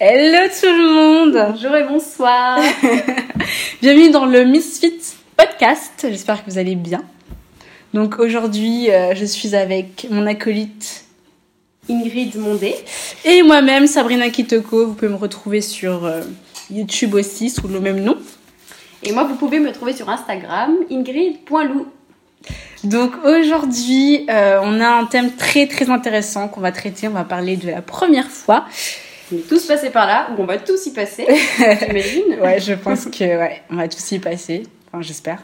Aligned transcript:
Hello 0.00 0.48
tout 0.60 0.66
le 0.66 0.94
monde 0.94 1.52
Bonjour 1.52 1.76
et 1.76 1.84
bonsoir 1.84 2.58
Bienvenue 3.82 4.10
dans 4.10 4.26
le 4.26 4.44
Misfit 4.44 5.00
Podcast, 5.36 6.06
j'espère 6.08 6.44
que 6.44 6.50
vous 6.50 6.58
allez 6.58 6.74
bien. 6.74 7.02
Donc 7.94 8.18
aujourd'hui, 8.18 8.90
euh, 8.90 9.14
je 9.14 9.24
suis 9.24 9.54
avec 9.54 10.06
mon 10.10 10.26
acolyte 10.26 10.97
Ingrid 11.88 12.36
Mondé. 12.36 12.74
et 13.24 13.42
moi-même, 13.42 13.86
Sabrina 13.86 14.30
Kitoko. 14.30 14.86
Vous 14.86 14.94
pouvez 14.94 15.10
me 15.10 15.16
retrouver 15.16 15.60
sur 15.60 16.04
euh, 16.04 16.22
YouTube 16.70 17.14
aussi 17.14 17.50
sous 17.50 17.68
le 17.68 17.80
même 17.80 18.00
nom. 18.00 18.16
Et 19.02 19.12
moi, 19.12 19.24
vous 19.24 19.36
pouvez 19.36 19.60
me 19.60 19.72
trouver 19.72 19.92
sur 19.92 20.08
Instagram, 20.08 20.76
ingrid.lou. 20.90 21.86
Donc 22.84 23.12
aujourd'hui, 23.24 24.26
euh, 24.30 24.60
on 24.62 24.80
a 24.80 24.88
un 24.88 25.04
thème 25.04 25.32
très 25.32 25.66
très 25.66 25.90
intéressant 25.90 26.48
qu'on 26.48 26.60
va 26.60 26.72
traiter. 26.72 27.08
On 27.08 27.12
va 27.12 27.24
parler 27.24 27.56
de 27.56 27.70
la 27.70 27.82
première 27.82 28.28
fois. 28.28 28.66
On 29.32 29.36
est 29.36 29.48
tous 29.48 29.66
passés 29.66 29.90
par 29.90 30.06
là, 30.06 30.28
ou 30.30 30.42
on 30.42 30.46
va 30.46 30.56
tous 30.56 30.86
y 30.86 30.92
passer, 30.92 31.26
j'imagine. 31.58 32.40
Ouais, 32.40 32.60
je 32.60 32.72
pense 32.72 33.06
que 33.06 33.24
ouais, 33.24 33.62
on 33.70 33.76
va 33.76 33.86
tous 33.88 34.12
y 34.12 34.18
passer. 34.18 34.62
Enfin, 34.90 35.02
j'espère. 35.02 35.42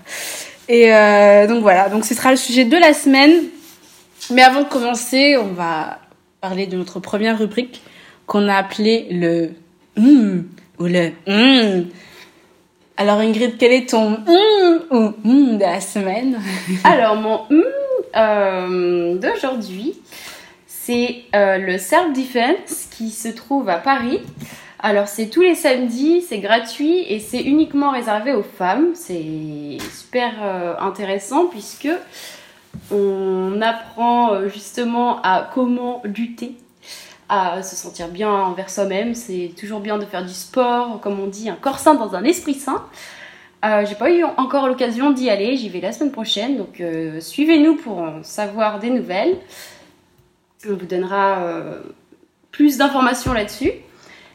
Et 0.68 0.94
euh, 0.94 1.46
donc 1.46 1.60
voilà, 1.60 1.90
donc 1.90 2.04
ce 2.06 2.14
sera 2.14 2.30
le 2.30 2.36
sujet 2.36 2.64
de 2.64 2.76
la 2.76 2.94
semaine. 2.94 3.44
Mais 4.30 4.42
avant 4.42 4.62
de 4.62 4.68
commencer, 4.68 5.36
on 5.36 5.52
va 5.52 5.98
parler 6.44 6.66
de 6.66 6.76
notre 6.76 7.00
première 7.00 7.38
rubrique 7.38 7.80
qu'on 8.26 8.48
a 8.48 8.56
appelée 8.56 9.06
le 9.10 9.52
hum 9.96 10.46
ou 10.78 10.84
le 10.84 11.12
hum. 11.26 11.86
Alors 12.98 13.20
Ingrid, 13.20 13.56
quel 13.58 13.72
est 13.72 13.88
ton 13.88 14.18
hum 14.26 14.80
ou 14.90 15.14
hum 15.24 15.56
de 15.56 15.62
la 15.62 15.80
semaine? 15.80 16.38
Alors, 16.84 17.16
mon 17.16 17.40
euh, 18.14 19.16
d'aujourd'hui, 19.16 19.94
c'est 20.66 21.22
euh, 21.34 21.56
le 21.56 21.78
Self 21.78 22.12
Defense 22.12 22.88
qui 22.90 23.08
se 23.08 23.28
trouve 23.28 23.70
à 23.70 23.78
Paris. 23.78 24.20
Alors, 24.80 25.08
c'est 25.08 25.28
tous 25.30 25.40
les 25.40 25.54
samedis, 25.54 26.20
c'est 26.28 26.40
gratuit 26.40 27.06
et 27.08 27.20
c'est 27.20 27.40
uniquement 27.40 27.90
réservé 27.90 28.34
aux 28.34 28.42
femmes. 28.42 28.88
C'est 28.92 29.78
super 29.90 30.34
euh, 30.42 30.74
intéressant 30.78 31.46
puisque 31.46 31.88
on 32.90 33.60
apprend 33.60 34.34
euh, 34.34 34.48
justement 34.48 35.20
à 35.22 35.48
comment 35.52 36.02
lutter, 36.04 36.56
à 37.28 37.62
se 37.62 37.76
sentir 37.76 38.08
bien 38.08 38.30
envers 38.30 38.70
soi-même. 38.70 39.14
C'est 39.14 39.52
toujours 39.58 39.80
bien 39.80 39.98
de 39.98 40.04
faire 40.04 40.24
du 40.24 40.32
sport, 40.32 41.00
comme 41.00 41.20
on 41.20 41.26
dit, 41.26 41.48
un 41.48 41.56
corps 41.56 41.78
sain 41.78 41.94
dans 41.94 42.14
un 42.14 42.24
esprit 42.24 42.54
sain. 42.54 42.84
Euh, 43.64 43.84
J'ai 43.86 43.94
pas 43.94 44.10
eu 44.10 44.24
encore 44.24 44.68
l'occasion 44.68 45.10
d'y 45.10 45.30
aller, 45.30 45.56
j'y 45.56 45.70
vais 45.70 45.80
la 45.80 45.92
semaine 45.92 46.12
prochaine, 46.12 46.58
donc 46.58 46.80
euh, 46.80 47.20
suivez-nous 47.20 47.76
pour 47.76 47.98
en 47.98 48.22
savoir 48.22 48.78
des 48.78 48.90
nouvelles. 48.90 49.38
On 50.68 50.74
vous 50.74 50.86
donnera 50.86 51.42
plus 52.50 52.78
d'informations 52.78 53.34
là-dessus. 53.34 53.72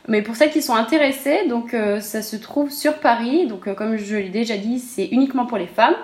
Mais 0.08 0.22
pour 0.22 0.36
celles 0.36 0.52
qui 0.52 0.62
sont 0.62 0.76
intéressées, 0.76 1.48
donc 1.48 1.76
ça 2.02 2.22
se 2.22 2.36
trouve 2.36 2.70
sur 2.70 3.00
Paris, 3.00 3.48
donc 3.48 3.74
comme 3.74 3.98
je 3.98 4.16
l'ai 4.16 4.30
déjà 4.30 4.56
dit, 4.56 4.78
c'est 4.78 5.08
uniquement 5.08 5.48
pour 5.48 5.58
les 5.58 5.66
femmes. 5.66 5.96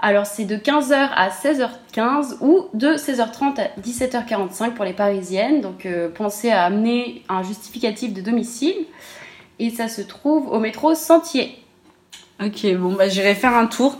Alors 0.00 0.26
c'est 0.26 0.44
de 0.44 0.56
15h 0.56 0.94
à 0.94 1.28
16h15 1.28 2.36
ou 2.40 2.66
de 2.74 2.94
16h30 2.94 3.60
à 3.60 3.80
17h45 3.80 4.70
pour 4.74 4.84
les 4.84 4.92
parisiennes. 4.92 5.60
Donc 5.60 5.86
euh, 5.86 6.08
pensez 6.08 6.50
à 6.50 6.64
amener 6.64 7.22
un 7.28 7.42
justificatif 7.42 8.12
de 8.14 8.20
domicile. 8.20 8.74
Et 9.58 9.70
ça 9.70 9.88
se 9.88 10.00
trouve 10.02 10.48
au 10.52 10.60
métro 10.60 10.94
Sentier. 10.94 11.58
Ok, 12.44 12.64
bon 12.76 12.92
bah 12.92 13.08
j'irai 13.08 13.34
faire 13.34 13.56
un 13.56 13.66
tour. 13.66 13.98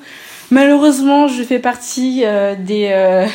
Malheureusement, 0.50 1.26
je 1.28 1.42
fais 1.42 1.58
partie 1.58 2.22
euh, 2.24 2.54
des 2.54 2.88
euh, 2.92 3.26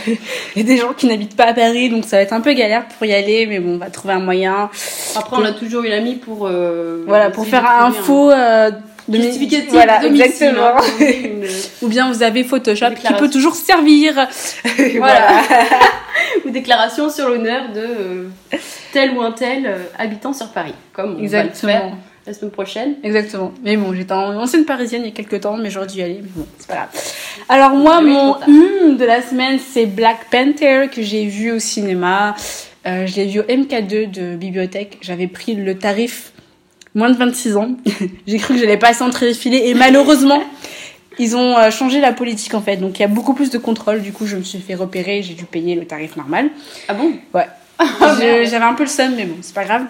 des 0.55 0.77
gens 0.77 0.93
qui 0.93 1.05
n'habitent 1.05 1.35
pas 1.35 1.47
à 1.47 1.53
Paris, 1.53 1.89
donc 1.89 2.05
ça 2.05 2.15
va 2.15 2.23
être 2.23 2.33
un 2.33 2.41
peu 2.41 2.53
galère 2.53 2.87
pour 2.87 3.05
y 3.05 3.13
aller, 3.13 3.45
mais 3.45 3.59
bon, 3.59 3.75
on 3.75 3.77
va 3.77 3.89
trouver 3.91 4.13
un 4.15 4.19
moyen. 4.19 4.71
Après, 5.15 5.35
on 5.37 5.43
a 5.45 5.51
toujours 5.51 5.83
une 5.83 5.91
amie 5.91 6.15
pour. 6.15 6.47
euh, 6.47 7.03
Voilà, 7.05 7.29
pour 7.29 7.45
faire 7.45 7.69
un 7.69 7.91
faux 7.91 8.31
justificatif 9.11 9.69
voilà, 9.71 9.99
de 9.99 10.07
exactement. 10.07 10.77
hein, 10.77 10.81
une- 10.99 11.45
Ou 11.81 11.87
bien 11.87 12.11
vous 12.11 12.23
avez 12.23 12.43
Photoshop 12.43 12.91
qui 12.99 13.13
peut 13.13 13.29
toujours 13.29 13.55
servir. 13.55 14.27
Voilà. 14.97 15.27
ou 16.45 16.49
déclaration 16.49 17.09
sur 17.09 17.27
l'honneur 17.29 17.69
de 17.73 17.79
euh, 17.79 18.57
tel 18.91 19.11
ou 19.11 19.21
un 19.21 19.31
tel 19.31 19.65
euh, 19.65 19.77
habitant 19.97 20.33
sur 20.33 20.47
Paris, 20.49 20.73
comme 20.93 21.17
on 21.19 21.27
va 21.27 21.43
le 21.43 21.49
faire 21.49 21.69
Exactement. 21.69 21.97
la 22.27 22.33
semaine 22.33 22.51
prochaine. 22.51 22.95
Exactement. 23.03 23.51
Mais 23.63 23.75
bon, 23.77 23.93
j'étais 23.93 24.13
en 24.13 24.37
ancienne 24.39 24.65
parisienne 24.65 25.01
il 25.03 25.09
y 25.09 25.11
a 25.11 25.15
quelques 25.15 25.41
temps, 25.41 25.57
mais 25.57 25.69
j'aurais 25.69 25.87
dû 25.87 25.97
y 25.99 26.03
aller. 26.03 26.19
Mais 26.21 26.29
bon, 26.35 26.45
c'est 26.57 26.67
pas 26.67 26.75
grave. 26.75 26.89
Alors 27.49 27.71
moi, 27.71 28.01
mon 28.01 28.35
hum 28.47 28.97
de 28.97 29.05
la 29.05 29.21
semaine, 29.21 29.59
c'est 29.73 29.85
Black 29.85 30.29
Panther 30.31 30.87
que 30.93 31.01
j'ai 31.01 31.25
vu 31.25 31.51
au 31.51 31.59
cinéma. 31.59 32.35
Euh, 32.85 33.07
je 33.07 33.15
l'ai 33.15 33.25
vu 33.27 33.39
au 33.39 33.43
MK2 33.43 34.11
de 34.11 34.35
bibliothèque. 34.35 34.97
J'avais 35.01 35.27
pris 35.27 35.55
le 35.55 35.77
tarif 35.77 36.32
moins 36.95 37.09
de 37.09 37.15
26 37.17 37.57
ans. 37.57 37.69
j'ai 38.27 38.37
cru 38.37 38.55
que 38.55 38.59
j'allais 38.59 38.77
passer 38.77 39.03
entre 39.03 39.25
les 39.25 39.33
filets 39.33 39.69
et 39.69 39.73
malheureusement, 39.73 40.43
ils 41.19 41.35
ont 41.35 41.57
euh, 41.57 41.69
changé 41.71 41.99
la 41.99 42.11
politique 42.13 42.53
en 42.53 42.61
fait. 42.61 42.77
Donc 42.77 42.97
il 42.99 43.01
y 43.01 43.05
a 43.05 43.07
beaucoup 43.07 43.33
plus 43.33 43.49
de 43.49 43.57
contrôle. 43.57 44.01
Du 44.01 44.11
coup, 44.13 44.25
je 44.25 44.35
me 44.37 44.43
suis 44.43 44.59
fait 44.59 44.75
repérer. 44.75 45.21
J'ai 45.21 45.33
dû 45.33 45.45
payer 45.45 45.75
le 45.75 45.85
tarif 45.85 46.15
normal. 46.15 46.49
Ah 46.87 46.93
bon? 46.93 47.11
Ouais. 47.33 47.47
Je- 47.79 48.47
J'avais 48.49 48.65
un 48.65 48.73
peu 48.73 48.83
le 48.83 48.89
seum, 48.89 49.13
mais 49.15 49.25
bon, 49.25 49.35
c'est 49.41 49.53
pas 49.55 49.65
grave. 49.65 49.83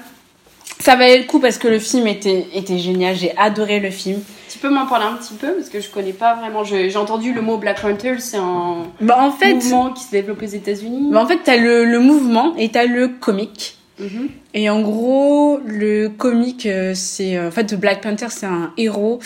Ça 0.79 0.95
valait 0.95 1.19
le 1.19 1.23
coup 1.25 1.39
parce 1.39 1.57
que 1.57 1.67
le 1.69 1.79
film 1.79 2.07
était, 2.07 2.47
était 2.53 2.77
génial. 2.79 3.15
J'ai 3.15 3.37
adoré 3.37 3.79
le 3.79 3.89
film. 3.89 4.19
Tu 4.49 4.57
peux 4.59 4.69
m'en 4.69 4.85
parler 4.85 5.05
un 5.05 5.13
petit 5.13 5.33
peu 5.33 5.53
parce 5.53 5.69
que 5.69 5.79
je 5.79 5.87
connais 5.89 6.11
pas 6.13 6.35
vraiment. 6.35 6.63
J'ai 6.63 6.95
entendu 6.97 7.31
le 7.33 7.41
mot 7.41 7.57
Black 7.57 7.81
Panther, 7.81 8.15
c'est 8.19 8.37
un 8.37 8.83
Bah, 8.99 9.17
en 9.19 9.31
fait, 9.31 9.53
mouvement 9.53 9.91
qui 9.91 10.03
se 10.03 10.11
développe 10.11 10.41
aux 10.41 10.45
États-Unis. 10.45 11.09
bah, 11.11 11.21
en 11.21 11.25
fait, 11.27 11.39
t'as 11.43 11.55
le, 11.57 11.85
le 11.85 11.99
mouvement 11.99 12.53
et 12.57 12.69
t'as 12.69 12.85
le 12.85 13.07
comique. 13.07 13.77
Mhm. 13.99 14.29
Et 14.53 14.69
en 14.69 14.81
gros, 14.81 15.59
le 15.65 16.07
comique, 16.09 16.65
euh, 16.65 16.93
c'est, 16.95 17.37
euh, 17.37 17.47
en 17.47 17.51
fait, 17.51 17.73
Black 17.75 18.01
Panther, 18.01 18.27
c'est 18.29 18.45
un 18.45 18.73
héros 18.77 19.19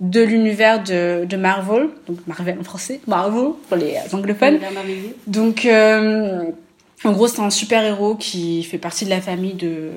de 0.00 0.22
l'univers 0.22 0.82
de, 0.82 1.24
de 1.24 1.36
Marvel. 1.36 1.88
Donc, 2.06 2.18
Marvel 2.26 2.58
en 2.60 2.64
français. 2.64 3.00
Marvel 3.06 3.52
pour 3.68 3.76
les 3.76 3.94
euh, 3.94 4.16
anglophones. 4.16 4.58
Donc, 5.26 5.66
euh, 5.66 6.44
en 7.04 7.12
gros, 7.12 7.28
c'est 7.28 7.40
un 7.40 7.50
super-héros 7.50 8.16
qui 8.16 8.62
fait 8.64 8.78
partie 8.78 9.04
de 9.04 9.10
la 9.10 9.20
famille 9.20 9.54
de, 9.54 9.90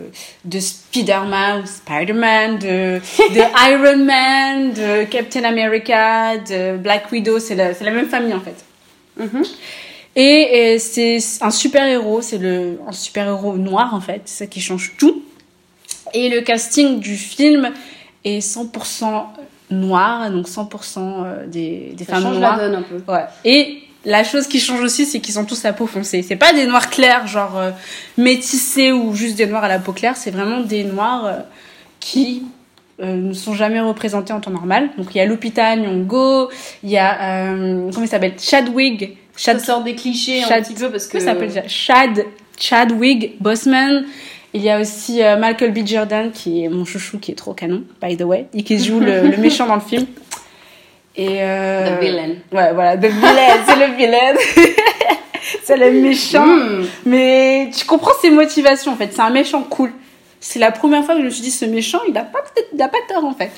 de 0.45 0.59
Spider-Man, 0.59 1.65
Spider-Man, 1.65 2.59
de, 2.59 2.99
de 2.99 3.71
Iron 3.71 4.05
Man, 4.05 4.73
de 4.73 5.05
Captain 5.05 5.43
America, 5.43 6.37
de 6.37 6.77
Black 6.77 7.11
Widow. 7.11 7.39
C'est 7.39 7.55
la, 7.55 7.91
même 7.91 8.07
famille, 8.07 8.33
en 8.33 8.41
fait. 8.41 8.65
Mhm. 9.17 9.43
Et, 10.15 10.75
euh, 10.75 10.77
c'est 10.79 11.19
un 11.41 11.51
super-héros, 11.51 12.21
c'est 12.21 12.37
le, 12.37 12.79
un 12.87 12.91
super-héros 12.91 13.57
noir, 13.57 13.93
en 13.93 14.01
fait. 14.01 14.21
C'est 14.25 14.45
ça 14.45 14.47
qui 14.47 14.61
change 14.61 14.93
tout. 14.97 15.23
Et 16.13 16.29
le 16.29 16.41
casting 16.41 16.99
du 16.99 17.15
film 17.15 17.71
est 18.25 18.39
100% 18.39 19.23
noir, 19.69 20.29
donc 20.31 20.47
100% 20.47 20.97
euh, 20.97 21.47
des, 21.47 21.93
des 21.95 22.03
Ça 22.03 22.13
femmes 22.13 22.23
change 22.23 22.37
noires. 22.39 22.57
la 22.57 22.67
donne 22.67 22.75
un 22.75 22.81
peu. 22.81 23.01
Ouais. 23.11 23.23
Et 23.45 23.83
la 24.03 24.23
chose 24.23 24.47
qui 24.47 24.59
change 24.59 24.81
aussi, 24.81 25.05
c'est 25.05 25.19
qu'ils 25.19 25.37
ont 25.39 25.45
tous 25.45 25.63
la 25.63 25.73
peau 25.73 25.85
foncée. 25.85 26.23
C'est 26.23 26.35
pas 26.35 26.53
des 26.53 26.65
noirs 26.65 26.89
clairs, 26.89 27.27
genre 27.27 27.57
euh, 27.57 27.71
métissés 28.17 28.91
ou 28.91 29.13
juste 29.13 29.37
des 29.37 29.45
noirs 29.45 29.63
à 29.63 29.67
la 29.67 29.79
peau 29.79 29.91
claire. 29.93 30.17
C'est 30.17 30.31
vraiment 30.31 30.59
des 30.61 30.83
noirs 30.83 31.25
euh, 31.25 31.33
qui 31.99 32.43
euh, 32.99 33.15
ne 33.15 33.33
sont 33.33 33.53
jamais 33.53 33.79
représentés 33.79 34.33
en 34.33 34.41
temps 34.41 34.51
normal. 34.51 34.89
Donc 34.97 35.13
il 35.13 35.19
y 35.19 35.21
a 35.21 35.25
Lupita 35.25 35.75
Nyong'o, 35.75 36.49
il 36.83 36.89
y 36.89 36.97
a 36.97 37.45
comment 37.47 38.01
il 38.01 38.07
s'appelle? 38.07 38.33
Chadwick. 38.39 39.17
Ça 39.35 39.53
Chad, 39.53 39.61
sort 39.61 39.81
des 39.83 39.95
clichés 39.95 40.41
Chad- 40.41 40.59
un 40.59 40.61
petit 40.63 40.73
peu 40.73 40.89
parce 40.91 41.07
que. 41.07 41.13
comment 41.13 41.23
ça 41.25 41.31
s'appelle 41.33 41.47
déjà 41.49 41.67
Chad 41.67 42.25
Chadwick 42.59 43.41
Boseman. 43.41 44.05
Il 44.53 44.61
y 44.61 44.69
a 44.69 44.79
aussi 44.81 45.23
euh, 45.23 45.37
Michael 45.37 45.71
B. 45.71 45.85
Jordan 45.87 46.29
qui 46.31 46.63
est 46.65 46.69
mon 46.69 46.83
chouchou 46.83 47.19
qui 47.19 47.31
est 47.31 47.35
trop 47.35 47.53
canon, 47.53 47.83
by 48.01 48.17
the 48.17 48.23
way, 48.23 48.47
et 48.53 48.63
qui 48.63 48.77
joue 48.83 48.99
le, 48.99 49.21
le 49.21 49.37
méchant 49.37 49.65
dans 49.65 49.75
le 49.75 49.81
film. 49.81 50.05
Et 51.15 51.41
euh, 51.41 51.97
The 51.97 52.01
villain. 52.01 52.29
Ouais, 52.51 52.73
voilà, 52.73 52.97
the 52.97 53.05
villain, 53.05 53.63
c'est 53.65 53.75
le 53.87 53.93
vilain. 53.95 54.33
c'est 55.63 55.77
le 55.77 55.91
méchant. 55.91 56.45
Mm. 56.45 56.85
Mais 57.05 57.69
tu 57.77 57.85
comprends 57.85 58.11
ses 58.21 58.29
motivations 58.29 58.91
en 58.91 58.95
fait. 58.97 59.09
C'est 59.13 59.21
un 59.21 59.29
méchant 59.29 59.63
cool. 59.63 59.91
C'est 60.39 60.59
la 60.59 60.71
première 60.71 61.03
fois 61.05 61.13
que 61.15 61.21
je 61.21 61.25
me 61.25 61.29
suis 61.29 61.43
dit 61.43 61.51
ce 61.51 61.65
méchant, 61.65 61.99
il 62.09 62.17
a 62.17 62.23
pas 62.23 62.39
il 62.73 62.81
a 62.81 62.87
pas 62.89 62.97
tort 63.07 63.23
en 63.23 63.33
fait. 63.33 63.51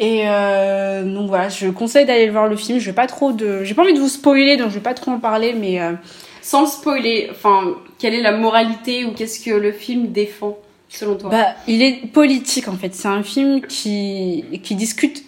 Et 0.00 0.22
euh, 0.24 1.04
donc 1.04 1.28
voilà, 1.28 1.50
je 1.50 1.68
conseille 1.68 2.06
d'aller 2.06 2.30
voir 2.30 2.48
le 2.48 2.56
film. 2.56 2.78
Je 2.78 2.86
vais 2.86 2.94
pas 2.94 3.06
trop 3.06 3.32
de, 3.32 3.62
j'ai 3.64 3.74
pas 3.74 3.82
envie 3.82 3.92
de 3.92 4.00
vous 4.00 4.08
spoiler, 4.08 4.56
donc 4.56 4.70
je 4.70 4.74
vais 4.74 4.80
pas 4.80 4.94
trop 4.94 5.10
en 5.10 5.18
parler, 5.18 5.52
mais 5.52 5.78
euh, 5.80 5.92
Sans 6.40 6.62
le 6.62 6.66
spoiler, 6.68 7.28
enfin, 7.30 7.76
quelle 7.98 8.14
est 8.14 8.22
la 8.22 8.32
moralité 8.32 9.04
ou 9.04 9.12
qu'est-ce 9.12 9.44
que 9.44 9.50
le 9.50 9.72
film 9.72 10.10
défend 10.10 10.56
selon 10.88 11.16
toi? 11.16 11.28
Bah, 11.28 11.46
il 11.68 11.82
est 11.82 12.06
politique 12.10 12.66
en 12.66 12.76
fait. 12.76 12.94
C'est 12.94 13.08
un 13.08 13.22
film 13.22 13.60
qui 13.60 14.44
qui 14.62 14.74
discute. 14.74 15.22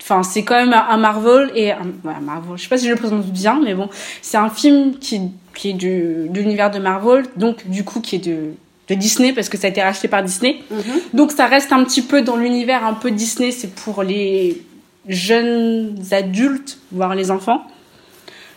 Enfin, 0.00 0.22
c'est 0.22 0.44
quand 0.44 0.56
même 0.56 0.72
un 0.72 0.96
Marvel 0.96 1.50
et 1.56 1.72
ouais, 1.72 2.20
Marvel. 2.22 2.56
Je 2.56 2.62
sais 2.62 2.68
pas 2.68 2.78
si 2.78 2.86
je 2.86 2.90
le 2.90 2.96
présente 2.96 3.26
bien, 3.26 3.60
mais 3.64 3.74
bon, 3.74 3.88
c'est 4.20 4.36
un 4.36 4.50
film 4.50 4.96
qui 5.00 5.22
qui 5.54 5.70
est 5.70 5.74
du, 5.74 6.28
de 6.28 6.40
l'univers 6.40 6.70
de 6.70 6.78
Marvel, 6.78 7.24
donc 7.36 7.68
du 7.68 7.84
coup 7.84 8.00
qui 8.00 8.16
est 8.16 8.26
de, 8.26 8.54
de 8.94 9.00
Disney 9.00 9.32
parce 9.32 9.48
que 9.48 9.58
ça 9.58 9.66
a 9.66 9.70
été 9.70 9.82
racheté 9.82 10.08
par 10.08 10.22
Disney. 10.22 10.58
Mhm. 10.70 10.82
Donc 11.14 11.32
ça 11.32 11.46
reste 11.46 11.72
un 11.72 11.84
petit 11.84 12.02
peu 12.02 12.22
dans 12.22 12.36
l'univers 12.36 12.84
un 12.84 12.94
peu 12.94 13.10
Disney, 13.10 13.50
c'est 13.50 13.74
pour 13.74 14.02
les 14.02 14.62
jeunes 15.08 15.96
adultes, 16.10 16.78
voire 16.90 17.14
les 17.14 17.30
enfants. 17.30 17.62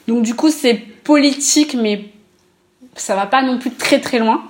Donc 0.08 0.24
du 0.24 0.36
coup 0.36 0.50
c'est 0.50 0.76
politique, 1.04 1.76
mais 1.80 2.06
ça 2.96 3.16
va 3.16 3.26
pas 3.26 3.42
non 3.42 3.58
plus 3.58 3.72
très 3.72 4.00
très 4.00 4.20
loin. 4.20 4.44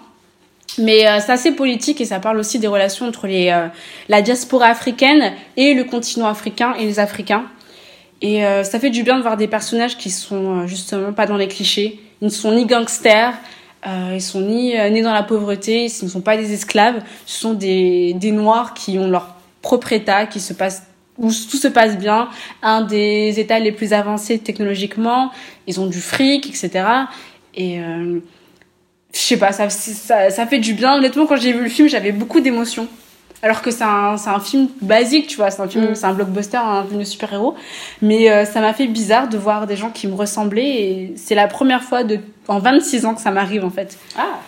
Mais 0.78 1.08
euh, 1.08 1.20
c'est 1.26 1.32
assez 1.32 1.52
politique 1.52 2.02
et 2.02 2.06
ça 2.06 2.20
parle 2.20 2.38
aussi 2.38 2.60
des 2.60 2.68
relations 2.68 3.08
entre 3.08 3.28
les, 3.28 3.50
euh, 3.50 3.68
la 4.10 4.22
diaspora 4.22 4.68
africaine 4.68 5.34
et 5.56 5.74
le 5.74 5.84
continent 5.84 6.28
africain 6.28 6.74
et 6.78 6.86
les 6.86 7.00
Africains. 7.00 7.46
Et 8.22 8.46
euh, 8.46 8.64
ça 8.64 8.80
fait 8.80 8.90
du 8.90 9.04
bien 9.04 9.18
de 9.18 9.22
voir 9.22 9.38
des 9.38 9.48
personnages 9.48 9.98
qui 9.98 10.10
sont 10.10 10.68
justement 10.68 11.14
pas 11.14 11.28
dans 11.28 11.38
les 11.38 11.48
clichés. 11.48 12.00
Ils 12.22 12.26
ne 12.26 12.30
sont 12.30 12.54
ni 12.54 12.66
gangsters, 12.66 13.34
euh, 13.88 14.14
ils 14.16 14.22
sont 14.22 14.42
ni 14.42 14.78
euh, 14.78 14.90
nés 14.90 15.02
dans 15.02 15.14
la 15.14 15.24
pauvreté, 15.24 15.86
ils 15.86 16.06
ne 16.06 16.10
sont 16.10 16.22
pas 16.22 16.38
des 16.38 16.54
esclaves. 16.54 17.02
Ce 17.26 17.40
sont 17.40 17.54
des, 17.54 18.14
des 18.14 18.32
noirs 18.32 18.74
qui 18.74 18.98
ont 18.98 19.08
leur 19.08 19.36
propre 19.62 19.94
état, 19.94 20.26
qui 20.26 20.40
se 20.40 20.54
passe 20.54 20.84
où 21.18 21.28
tout 21.28 21.58
se 21.58 21.70
passe 21.70 21.98
bien, 21.98 22.30
un 22.62 22.82
des 22.82 23.40
états 23.40 23.60
les 23.60 23.72
plus 23.72 23.94
avancés 23.94 24.40
technologiquement. 24.40 25.32
Ils 25.66 25.80
ont 25.80 25.88
du 25.88 26.02
fric, 26.02 26.48
etc. 26.48 26.86
Et 27.54 27.80
euh, 27.80 28.20
je 29.14 29.20
sais 29.20 29.38
pas, 29.38 29.54
ça, 29.54 29.70
ça, 29.70 30.30
ça 30.30 30.46
fait 30.46 30.60
du 30.60 30.74
bien. 30.74 30.96
Honnêtement, 30.96 31.26
quand 31.26 31.38
j'ai 31.38 31.54
vu 31.54 31.64
le 31.64 31.70
film, 31.70 31.88
j'avais 31.88 32.12
beaucoup 32.12 32.42
d'émotions. 32.42 32.88
Alors 33.44 33.62
que 33.62 33.70
c'est 33.70 33.84
un, 33.84 34.18
c'est 34.18 34.30
un 34.30 34.40
film 34.40 34.68
basique, 34.82 35.28
tu 35.28 35.36
vois, 35.38 35.52
c'est 35.52 35.62
un 35.62 35.68
film, 35.68 35.92
Mm. 35.92 35.96
c'est 35.96 36.06
un 36.06 36.14
blockbuster, 36.14 36.58
un 36.58 36.84
film 36.86 37.00
de 37.00 37.06
super-héros. 37.06 37.56
Mais 38.02 38.32
euh, 38.32 38.46
ça 38.46 38.60
m'a 38.62 38.74
fait 38.74 38.88
bizarre 38.88 39.28
de 39.28 39.38
voir 39.38 39.68
des 39.68 39.76
gens 39.76 39.90
qui 39.90 40.08
me 40.08 40.16
ressemblaient 40.16 40.66
et 40.82 41.14
c'est 41.16 41.36
la 41.36 41.48
première 41.48 41.84
fois 41.84 42.04
de, 42.04 42.20
en 42.48 42.60
26 42.60 43.06
ans 43.06 43.14
que 43.14 43.22
ça 43.22 43.32
m'arrive 43.32 43.64
en 43.64 43.70
fait. 43.70 43.98
Ah, 44.18 44.40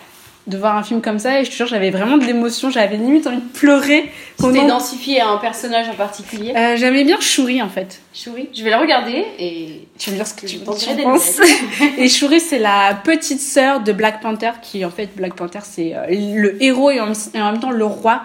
De 0.48 0.56
voir 0.56 0.76
un 0.76 0.82
film 0.82 1.00
comme 1.02 1.18
ça 1.18 1.40
et 1.40 1.44
je 1.44 1.50
te 1.50 1.54
jure, 1.54 1.66
j'avais 1.68 1.90
vraiment 1.90 2.16
de 2.16 2.24
l'émotion, 2.24 2.70
j'avais 2.70 2.96
limite 2.96 3.26
envie 3.26 3.36
de 3.36 3.42
pleurer. 3.52 4.10
tu 4.40 4.50
t'es 4.50 4.58
identifié 4.64 5.20
à 5.20 5.28
un 5.28 5.36
personnage 5.36 5.88
en 5.90 5.94
particulier 5.94 6.54
Euh, 6.56 6.76
J'aimais 6.76 7.04
bien 7.04 7.20
Shuri 7.20 7.60
en 7.62 7.68
fait. 7.68 8.00
Shuri 8.14 8.48
Je 8.56 8.64
vais 8.64 8.70
le 8.70 8.76
regarder 8.76 9.26
et 9.38 9.86
Tu 9.98 10.10
veux 10.10 10.16
dire 10.16 10.26
ce 10.26 10.34
que 10.34 10.46
tu, 10.46 10.56
Je 10.56 10.64
penses 11.04 11.40
Et 11.98 12.08
Shuri, 12.08 12.40
c'est 12.40 12.58
la 12.58 12.94
petite 13.04 13.40
sœur 13.42 13.80
de 13.80 13.92
Black 13.92 14.20
Panther, 14.22 14.52
qui 14.62 14.84
en 14.84 14.90
fait, 14.90 15.10
Black 15.14 15.34
Panther, 15.34 15.60
c'est 15.62 15.94
euh, 15.94 16.06
le 16.08 16.60
héros 16.62 16.90
et 16.90 16.98
en, 17.00 17.12
et 17.12 17.40
en 17.42 17.52
même 17.52 17.60
temps 17.60 17.70
le 17.70 17.84
roi 17.84 18.22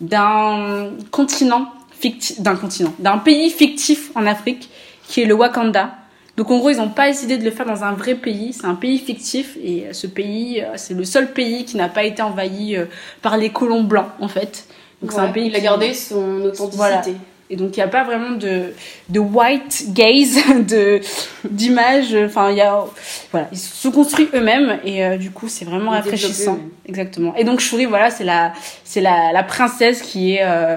d'un 0.00 0.90
continent 1.10 1.66
fictif, 1.90 2.40
d'un 2.40 2.56
continent, 2.56 2.92
d'un 2.98 3.18
pays 3.18 3.50
fictif 3.50 4.10
en 4.14 4.26
Afrique, 4.26 4.68
qui 5.08 5.22
est 5.22 5.26
le 5.26 5.34
Wakanda. 5.34 5.90
Donc 6.36 6.50
en 6.50 6.58
gros, 6.58 6.70
ils 6.70 6.78
n'ont 6.78 6.88
pas 6.88 7.06
décidé 7.08 7.38
de 7.38 7.44
le 7.44 7.50
faire 7.52 7.66
dans 7.66 7.84
un 7.84 7.92
vrai 7.92 8.16
pays, 8.16 8.52
c'est 8.52 8.66
un 8.66 8.74
pays 8.74 8.98
fictif 8.98 9.56
et 9.62 9.86
euh, 9.86 9.92
ce 9.92 10.06
pays, 10.08 10.60
euh, 10.60 10.72
c'est 10.76 10.94
le 10.94 11.04
seul 11.04 11.32
pays 11.32 11.64
qui 11.64 11.76
n'a 11.76 11.88
pas 11.88 12.02
été 12.02 12.22
envahi 12.22 12.76
euh, 12.76 12.86
par 13.22 13.36
les 13.36 13.50
colons 13.50 13.84
blancs 13.84 14.08
en 14.20 14.26
fait. 14.28 14.66
Donc 15.00 15.12
c'est 15.12 15.18
un 15.20 15.28
pays 15.28 15.46
il 15.46 15.54
a 15.54 15.58
qui- 15.58 15.64
gardé 15.64 15.94
son 15.94 16.40
authenticité. 16.42 16.76
Voilà. 16.76 17.02
Et 17.50 17.56
donc 17.56 17.76
il 17.76 17.80
n'y 17.80 17.84
a 17.84 17.88
pas 17.88 18.04
vraiment 18.04 18.32
de 18.36 18.72
de 19.08 19.18
white 19.20 19.86
gaze 19.92 20.38
de 20.66 21.00
d'image 21.48 22.14
enfin 22.14 22.50
il 22.50 22.56
y 22.56 22.60
a 22.62 22.84
voilà 23.30 23.48
ils 23.52 23.58
se 23.58 23.88
construisent 23.88 24.28
eux-mêmes 24.34 24.78
et 24.84 25.04
euh, 25.04 25.16
du 25.18 25.30
coup 25.30 25.48
c'est 25.48 25.64
vraiment 25.64 25.92
Ils 25.92 25.96
rafraîchissant. 25.96 26.58
exactement. 26.86 27.34
Et 27.36 27.44
donc 27.44 27.60
Shuri 27.60 27.84
voilà 27.84 28.10
c'est 28.10 28.24
la 28.24 28.52
c'est 28.84 29.00
la 29.00 29.32
la 29.32 29.42
princesse 29.42 30.00
qui 30.02 30.34
est 30.34 30.42
euh, 30.42 30.76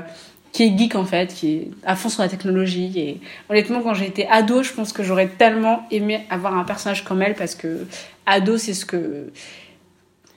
qui 0.51 0.63
est 0.63 0.77
geek 0.77 0.95
en 0.95 1.05
fait 1.05 1.33
qui 1.33 1.55
est 1.55 1.67
à 1.85 1.95
fond 1.95 2.09
sur 2.09 2.21
la 2.21 2.29
technologie. 2.29 2.91
Et 2.95 3.21
honnêtement 3.49 3.81
quand 3.81 3.93
j'ai 3.93 4.07
été 4.07 4.27
ado 4.27 4.61
je 4.61 4.73
pense 4.73 4.91
que 4.91 5.03
j'aurais 5.03 5.27
tellement 5.27 5.83
aimé 5.91 6.25
avoir 6.29 6.57
un 6.57 6.63
personnage 6.65 7.03
comme 7.05 7.21
elle 7.21 7.35
parce 7.35 7.55
que 7.55 7.85
ado 8.25 8.57
c'est 8.57 8.73
ce 8.73 8.85
que 8.85 9.31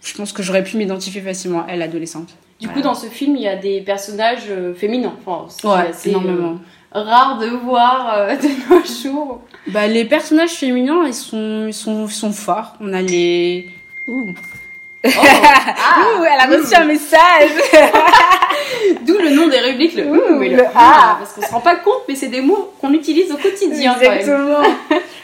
je 0.02 0.14
pense 0.14 0.32
que 0.32 0.42
j'aurais 0.42 0.64
pu 0.64 0.76
m'identifier 0.76 1.20
facilement 1.20 1.66
à 1.66 1.72
elle 1.72 1.82
adolescente 1.82 2.30
Du 2.60 2.68
coup, 2.68 2.82
dans 2.82 2.94
ce 2.94 3.06
film, 3.06 3.36
il 3.36 3.42
y 3.42 3.48
a 3.48 3.56
des 3.56 3.80
personnages 3.80 4.44
euh, 4.50 4.74
féminins. 4.74 5.14
Enfin, 5.24 5.46
ce 5.48 5.60
qui 5.60 5.66
est 5.66 5.70
ouais 5.70 5.88
assez, 5.88 6.10
énormément 6.10 6.58
euh, 6.94 7.02
rare 7.02 7.38
de 7.38 7.46
voir 7.46 8.14
euh, 8.18 8.36
de 8.42 8.48
nos 8.68 8.84
jours. 8.84 9.40
Bah, 9.68 9.86
les 9.86 10.04
personnages 10.04 10.50
féminins, 10.50 11.04
ils 11.06 11.14
sont, 11.14 11.64
ils 11.66 11.74
sont, 11.74 12.06
ils 12.06 12.12
sont 12.12 12.32
forts. 12.32 12.74
On 12.80 12.92
a 12.92 13.00
les. 13.00 13.70
Ouh. 14.08 14.34
Oh, 15.02 15.08
ah, 15.14 16.18
Ouh, 16.18 16.24
elle 16.24 16.52
a 16.52 16.58
reçu 16.58 16.74
un 16.74 16.84
message. 16.84 17.50
D'où 19.06 19.16
le 19.16 19.30
nom 19.30 19.48
des 19.48 19.60
rubriques, 19.60 19.94
le 19.94 20.04
Ouh, 20.04 20.42
et 20.42 20.50
le, 20.50 20.56
le 20.56 20.64
ah, 20.74 21.16
parce 21.18 21.32
qu'on 21.32 21.40
se 21.40 21.50
rend 21.50 21.60
pas 21.60 21.76
compte, 21.76 22.02
mais 22.08 22.14
c'est 22.14 22.28
des 22.28 22.42
mots 22.42 22.74
qu'on 22.78 22.92
utilise 22.92 23.32
au 23.32 23.38
quotidien. 23.38 23.98
Exactement. 23.98 24.58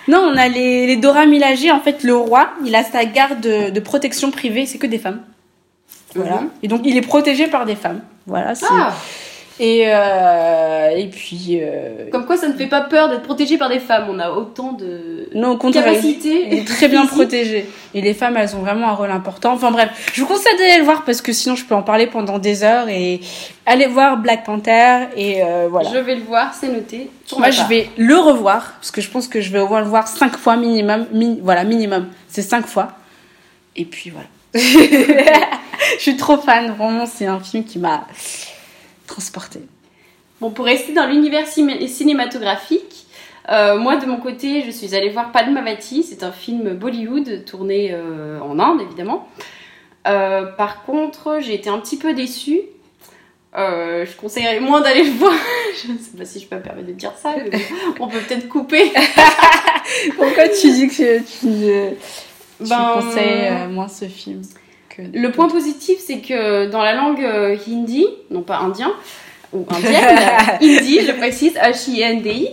non, 0.08 0.30
on 0.32 0.36
a 0.38 0.48
les, 0.48 0.86
les 0.86 0.96
Dora 0.96 1.26
Milaje. 1.26 1.68
En 1.70 1.80
fait, 1.80 2.02
le 2.02 2.16
roi, 2.16 2.48
il 2.64 2.74
a 2.74 2.82
sa 2.82 3.04
garde 3.04 3.40
de, 3.42 3.68
de 3.68 3.80
protection 3.80 4.30
privée. 4.30 4.64
C'est 4.64 4.78
que 4.78 4.86
des 4.86 4.98
femmes. 4.98 5.20
Voilà. 6.14 6.40
Mhm. 6.42 6.50
Et 6.62 6.68
donc, 6.68 6.80
il 6.84 6.96
est 6.96 7.00
protégé 7.02 7.46
par 7.48 7.66
des 7.66 7.76
femmes. 7.76 8.00
Voilà. 8.26 8.52
Ah, 8.70 8.92
Et, 9.58 9.84
euh, 9.86 10.88
et 10.96 11.06
puis. 11.08 11.58
euh, 11.62 12.10
comme 12.12 12.26
quoi 12.26 12.36
ça 12.36 12.46
ne 12.48 12.52
fait 12.54 12.66
pas 12.66 12.82
peur 12.82 13.08
d'être 13.08 13.22
protégé 13.22 13.56
par 13.56 13.68
des 13.70 13.78
femmes. 13.78 14.06
On 14.10 14.18
a 14.18 14.30
autant 14.30 14.72
de 14.72 15.28
Non, 15.34 15.52
au 15.52 15.56
contraire. 15.56 15.84
capacité. 15.84 16.46
Il 16.50 16.58
est 16.58 16.64
très 16.66 16.88
bien 16.88 17.06
protégé. 17.06 17.66
Et 17.94 18.02
les 18.02 18.12
femmes, 18.12 18.36
elles 18.36 18.54
ont 18.54 18.58
vraiment 18.60 18.88
un 18.88 18.92
rôle 18.92 19.10
important. 19.10 19.52
Enfin 19.54 19.70
bref, 19.70 20.10
je 20.12 20.20
vous 20.20 20.26
conseille 20.26 20.56
d'aller 20.58 20.76
le 20.78 20.84
voir 20.84 21.04
parce 21.04 21.22
que 21.22 21.32
sinon 21.32 21.54
je 21.56 21.64
peux 21.64 21.74
en 21.74 21.82
parler 21.82 22.06
pendant 22.06 22.38
des 22.38 22.64
heures. 22.64 22.88
Et 22.90 23.20
allez 23.64 23.86
voir 23.86 24.18
Black 24.18 24.44
Panther. 24.44 25.06
Et 25.16 25.42
euh, 25.42 25.68
voilà. 25.70 25.90
Je 25.90 25.98
vais 25.98 26.16
le 26.16 26.22
voir, 26.24 26.52
c'est 26.52 26.68
noté. 26.68 27.08
Moi, 27.38 27.50
je 27.50 27.62
vais 27.64 27.88
le 27.96 28.16
revoir 28.16 28.74
parce 28.78 28.90
que 28.90 29.00
je 29.00 29.08
pense 29.10 29.26
que 29.26 29.40
je 29.40 29.50
vais 29.50 29.58
le 29.60 29.64
voir 29.84 30.06
cinq 30.06 30.36
fois 30.36 30.56
minimum. 30.56 31.06
Mi- 31.12 31.40
voilà, 31.42 31.64
minimum. 31.64 32.08
C'est 32.28 32.42
cinq 32.42 32.66
fois. 32.66 32.88
Et 33.74 33.84
puis 33.86 34.10
voilà. 34.10 34.26
je 35.96 36.00
suis 36.00 36.16
trop 36.16 36.38
fan. 36.38 36.72
Vraiment, 36.72 37.06
c'est 37.06 37.26
un 37.26 37.40
film 37.40 37.64
qui 37.64 37.78
m'a 37.78 38.06
transportée. 39.06 39.60
Bon, 40.40 40.50
pour 40.50 40.64
rester 40.66 40.92
dans 40.92 41.06
l'univers 41.06 41.46
cinématographique, 41.46 43.06
euh, 43.50 43.78
moi 43.78 43.96
de 43.96 44.06
mon 44.06 44.18
côté, 44.18 44.62
je 44.66 44.70
suis 44.70 44.94
allée 44.94 45.10
voir 45.10 45.32
Padmavati. 45.32 46.02
C'est 46.02 46.22
un 46.22 46.32
film 46.32 46.74
Bollywood 46.74 47.44
tourné 47.44 47.90
euh, 47.92 48.40
en 48.40 48.58
Inde, 48.58 48.80
évidemment. 48.82 49.28
Euh, 50.06 50.44
par 50.44 50.84
contre, 50.84 51.38
j'ai 51.40 51.54
été 51.54 51.68
un 51.70 51.78
petit 51.78 51.96
peu 51.96 52.12
déçue. 52.14 52.60
Je 53.54 54.14
conseillerais 54.16 54.60
moins 54.60 54.82
d'aller 54.82 55.04
le 55.04 55.12
voir. 55.12 55.32
je 55.82 55.92
ne 55.92 55.98
sais 55.98 56.16
pas 56.16 56.24
si 56.26 56.40
je 56.40 56.46
peux 56.46 56.56
me 56.56 56.62
permettre 56.62 56.88
de 56.88 56.92
dire 56.92 57.12
ça, 57.16 57.34
mais 57.36 57.48
bon, 57.48 57.58
on 58.00 58.08
peut 58.08 58.18
peut-être 58.18 58.48
couper. 58.48 58.92
Pourquoi 60.16 60.48
tu 60.48 60.70
dis 60.72 60.88
que 60.88 61.18
tu, 61.20 61.46
ne- 61.46 61.92
tu 62.58 62.68
Ben, 62.68 62.92
conseilles 62.94 63.48
euh, 63.50 63.68
moins 63.68 63.88
ce 63.88 64.06
film 64.06 64.42
que 64.88 65.02
Le 65.12 65.30
point 65.30 65.48
positif, 65.48 65.98
c'est 65.98 66.18
que 66.18 66.70
dans 66.70 66.82
la 66.82 66.94
langue 66.94 67.22
euh, 67.22 67.56
hindi, 67.68 68.06
non 68.30 68.42
pas 68.42 68.58
indien, 68.58 68.92
ou 69.52 69.66
indienne, 69.70 70.04
hindi, 70.60 71.00
je 71.00 71.12
précise, 71.12 71.54
H-I-N-D-I, 71.56 72.48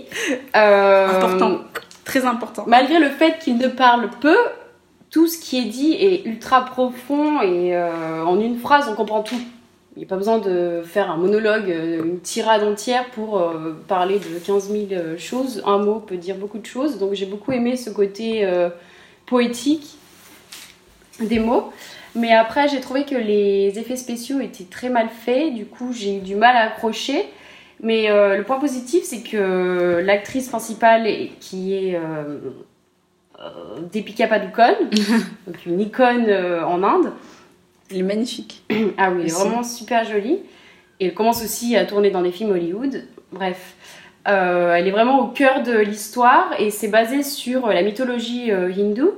euh, 0.55 1.07
Important. 1.07 1.59
Très 2.05 2.25
important. 2.25 2.65
malgré 2.67 2.99
le 2.99 3.09
fait 3.09 3.39
qu'il 3.39 3.57
ne 3.57 3.67
parle 3.67 4.09
peu, 4.19 4.35
tout 5.09 5.27
ce 5.27 5.39
qui 5.39 5.57
est 5.57 5.65
dit 5.65 5.93
est 5.93 6.25
ultra 6.25 6.65
profond 6.65 7.41
et 7.41 7.77
en 7.77 8.39
une 8.41 8.57
phrase, 8.57 8.89
on 8.91 8.95
comprend 8.95 9.21
tout. 9.21 9.39
Il 9.95 9.99
n'y 9.99 10.05
a 10.05 10.07
pas 10.07 10.15
besoin 10.15 10.39
de 10.39 10.81
faire 10.83 11.11
un 11.11 11.17
monologue, 11.17 11.69
une 11.69 12.19
tirade 12.19 12.63
entière 12.63 13.05
pour 13.11 13.39
euh, 13.39 13.75
parler 13.87 14.17
de 14.17 14.39
15 14.39 14.71
000 14.71 14.85
euh, 14.91 15.17
choses. 15.19 15.61
Un 15.67 15.77
mot 15.77 15.99
peut 15.99 16.17
dire 16.17 16.35
beaucoup 16.35 16.57
de 16.57 16.65
choses. 16.65 16.97
Donc 16.97 17.13
j'ai 17.13 17.27
beaucoup 17.27 17.51
aimé 17.51 17.77
ce 17.77 17.91
côté 17.91 18.43
euh, 18.43 18.69
poétique 19.25 19.97
des 21.19 21.39
mots. 21.39 21.71
Mais 22.15 22.33
après, 22.33 22.67
j'ai 22.67 22.79
trouvé 22.79 23.05
que 23.05 23.15
les 23.15 23.79
effets 23.79 23.95
spéciaux 23.95 24.39
étaient 24.39 24.65
très 24.65 24.89
mal 24.89 25.09
faits. 25.09 25.53
Du 25.53 25.65
coup, 25.65 25.91
j'ai 25.93 26.17
eu 26.17 26.19
du 26.19 26.35
mal 26.35 26.55
à 26.55 26.67
accrocher. 26.67 27.25
Mais 27.81 28.09
euh, 28.09 28.37
le 28.37 28.43
point 28.43 28.59
positif, 28.59 29.03
c'est 29.03 29.23
que 29.23 30.01
l'actrice 30.05 30.47
principale, 30.47 31.07
qui 31.39 31.73
est 31.73 31.95
euh, 31.95 32.39
euh, 33.43 33.79
Deepika 33.91 34.27
Padukone, 34.27 34.89
donc 35.47 35.65
une 35.65 35.81
icône 35.81 36.25
euh, 36.29 36.65
en 36.65 36.83
Inde, 36.83 37.11
Il 37.91 37.97
est 37.97 38.03
magnifique. 38.03 38.63
ah 38.97 39.11
oui, 39.11 39.21
elle 39.21 39.27
est 39.27 39.33
vraiment 39.33 39.63
super 39.63 40.05
jolie. 40.05 40.39
Et 40.99 41.07
elle 41.07 41.13
commence 41.13 41.43
aussi 41.43 41.75
à 41.75 41.85
tourner 41.85 42.11
dans 42.11 42.21
des 42.21 42.31
films 42.31 42.51
Hollywood. 42.51 43.03
Bref, 43.31 43.75
Euh, 44.27 44.73
elle 44.73 44.87
est 44.87 44.91
vraiment 44.91 45.19
au 45.19 45.27
cœur 45.27 45.63
de 45.63 45.77
l'histoire 45.77 46.53
et 46.57 46.69
c'est 46.69 46.87
basé 46.87 47.23
sur 47.23 47.67
la 47.67 47.81
mythologie 47.81 48.51
euh, 48.51 48.71
hindoue. 48.71 49.15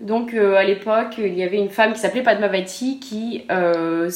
Donc 0.00 0.34
euh, 0.34 0.56
à 0.56 0.64
l'époque, 0.64 1.16
il 1.18 1.34
y 1.34 1.42
avait 1.42 1.58
une 1.58 1.70
femme 1.70 1.92
qui 1.92 1.98
s'appelait 1.98 2.22
Padmavati 2.22 2.98
qui, 2.98 3.44
euh, 3.50 4.10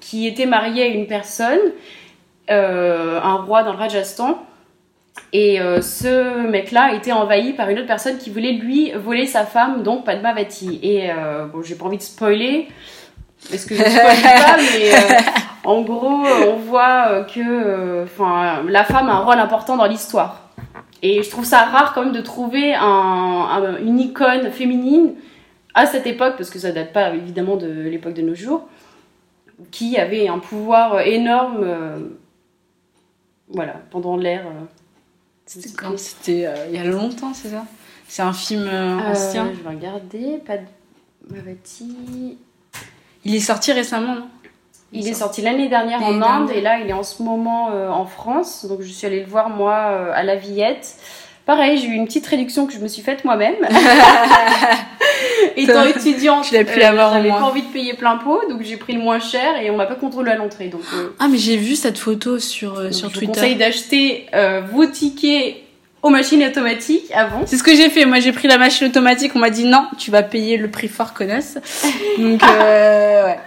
qui 0.00 0.26
était 0.26 0.46
mariée 0.46 0.82
à 0.82 0.86
une 0.86 1.06
personne, 1.06 1.58
euh, 2.50 3.20
un 3.22 3.36
roi 3.36 3.62
dans 3.62 3.72
le 3.72 3.78
Rajasthan. 3.78 4.42
Et 5.32 5.60
euh, 5.60 5.80
ce 5.80 6.46
mec-là 6.46 6.84
a 6.84 6.94
été 6.94 7.12
envahi 7.12 7.52
par 7.52 7.68
une 7.68 7.78
autre 7.78 7.88
personne 7.88 8.18
qui 8.18 8.30
voulait 8.30 8.52
lui 8.52 8.92
voler 8.92 9.26
sa 9.26 9.44
femme, 9.44 9.82
donc 9.82 10.04
Padmavati. 10.04 10.78
Et 10.82 11.10
euh, 11.10 11.46
bon, 11.46 11.62
j'ai 11.62 11.74
pas 11.74 11.86
envie 11.86 11.98
de 11.98 12.02
spoiler, 12.02 12.68
parce 13.50 13.64
que 13.64 13.74
je 13.74 13.82
ne 13.82 13.88
spoil 13.88 14.22
pas, 14.22 14.56
mais 14.56 14.94
euh, 14.94 14.98
en 15.64 15.82
gros, 15.82 16.24
on 16.26 16.56
voit 16.56 17.06
euh, 17.10 17.24
que 17.24 17.40
euh, 17.40 18.04
la 18.68 18.84
femme 18.84 19.08
a 19.08 19.14
un 19.14 19.24
rôle 19.24 19.38
important 19.38 19.76
dans 19.76 19.86
l'histoire. 19.86 20.50
Et 21.02 21.22
je 21.22 21.30
trouve 21.30 21.44
ça 21.44 21.64
rare 21.64 21.92
quand 21.94 22.02
même 22.04 22.12
de 22.12 22.20
trouver 22.20 22.74
un- 22.74 22.82
un- 22.82 23.78
une 23.78 24.00
icône 24.00 24.50
féminine 24.50 25.14
à 25.74 25.86
cette 25.86 26.06
époque, 26.06 26.34
parce 26.36 26.50
que 26.50 26.58
ça 26.58 26.72
date 26.72 26.92
pas 26.92 27.14
évidemment 27.14 27.56
de 27.56 27.68
l'époque 27.68 28.14
de 28.14 28.22
nos 28.22 28.34
jours, 28.34 28.68
qui 29.70 29.96
avait 29.96 30.26
un 30.28 30.38
pouvoir 30.40 31.00
énorme, 31.00 31.60
euh, 31.62 31.98
voilà, 33.48 33.74
pendant 33.90 34.16
l'ère. 34.16 34.46
euh, 34.46 34.64
C'était 35.46 35.70
quand? 35.70 35.96
C'était 35.98 36.46
euh, 36.46 36.66
il 36.68 36.74
y 36.76 36.78
a 36.78 36.84
longtemps, 36.84 37.32
c'est 37.32 37.48
ça? 37.48 37.64
C'est 38.08 38.22
un 38.22 38.32
film 38.32 38.68
ancien? 39.10 39.50
je 39.56 39.62
vais 39.62 39.68
regarder, 39.76 40.38
pas 40.44 40.56
de 40.56 40.64
Mavati. 41.30 42.38
Il 43.24 43.34
est 43.34 43.40
sorti 43.40 43.72
récemment, 43.72 44.14
non? 44.14 44.28
Il 44.92 45.06
est 45.06 45.14
sorti 45.14 45.42
l'année 45.42 45.68
dernière 45.68 46.02
en 46.02 46.22
Inde 46.22 46.50
et 46.50 46.62
là 46.62 46.78
il 46.78 46.88
est 46.88 46.94
en 46.94 47.02
ce 47.02 47.22
moment 47.22 47.68
euh, 47.72 47.90
en 47.90 48.06
France. 48.06 48.64
Donc 48.66 48.80
je 48.80 48.88
suis 48.90 49.06
allée 49.06 49.20
le 49.20 49.26
voir 49.26 49.50
moi 49.50 49.74
euh, 49.90 50.12
à 50.14 50.22
la 50.22 50.36
Villette. 50.36 50.96
Pareil, 51.44 51.78
j'ai 51.78 51.88
eu 51.88 51.92
une 51.92 52.06
petite 52.06 52.26
réduction 52.26 52.66
que 52.66 52.72
je 52.72 52.78
me 52.78 52.88
suis 52.88 53.02
faite 53.02 53.24
moi-même. 53.24 53.54
Étant 55.56 55.84
étudiante, 55.84 56.44
pu 56.50 56.78
l'avoir 56.78 57.10
au 57.10 57.14
j'avais 57.14 57.30
pas 57.30 57.42
envie 57.42 57.62
de 57.62 57.72
payer 57.72 57.94
plein 57.94 58.16
pot, 58.16 58.40
donc 58.48 58.62
j'ai 58.62 58.76
pris 58.76 58.92
le 58.92 59.00
moins 59.00 59.18
cher 59.18 59.56
et 59.60 59.70
on 59.70 59.76
m'a 59.76 59.86
pas 59.86 59.94
contrôlé 59.94 60.30
à 60.30 60.36
l'entrée. 60.36 60.68
Donc 60.68 60.82
euh, 60.94 61.08
Ah, 61.18 61.26
mais 61.28 61.38
j'ai 61.38 61.56
vu 61.56 61.74
cette 61.74 61.98
photo 61.98 62.38
sur, 62.38 62.78
euh, 62.78 62.84
donc 62.84 62.94
sur 62.94 63.08
je 63.08 63.14
vous 63.14 63.18
Twitter. 63.20 63.32
conseille 63.32 63.56
d'acheter 63.56 64.26
euh, 64.34 64.60
vos 64.72 64.86
tickets 64.86 65.56
aux 66.02 66.10
machines 66.10 66.42
automatiques 66.44 67.10
avant. 67.12 67.42
C'est 67.46 67.56
ce 67.56 67.62
que 67.62 67.74
j'ai 67.74 67.90
fait. 67.90 68.04
Moi, 68.04 68.20
j'ai 68.20 68.32
pris 68.32 68.48
la 68.48 68.58
machine 68.58 68.86
automatique. 68.88 69.32
On 69.34 69.38
m'a 69.40 69.50
dit 69.50 69.64
non, 69.64 69.86
tu 69.98 70.10
vas 70.10 70.22
payer 70.22 70.56
le 70.56 70.70
prix 70.70 70.88
fort 70.88 71.12
connasse. 71.14 71.58
Donc, 72.18 72.42
euh, 72.42 73.26
ouais. 73.26 73.38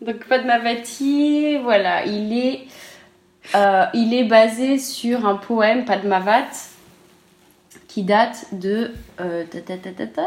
Donc 0.00 0.24
Padmavati, 0.28 1.56
voilà, 1.62 2.04
il 2.04 2.36
est, 2.38 2.60
euh, 3.54 3.84
il 3.94 4.12
est 4.14 4.24
basé 4.24 4.78
sur 4.78 5.26
un 5.26 5.36
poème 5.36 5.84
Padmavat 5.84 6.44
qui 7.88 8.02
date 8.02 8.46
de 8.52 8.92
euh, 9.20 9.44
ta, 9.50 9.60
ta, 9.60 9.76
ta, 9.78 9.90
ta, 9.90 10.06
ta. 10.06 10.22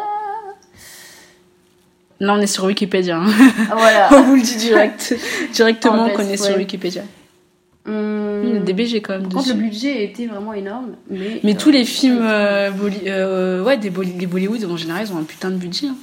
Là, 2.21 2.33
on 2.33 2.41
est 2.41 2.47
sur 2.47 2.65
Wikipédia. 2.65 3.17
hein. 3.17 3.27
Voilà. 3.71 4.09
on 4.11 4.21
vous 4.23 4.35
le 4.35 4.41
dit 4.41 4.57
direct. 4.57 5.15
Directement, 5.53 6.03
En 6.05 6.09
on 6.09 6.17
best, 6.17 6.43
sur. 6.45 6.57
Wikipédia. 6.57 7.03
Hum, 7.89 8.59
BG 8.65 9.01
quand 9.01 9.13
même 9.13 9.23
par 9.23 9.31
contre, 9.31 9.45
dessus. 9.47 9.57
le 9.57 9.63
budget 9.63 10.03
était 10.03 10.27
vraiment 10.27 10.53
énorme, 10.53 10.95
mais 11.09 11.39
Mais 11.43 11.53
euh, 11.53 11.57
tous 11.57 11.71
les 11.71 11.85
films, 11.85 12.19
euh, 12.21 12.69
Bolly- 12.71 13.07
euh, 13.07 13.63
ouais, 13.63 13.77
des 13.77 13.89
Bolly- 13.89 14.27
Bollywood 14.27 14.63
en 14.65 14.77
général, 14.77 15.05
ils 15.07 15.13
ont 15.13 15.17
un 15.17 15.23
putain 15.23 15.49
de 15.49 15.55
budget. 15.55 15.87
hein. 15.87 15.95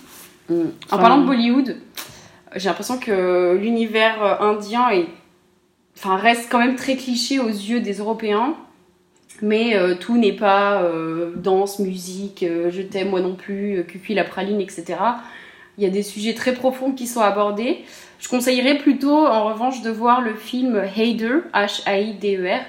hum. 0.50 0.72
En 0.90 0.98
parlant 0.98 1.18
de 1.20 1.26
Bollywood, 1.26 1.76
j'ai 2.56 2.68
l'impression 2.68 2.98
que 2.98 3.56
l'univers 3.60 4.40
indien 4.42 4.90
est, 4.90 5.06
enfin, 5.96 6.16
reste 6.16 6.48
quand 6.50 6.58
même 6.58 6.74
très 6.76 6.96
cliché 6.96 7.38
aux 7.38 7.48
yeux 7.48 7.80
des 7.80 7.94
Européens. 7.98 8.54
Mais 9.42 9.76
tout 10.00 10.16
n'est 10.16 10.32
pas 10.32 10.82
danse, 11.36 11.78
musique, 11.78 12.42
je 12.70 12.80
t'aime 12.80 13.10
moi 13.10 13.20
non 13.20 13.34
plus, 13.34 13.84
cucu 13.86 14.14
la 14.14 14.24
praline, 14.24 14.62
etc. 14.62 14.84
Il 15.76 15.84
y 15.84 15.86
a 15.86 15.90
des 15.90 16.02
sujets 16.02 16.32
très 16.32 16.54
profonds 16.54 16.92
qui 16.92 17.06
sont 17.06 17.20
abordés. 17.20 17.84
Je 18.18 18.28
conseillerais 18.28 18.78
plutôt, 18.78 19.26
en 19.26 19.44
revanche, 19.44 19.82
de 19.82 19.90
voir 19.90 20.20
le 20.20 20.34
film 20.34 20.82
Heider, 20.96 21.38
H-A-I-D-E-R, 21.54 22.60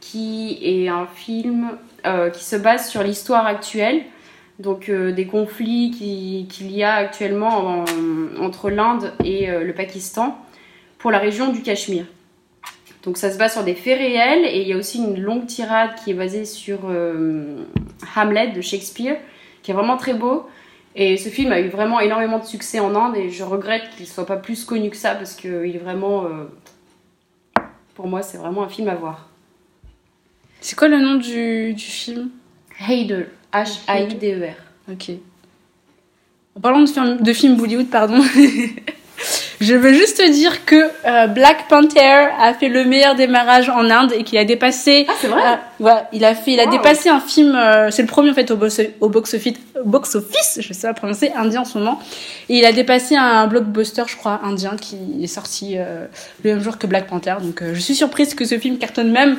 qui 0.00 0.58
est 0.62 0.88
un 0.88 1.06
film 1.06 1.70
euh, 2.06 2.30
qui 2.30 2.44
se 2.44 2.56
base 2.56 2.88
sur 2.88 3.02
l'histoire 3.02 3.46
actuelle, 3.46 4.02
donc 4.58 4.88
euh, 4.88 5.12
des 5.12 5.26
conflits 5.26 5.90
qui- 5.90 6.46
qu'il 6.50 6.70
y 6.72 6.82
a 6.82 6.94
actuellement 6.94 7.84
en- 7.84 7.84
entre 8.42 8.70
l'Inde 8.70 9.12
et 9.24 9.50
euh, 9.50 9.64
le 9.64 9.72
Pakistan 9.74 10.36
pour 10.98 11.10
la 11.10 11.18
région 11.18 11.52
du 11.52 11.62
Cachemire. 11.62 12.06
Donc 13.04 13.16
ça 13.16 13.30
se 13.30 13.38
base 13.38 13.52
sur 13.52 13.64
des 13.64 13.74
faits 13.74 13.98
réels 13.98 14.44
et 14.44 14.60
il 14.62 14.68
y 14.68 14.72
a 14.72 14.76
aussi 14.76 14.98
une 14.98 15.20
longue 15.20 15.46
tirade 15.46 15.90
qui 16.04 16.10
est 16.10 16.14
basée 16.14 16.44
sur 16.44 16.80
Hamlet 18.14 18.48
de 18.48 18.60
Shakespeare, 18.60 19.16
qui 19.62 19.70
est 19.70 19.74
vraiment 19.74 19.96
très 19.96 20.12
beau. 20.14 20.46
Et 20.94 21.16
ce 21.16 21.28
film 21.28 21.52
a 21.52 21.60
eu 21.60 21.68
vraiment 21.68 22.00
énormément 22.00 22.38
de 22.38 22.44
succès 22.44 22.80
en 22.80 22.94
Inde 22.94 23.16
et 23.16 23.30
je 23.30 23.44
regrette 23.44 23.90
qu'il 23.96 24.06
soit 24.06 24.26
pas 24.26 24.36
plus 24.36 24.64
connu 24.64 24.90
que 24.90 24.96
ça 24.96 25.14
parce 25.14 25.34
qu'il 25.34 25.74
est 25.74 25.78
vraiment, 25.78 26.24
euh, 26.24 27.62
pour 27.94 28.08
moi, 28.08 28.22
c'est 28.22 28.38
vraiment 28.38 28.64
un 28.64 28.68
film 28.68 28.88
à 28.88 28.96
voir. 28.96 29.28
C'est 30.60 30.76
quoi 30.76 30.88
le 30.88 30.98
nom 30.98 31.14
du, 31.14 31.74
du 31.74 31.84
film? 31.84 32.30
Heider, 32.88 33.26
H-A-I-D-E-R. 33.52 34.92
Ok. 34.92 35.10
En 36.56 36.60
parlant 36.60 36.80
de, 36.80 36.86
film, 36.86 37.16
de 37.20 37.32
films 37.32 37.56
Bollywood, 37.56 37.88
pardon, 37.88 38.20
je 39.60 39.74
veux 39.74 39.92
juste 39.92 40.16
te 40.18 40.30
dire 40.30 40.64
que 40.64 40.90
euh, 41.06 41.26
Black 41.26 41.68
Panther 41.68 42.28
a 42.38 42.54
fait 42.54 42.68
le 42.68 42.84
meilleur 42.84 43.14
démarrage 43.14 43.68
en 43.68 43.88
Inde 43.90 44.12
et 44.16 44.24
qu'il 44.24 44.38
a 44.38 44.44
dépassé. 44.44 45.04
Ah, 45.08 45.12
c'est 45.20 45.26
vrai 45.28 45.42
Ah, 45.44 45.60
ouais, 45.80 46.02
il 46.12 46.24
a 46.24 46.34
fait, 46.34 46.52
il 46.52 46.60
a 46.60 46.64
Wow. 46.64 46.70
dépassé 46.70 47.08
un 47.10 47.20
film. 47.20 47.54
euh, 47.54 47.90
c'est 47.90 48.02
le 48.02 48.08
premier 48.08 48.30
en 48.30 48.34
fait 48.34 48.50
au 48.50 48.56
box, 48.56 48.80
au 49.00 49.08
box 49.08 49.34
office, 49.34 49.54
box 49.84 50.14
office, 50.14 50.58
je 50.60 50.72
sais 50.72 50.86
pas 50.88 50.94
prononcer, 50.94 51.30
indien 51.36 51.60
en 51.60 51.64
ce 51.64 51.76
moment. 51.78 52.00
Et 52.48 52.58
il 52.58 52.64
a 52.64 52.72
dépassé 52.72 53.16
un 53.16 53.46
blockbuster, 53.46 54.04
je 54.06 54.16
crois, 54.16 54.40
indien 54.44 54.76
qui 54.80 54.96
est 55.22 55.26
sorti 55.26 55.74
euh, 55.76 56.06
le 56.42 56.50
même 56.54 56.62
jour 56.62 56.78
que 56.78 56.86
Black 56.86 57.06
Panther. 57.06 57.34
Donc 57.42 57.60
euh, 57.62 57.74
je 57.74 57.80
suis 57.80 57.94
surprise 57.94 58.34
que 58.34 58.44
ce 58.44 58.58
film 58.58 58.78
cartonne 58.78 59.10
même 59.12 59.38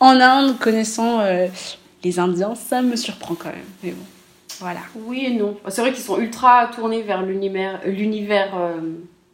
en 0.00 0.18
Inde, 0.20 0.58
connaissant 0.58 1.20
euh, 1.20 1.46
les 2.02 2.18
Indiens, 2.18 2.54
ça 2.54 2.82
me 2.82 2.96
surprend 2.96 3.34
quand 3.34 3.50
même. 3.50 3.64
Mais 3.84 3.90
bon, 3.92 4.04
voilà. 4.60 4.80
Oui 5.06 5.24
et 5.26 5.30
non. 5.34 5.56
C'est 5.68 5.80
vrai 5.80 5.92
qu'ils 5.92 6.02
sont 6.02 6.18
ultra 6.18 6.70
tournés 6.74 7.02
vers 7.02 7.22
l'univers, 7.22 7.80
l'univers 7.86 8.52
euh, 8.58 8.72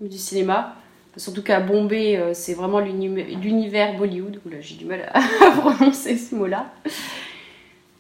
du 0.01 0.19
cinéma. 0.19 0.77
Surtout 1.17 1.43
qu'à 1.43 1.61
Bombay, 1.61 2.17
euh, 2.17 2.35
c'est 2.35 2.55
vraiment 2.55 2.79
l'uni- 2.81 3.09
l'univers 3.35 3.99
Bollywood. 3.99 4.41
Oula, 4.47 4.61
j'ai 4.61 4.77
du 4.77 4.85
mal 4.85 5.11
à 5.15 5.51
prononcer 5.51 6.17
ce 6.17 6.35
mot-là. 6.35 6.73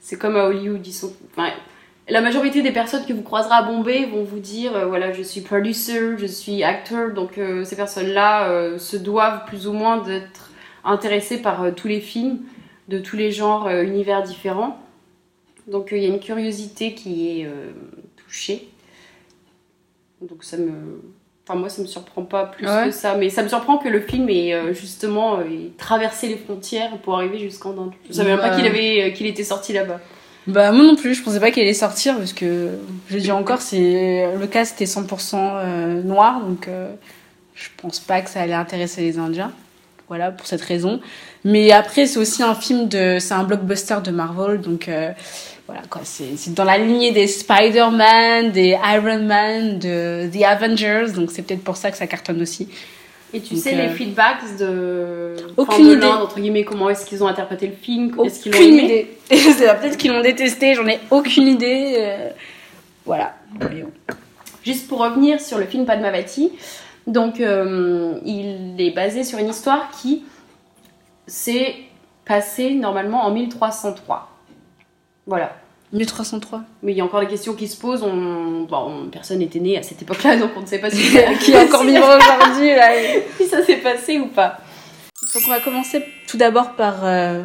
C'est 0.00 0.16
comme 0.16 0.36
à 0.36 0.44
Hollywood, 0.46 0.86
ils 0.86 0.92
sont. 0.92 1.12
la 2.08 2.20
majorité 2.20 2.62
des 2.62 2.72
personnes 2.72 3.04
que 3.04 3.12
vous 3.12 3.22
croiserez 3.22 3.54
à 3.54 3.62
Bombay 3.62 4.06
vont 4.06 4.22
vous 4.24 4.38
dire 4.38 4.74
euh, 4.76 4.86
voilà, 4.86 5.12
je 5.12 5.22
suis 5.22 5.40
producer, 5.40 6.16
je 6.18 6.26
suis 6.26 6.62
acteur. 6.62 7.12
Donc 7.12 7.36
euh, 7.38 7.64
ces 7.64 7.76
personnes-là 7.76 8.78
se 8.78 8.96
doivent 8.96 9.44
plus 9.46 9.66
ou 9.66 9.72
moins 9.72 9.98
d'être 9.98 10.50
intéressées 10.84 11.42
par 11.42 11.74
tous 11.74 11.88
les 11.88 12.00
films 12.00 12.38
de 12.88 12.98
tous 12.98 13.16
les 13.16 13.30
genres, 13.30 13.68
univers 13.68 14.22
différents. 14.22 14.78
Donc 15.66 15.90
il 15.92 15.98
y 15.98 16.06
a 16.06 16.08
une 16.08 16.18
curiosité 16.20 16.94
qui 16.94 17.40
est 17.42 17.48
touchée. 18.16 18.68
Donc 20.22 20.42
ça 20.42 20.56
me... 20.56 21.02
Enfin 21.50 21.58
moi 21.58 21.68
ça 21.68 21.82
me 21.82 21.86
surprend 21.88 22.22
pas 22.22 22.44
plus 22.46 22.64
Ouais. 22.64 22.86
que 22.86 22.90
ça. 22.92 23.16
Mais 23.16 23.28
ça 23.28 23.42
me 23.42 23.48
surprend 23.48 23.78
que 23.78 23.88
le 23.88 24.00
film 24.00 24.28
ait 24.28 24.54
euh, 24.54 24.72
justement 24.72 25.38
euh, 25.38 25.42
ait 25.42 25.70
traversé 25.76 26.28
les 26.28 26.36
frontières 26.36 26.96
pour 26.98 27.16
arriver 27.16 27.38
jusqu'en 27.40 27.70
Inde. 27.70 27.90
Je 28.08 28.14
savais 28.14 28.30
même 28.30 28.38
pas 28.38 28.50
Ouais. 28.50 28.56
qu'il 28.56 28.66
avait 28.66 29.02
euh, 29.02 29.10
qu'il 29.10 29.26
était 29.26 29.42
sorti 29.42 29.72
là-bas. 29.72 29.98
Bah 30.46 30.70
moi 30.70 30.84
non 30.84 30.94
plus, 30.94 31.14
je 31.14 31.22
pensais 31.24 31.40
pas 31.40 31.50
qu'elle 31.50 31.64
allait 31.64 31.74
sortir 31.74 32.16
parce 32.16 32.32
que 32.32 32.68
je 33.08 33.18
dis 33.18 33.32
encore, 33.32 33.60
c'est 33.60 34.28
le 34.38 34.46
cast 34.46 34.80
était 34.80 34.90
100% 34.90 35.34
euh, 35.34 36.02
noir, 36.02 36.40
donc 36.40 36.68
je 37.54 37.68
pense 37.76 37.98
pas 38.00 38.20
que 38.22 38.30
ça 38.30 38.40
allait 38.40 38.54
intéresser 38.54 39.02
les 39.02 39.18
Indiens. 39.18 39.52
Voilà 40.08 40.30
pour 40.30 40.46
cette 40.46 40.62
raison. 40.62 41.00
Mais 41.44 41.72
après 41.72 42.06
c'est 42.06 42.18
aussi 42.18 42.42
un 42.42 42.54
film 42.54 42.88
de, 42.88 43.18
c'est 43.20 43.34
un 43.34 43.44
blockbuster 43.44 43.98
de 44.02 44.10
Marvel, 44.12 44.60
donc 44.60 44.88
voilà 45.70 45.86
quoi, 45.88 46.00
c'est 46.02 46.52
dans 46.52 46.64
la 46.64 46.78
lignée 46.78 47.12
des 47.12 47.28
Spider-Man, 47.28 48.50
des 48.50 48.76
Iron 48.92 49.22
Man, 49.22 49.78
de 49.78 50.28
The 50.28 50.42
Avengers, 50.42 51.12
donc 51.14 51.30
c'est 51.30 51.42
peut-être 51.42 51.62
pour 51.62 51.76
ça 51.76 51.92
que 51.92 51.96
ça 51.96 52.08
cartonne 52.08 52.42
aussi. 52.42 52.68
Et 53.32 53.40
tu 53.40 53.54
Donc, 53.54 53.62
sais 53.62 53.74
euh, 53.76 53.82
les 53.86 53.88
feedbacks 53.90 54.56
de... 54.58 55.36
Aucune 55.56 55.86
de 55.90 55.96
idée. 55.98 56.06
entre 56.06 56.40
guillemets, 56.40 56.64
comment 56.64 56.90
est-ce 56.90 57.06
qu'ils 57.06 57.22
ont 57.22 57.28
interprété 57.28 57.68
le 57.68 57.74
film 57.74 58.12
Est-ce 58.24 58.40
qu'ils 58.42 58.50
l'ont 58.50 58.58
Aucune 58.58 58.74
idée. 58.78 59.16
peut-être 59.30 59.96
qu'ils 59.96 60.10
l'ont 60.10 60.22
détesté, 60.22 60.74
j'en 60.74 60.88
ai 60.88 60.98
aucune 61.08 61.46
idée. 61.46 61.94
euh, 61.98 62.30
voilà. 63.06 63.36
Juste 64.64 64.88
pour 64.88 64.98
revenir 64.98 65.40
sur 65.40 65.56
le 65.58 65.66
film 65.66 65.86
Padmavati, 65.86 66.50
donc 67.06 67.38
euh, 67.38 68.18
il 68.24 68.74
est 68.80 68.90
basé 68.90 69.22
sur 69.22 69.38
une 69.38 69.50
histoire 69.50 69.88
qui 70.02 70.24
s'est 71.28 71.76
passée 72.24 72.74
normalement 72.74 73.24
en 73.24 73.30
1303. 73.30 74.26
Voilà. 75.26 75.52
1303. 75.92 76.60
Mais 76.82 76.92
il 76.92 76.98
y 76.98 77.00
a 77.00 77.04
encore 77.04 77.20
des 77.20 77.26
questions 77.26 77.54
qui 77.54 77.66
se 77.66 77.76
posent. 77.76 78.02
On... 78.04 78.62
Bon, 78.62 79.08
personne 79.10 79.38
n'était 79.38 79.58
né 79.58 79.76
à 79.76 79.82
cette 79.82 80.00
époque-là, 80.02 80.36
donc 80.36 80.50
on 80.56 80.60
ne 80.60 80.66
sait 80.66 80.78
pas 80.78 80.88
si, 80.90 81.02
qui 81.40 81.52
est 81.52 81.58
encore 81.68 81.82
vivant 81.84 82.06
aujourd'hui. 82.16 82.74
là. 82.74 82.90
si 83.36 83.46
ça 83.48 83.62
s'est 83.64 83.76
passé 83.78 84.18
ou 84.20 84.26
pas. 84.28 84.58
Donc 85.34 85.42
on 85.46 85.50
va 85.50 85.60
commencer 85.60 86.04
tout 86.28 86.36
d'abord 86.36 86.72
par 86.72 87.04
euh, 87.04 87.42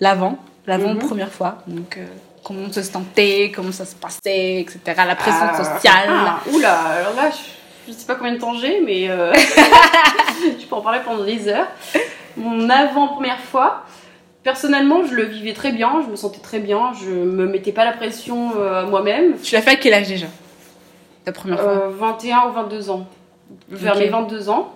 l'avant, 0.00 0.38
l'avant 0.66 0.94
Mhm. 0.94 0.98
première 0.98 1.32
fois. 1.32 1.58
Donc 1.68 1.96
euh, 1.98 2.06
comment 2.44 2.62
on 2.68 2.72
se 2.72 2.82
sentait, 2.82 3.52
comment 3.54 3.72
ça 3.72 3.84
se 3.86 3.94
passait, 3.94 4.60
etc. 4.60 4.80
La 4.96 5.14
pression 5.16 5.46
Ah, 5.52 5.64
sociale. 5.64 6.08
ah, 6.10 6.40
oula, 6.52 6.74
alors 6.80 7.14
là, 7.14 7.30
je, 7.30 7.92
je 7.92 7.96
sais 7.96 8.06
pas 8.06 8.16
combien 8.16 8.32
de 8.34 8.38
temps 8.40 8.54
j'ai, 8.54 8.80
mais 8.80 9.08
euh, 9.08 9.32
je 10.60 10.66
peux 10.66 10.74
en 10.74 10.80
parler 10.80 11.00
pendant 11.04 11.24
des 11.24 11.46
heures. 11.48 11.68
Mon 12.36 12.68
avant-première 12.68 13.40
fois, 13.40 13.84
personnellement, 14.42 15.04
je 15.04 15.14
le 15.14 15.24
vivais 15.24 15.52
très 15.52 15.72
bien, 15.72 16.02
je 16.04 16.10
me 16.10 16.16
sentais 16.16 16.40
très 16.40 16.58
bien, 16.58 16.92
je 17.00 17.10
me 17.10 17.46
mettais 17.46 17.72
pas 17.72 17.84
la 17.84 17.92
pression 17.92 18.52
euh, 18.56 18.86
moi-même. 18.86 19.38
Tu 19.42 19.54
l'as 19.54 19.62
fait 19.62 19.72
à 19.72 19.76
quel 19.76 19.94
âge 19.94 20.08
déjà? 20.08 20.26
Ta 21.24 21.32
première 21.32 21.60
fois? 21.60 21.70
Euh, 21.70 21.90
21 21.90 22.48
ou 22.48 22.52
22 22.52 22.90
ans. 22.90 23.06
Vers 23.68 23.96
mes 23.96 24.08
22 24.08 24.50
ans. 24.50 24.74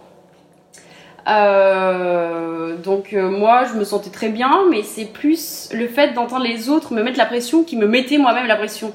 Euh, 1.29 2.77
donc 2.77 3.13
euh, 3.13 3.31
moi 3.31 3.65
je 3.65 3.75
me 3.75 3.85
sentais 3.85 4.11
très 4.11 4.29
bien 4.29 4.65
mais 4.69 4.83
c'est 4.83 5.05
plus 5.05 5.69
le 5.73 5.87
fait 5.87 6.15
d'entendre 6.15 6.45
les 6.45 6.69
autres 6.69 6.93
me 6.93 7.05
mettre 7.05 7.17
la 7.17 7.27
pression 7.27 7.63
qui 7.63 7.77
me 7.77 7.87
mettait 7.87 8.19
moi-même 8.19 8.49
la 8.49 8.57
pression 8.57 8.93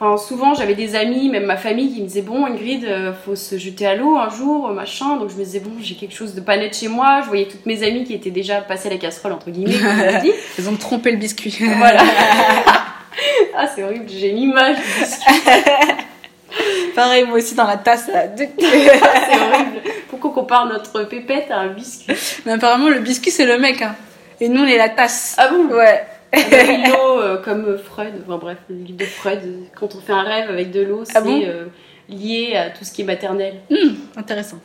Enfin, 0.00 0.16
souvent, 0.16 0.54
j'avais 0.54 0.76
des 0.76 0.94
amis, 0.94 1.28
même 1.28 1.44
ma 1.44 1.56
famille, 1.56 1.92
qui 1.92 2.02
me 2.02 2.06
disaient 2.06 2.22
Bon, 2.22 2.46
Ingrid, 2.46 2.84
euh, 2.84 3.12
faut 3.12 3.34
se 3.34 3.58
jeter 3.58 3.84
à 3.84 3.96
l'eau 3.96 4.16
un 4.16 4.30
jour, 4.30 4.70
machin. 4.70 5.16
Donc, 5.16 5.30
je 5.30 5.34
me 5.34 5.42
disais 5.42 5.58
Bon, 5.58 5.72
j'ai 5.80 5.96
quelque 5.96 6.14
chose 6.14 6.34
de 6.34 6.40
pas 6.40 6.56
net 6.56 6.76
chez 6.76 6.86
moi. 6.86 7.20
Je 7.22 7.26
voyais 7.26 7.46
toutes 7.46 7.66
mes 7.66 7.82
amies 7.82 8.04
qui 8.04 8.14
étaient 8.14 8.30
déjà 8.30 8.60
passées 8.60 8.90
la 8.90 8.96
casserole, 8.96 9.32
entre 9.32 9.50
guillemets, 9.50 9.74
on. 9.82 10.30
Elles 10.58 10.68
ont 10.68 10.76
trompé 10.76 11.10
le 11.10 11.16
biscuit. 11.16 11.56
Voilà. 11.78 12.02
ah, 13.56 13.66
c'est 13.74 13.82
horrible, 13.82 14.06
j'ai 14.08 14.30
une 14.30 14.38
image 14.38 14.76
du 14.76 15.00
biscuit. 15.00 15.34
Pareil, 16.94 17.24
moi 17.24 17.38
aussi 17.38 17.56
dans 17.56 17.66
la 17.66 17.76
tasse. 17.76 18.06
Là. 18.06 18.26
c'est 18.36 18.50
horrible. 18.56 19.80
Pourquoi 20.08 20.30
qu'on 20.30 20.40
compare 20.42 20.66
notre 20.66 21.02
pépette 21.04 21.50
à 21.50 21.58
un 21.58 21.68
biscuit? 21.68 22.14
Mais 22.46 22.52
apparemment, 22.52 22.88
le 22.88 23.00
biscuit, 23.00 23.32
c'est 23.32 23.46
le 23.46 23.58
mec. 23.58 23.82
Hein. 23.82 23.96
Et 24.40 24.48
nous, 24.48 24.62
on 24.62 24.66
est 24.66 24.78
la 24.78 24.88
tasse. 24.90 25.34
Ah 25.38 25.48
bon? 25.48 25.66
Ouais. 25.74 26.04
L'eau, 26.34 27.20
euh, 27.20 27.42
comme 27.42 27.78
Freud, 27.78 28.12
enfin 28.26 28.36
bref, 28.38 28.58
l'île 28.68 28.96
de 28.96 29.04
Freud, 29.04 29.40
quand 29.78 29.94
on 29.94 30.00
fait 30.00 30.12
un 30.12 30.22
rêve 30.22 30.50
avec 30.50 30.70
de 30.70 30.82
l'eau, 30.82 31.04
c'est 31.04 31.16
Ah 31.16 31.20
bon 31.22 31.40
euh, 31.42 31.66
lié 32.08 32.54
à 32.56 32.70
tout 32.70 32.84
ce 32.84 32.92
qui 32.92 33.02
est 33.02 33.04
maternel. 33.04 33.54
Hum, 33.70 33.96
intéressant. 34.16 34.58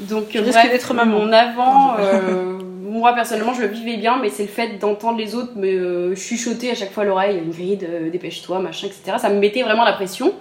Donc, 0.00 0.26
Je 0.34 0.40
bref, 0.40 0.70
d'être 0.70 0.92
maman. 0.92 1.20
mon 1.20 1.32
avant, 1.32 1.96
euh, 1.98 2.58
moi 2.82 3.14
personnellement, 3.14 3.54
je 3.54 3.62
le 3.62 3.68
vivais 3.68 3.96
bien, 3.96 4.18
mais 4.20 4.30
c'est 4.30 4.42
le 4.42 4.48
fait 4.48 4.78
d'entendre 4.78 5.18
les 5.18 5.36
autres 5.36 5.56
me 5.56 6.14
chuchoter 6.16 6.72
à 6.72 6.74
chaque 6.74 6.90
fois 6.90 7.04
à 7.04 7.06
l'oreille, 7.06 7.38
une 7.38 7.50
grille, 7.50 7.78
dépêche-toi, 8.10 8.58
machin, 8.58 8.88
etc. 8.88 9.18
Ça 9.18 9.28
me 9.28 9.38
mettait 9.38 9.62
vraiment 9.62 9.84
la 9.84 9.92
pression. 9.92 10.34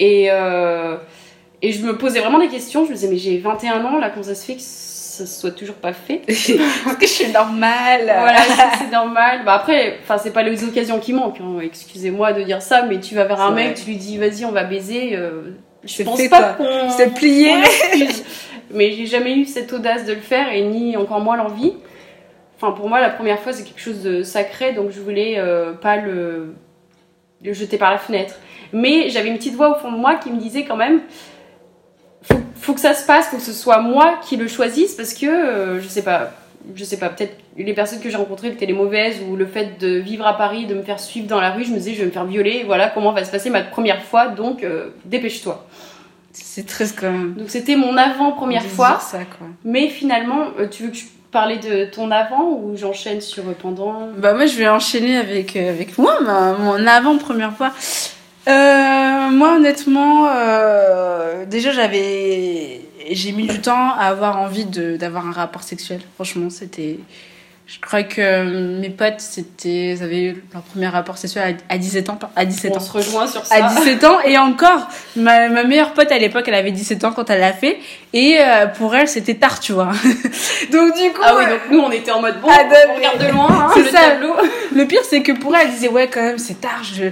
Et, 0.00 0.24
et 0.24 1.72
je 1.72 1.86
me 1.86 1.96
posais 1.96 2.18
vraiment 2.18 2.40
des 2.40 2.48
questions. 2.48 2.84
Je 2.84 2.90
me 2.90 2.94
disais, 2.94 3.08
mais 3.08 3.16
j'ai 3.16 3.38
21 3.38 3.84
ans, 3.84 3.98
là, 3.98 4.10
comment 4.10 4.24
ça 4.24 4.34
se 4.34 4.44
fait 4.44 4.56
que 4.56 4.62
ça 5.16 5.26
soit 5.26 5.50
toujours 5.52 5.76
pas 5.76 5.92
fait 5.92 6.22
Est-ce 6.28 6.52
que 6.52 7.06
je 7.06 7.06
suis 7.06 7.32
normale 7.32 8.02
Voilà, 8.04 8.40
c'est 8.78 8.90
normal. 8.92 9.40
Bah 9.44 9.54
après, 9.54 9.98
enfin, 10.02 10.18
c'est 10.18 10.32
pas 10.32 10.42
les 10.42 10.62
occasions 10.64 10.98
qui 10.98 11.12
manquent. 11.12 11.40
hein. 11.40 11.60
Excusez-moi 11.62 12.32
de 12.32 12.42
dire 12.42 12.62
ça, 12.62 12.82
mais 12.82 13.00
tu 13.00 13.14
vas 13.14 13.24
vers 13.24 13.40
un 13.40 13.50
mec, 13.52 13.66
vrai. 13.66 13.74
tu 13.74 13.90
lui 13.90 13.96
dis, 13.96 14.18
vas-y, 14.18 14.44
on 14.44 14.52
va 14.52 14.64
baiser. 14.64 15.16
euh, 15.16 15.52
je 15.84 16.02
pense 16.02 16.20
fait, 16.20 16.28
pas 16.28 16.54
qu'on 16.54 16.90
C'est 16.90 17.14
plié. 17.14 17.52
mais 18.70 18.92
j'ai 18.92 19.06
jamais 19.06 19.36
eu 19.36 19.44
cette 19.44 19.72
audace 19.72 20.04
de 20.04 20.12
le 20.12 20.20
faire 20.20 20.52
et 20.52 20.62
ni 20.62 20.96
encore 20.96 21.20
moins 21.20 21.36
l'envie. 21.36 21.74
Enfin, 22.56 22.72
pour 22.72 22.88
moi, 22.88 23.00
la 23.00 23.10
première 23.10 23.38
fois, 23.40 23.52
c'est 23.52 23.64
quelque 23.64 23.80
chose 23.80 24.02
de 24.02 24.22
sacré, 24.22 24.72
donc 24.72 24.90
je 24.90 25.00
voulais 25.00 25.34
euh, 25.38 25.72
pas 25.74 25.96
le, 25.96 26.54
le 27.44 27.52
jeter 27.52 27.76
par 27.78 27.90
la 27.90 27.98
fenêtre. 27.98 28.34
Mais 28.72 29.10
j'avais 29.10 29.28
une 29.28 29.36
petite 29.36 29.54
voix 29.54 29.76
au 29.76 29.78
fond 29.80 29.92
de 29.92 29.96
moi 29.98 30.16
qui 30.16 30.30
me 30.30 30.40
disait 30.40 30.64
quand 30.64 30.76
même 30.76 31.00
faut, 32.66 32.74
que 32.74 32.80
ça 32.80 32.94
se 32.94 33.06
passe, 33.06 33.28
faut 33.28 33.36
que 33.36 33.42
ce 33.42 33.52
soit 33.52 33.80
moi 33.80 34.18
qui 34.22 34.36
le 34.36 34.48
choisisse 34.48 34.94
parce 34.94 35.14
que 35.14 35.26
euh, 35.26 35.80
je 35.80 35.88
sais 35.88 36.02
pas, 36.02 36.32
je 36.74 36.84
sais 36.84 36.96
pas, 36.98 37.08
peut-être 37.08 37.36
les 37.56 37.72
personnes 37.72 38.00
que 38.00 38.10
j'ai 38.10 38.16
rencontrées 38.16 38.48
étaient 38.48 38.66
les 38.66 38.72
mauvaises 38.74 39.16
ou 39.26 39.36
le 39.36 39.46
fait 39.46 39.78
de 39.80 39.96
vivre 39.98 40.26
à 40.26 40.36
Paris, 40.36 40.66
de 40.66 40.74
me 40.74 40.82
faire 40.82 41.00
suivre 41.00 41.26
dans 41.26 41.40
la 41.40 41.50
rue, 41.52 41.64
je 41.64 41.70
me 41.70 41.76
disais 41.78 41.94
je 41.94 42.00
vais 42.00 42.06
me 42.06 42.10
faire 42.10 42.26
violer, 42.26 42.64
voilà 42.66 42.88
comment 42.88 43.12
va 43.12 43.24
se 43.24 43.30
passer 43.30 43.48
ma 43.50 43.62
première 43.62 44.02
fois, 44.02 44.28
donc 44.28 44.62
euh, 44.64 44.88
dépêche-toi. 45.06 45.66
C'est 46.32 46.66
triste 46.66 46.98
quand 47.00 47.10
même. 47.10 47.32
Donc 47.34 47.48
c'était 47.48 47.76
mon 47.76 47.96
avant 47.96 48.32
première 48.32 48.62
fois, 48.64 48.98
ça, 49.00 49.18
quoi. 49.38 49.46
mais 49.64 49.88
finalement, 49.88 50.48
euh, 50.60 50.66
tu 50.68 50.82
veux 50.82 50.90
que 50.90 50.96
je 50.96 51.04
parle 51.32 51.58
de 51.60 51.86
ton 51.86 52.10
avant 52.10 52.50
ou 52.50 52.76
j'enchaîne 52.76 53.20
sur 53.20 53.44
pendant? 53.54 54.08
Bah 54.18 54.34
moi 54.34 54.46
je 54.46 54.56
vais 54.56 54.68
enchaîner 54.68 55.16
avec 55.16 55.56
avec 55.56 55.96
moi 55.98 56.20
ma- 56.20 56.52
mon 56.54 56.86
avant 56.86 57.16
première 57.16 57.52
fois. 57.54 57.72
Euh, 58.48 58.50
moi 59.30 59.56
honnêtement 59.56 60.28
euh, 60.30 61.44
déjà 61.46 61.72
j'avais 61.72 62.80
j'ai 63.10 63.32
mis 63.32 63.46
du 63.46 63.60
temps 63.60 63.90
à 63.98 64.06
avoir 64.06 64.38
envie 64.38 64.64
de 64.64 64.96
d'avoir 64.96 65.26
un 65.26 65.32
rapport 65.32 65.62
sexuel. 65.62 66.00
Franchement 66.16 66.50
c'était 66.50 66.98
je 67.68 67.80
crois 67.80 68.04
que 68.04 68.20
euh, 68.20 68.78
mes 68.80 68.90
potes 68.90 69.18
c'était 69.18 69.94
ils 69.94 70.02
avaient 70.02 70.22
eu 70.22 70.44
leur 70.52 70.62
premier 70.62 70.86
rapport 70.86 71.18
sexuel 71.18 71.56
à, 71.68 71.74
à 71.74 71.78
17 71.78 72.10
ans 72.10 72.18
à 72.36 72.44
17 72.44 72.72
On 72.72 72.76
ans. 72.76 72.80
se 72.80 72.92
rejoint 72.92 73.26
sur 73.26 73.44
ça. 73.44 73.56
À 73.64 73.74
17 73.74 74.04
ans 74.04 74.18
et 74.24 74.38
encore 74.38 74.88
ma, 75.16 75.48
ma 75.48 75.64
meilleure 75.64 75.92
pote 75.92 76.12
à 76.12 76.18
l'époque 76.18 76.44
elle 76.46 76.54
avait 76.54 76.70
17 76.70 77.02
ans 77.04 77.12
quand 77.12 77.28
elle 77.28 77.40
l'a 77.40 77.52
fait 77.52 77.78
et 78.12 78.36
euh, 78.40 78.66
pour 78.66 78.94
elle 78.94 79.08
c'était 79.08 79.34
tard 79.34 79.58
tu 79.58 79.72
vois. 79.72 79.90
donc 80.72 80.94
du 80.96 81.10
coup 81.12 81.22
Ah 81.24 81.34
oui, 81.36 81.44
donc 81.46 81.60
nous 81.70 81.80
on 81.80 81.90
était 81.90 82.12
en 82.12 82.20
mode 82.20 82.40
bon, 82.40 82.48
Ah, 82.50 82.62
non, 82.64 82.92
on 82.92 82.94
regarde 82.96 83.18
de 83.26 83.32
loin 83.32 83.48
hein, 83.50 83.70
c'est 83.74 83.82
le 83.82 83.88
ça. 83.90 83.98
tableau. 84.10 84.34
Le 84.74 84.84
pire, 84.86 85.02
c'est 85.08 85.22
que 85.22 85.32
pour 85.32 85.56
elle, 85.56 85.68
elle 85.68 85.72
disait, 85.72 85.88
ouais, 85.88 86.06
quand 86.08 86.20
même, 86.22 86.38
c'est 86.38 86.60
tard, 86.60 86.82
je... 86.84 87.04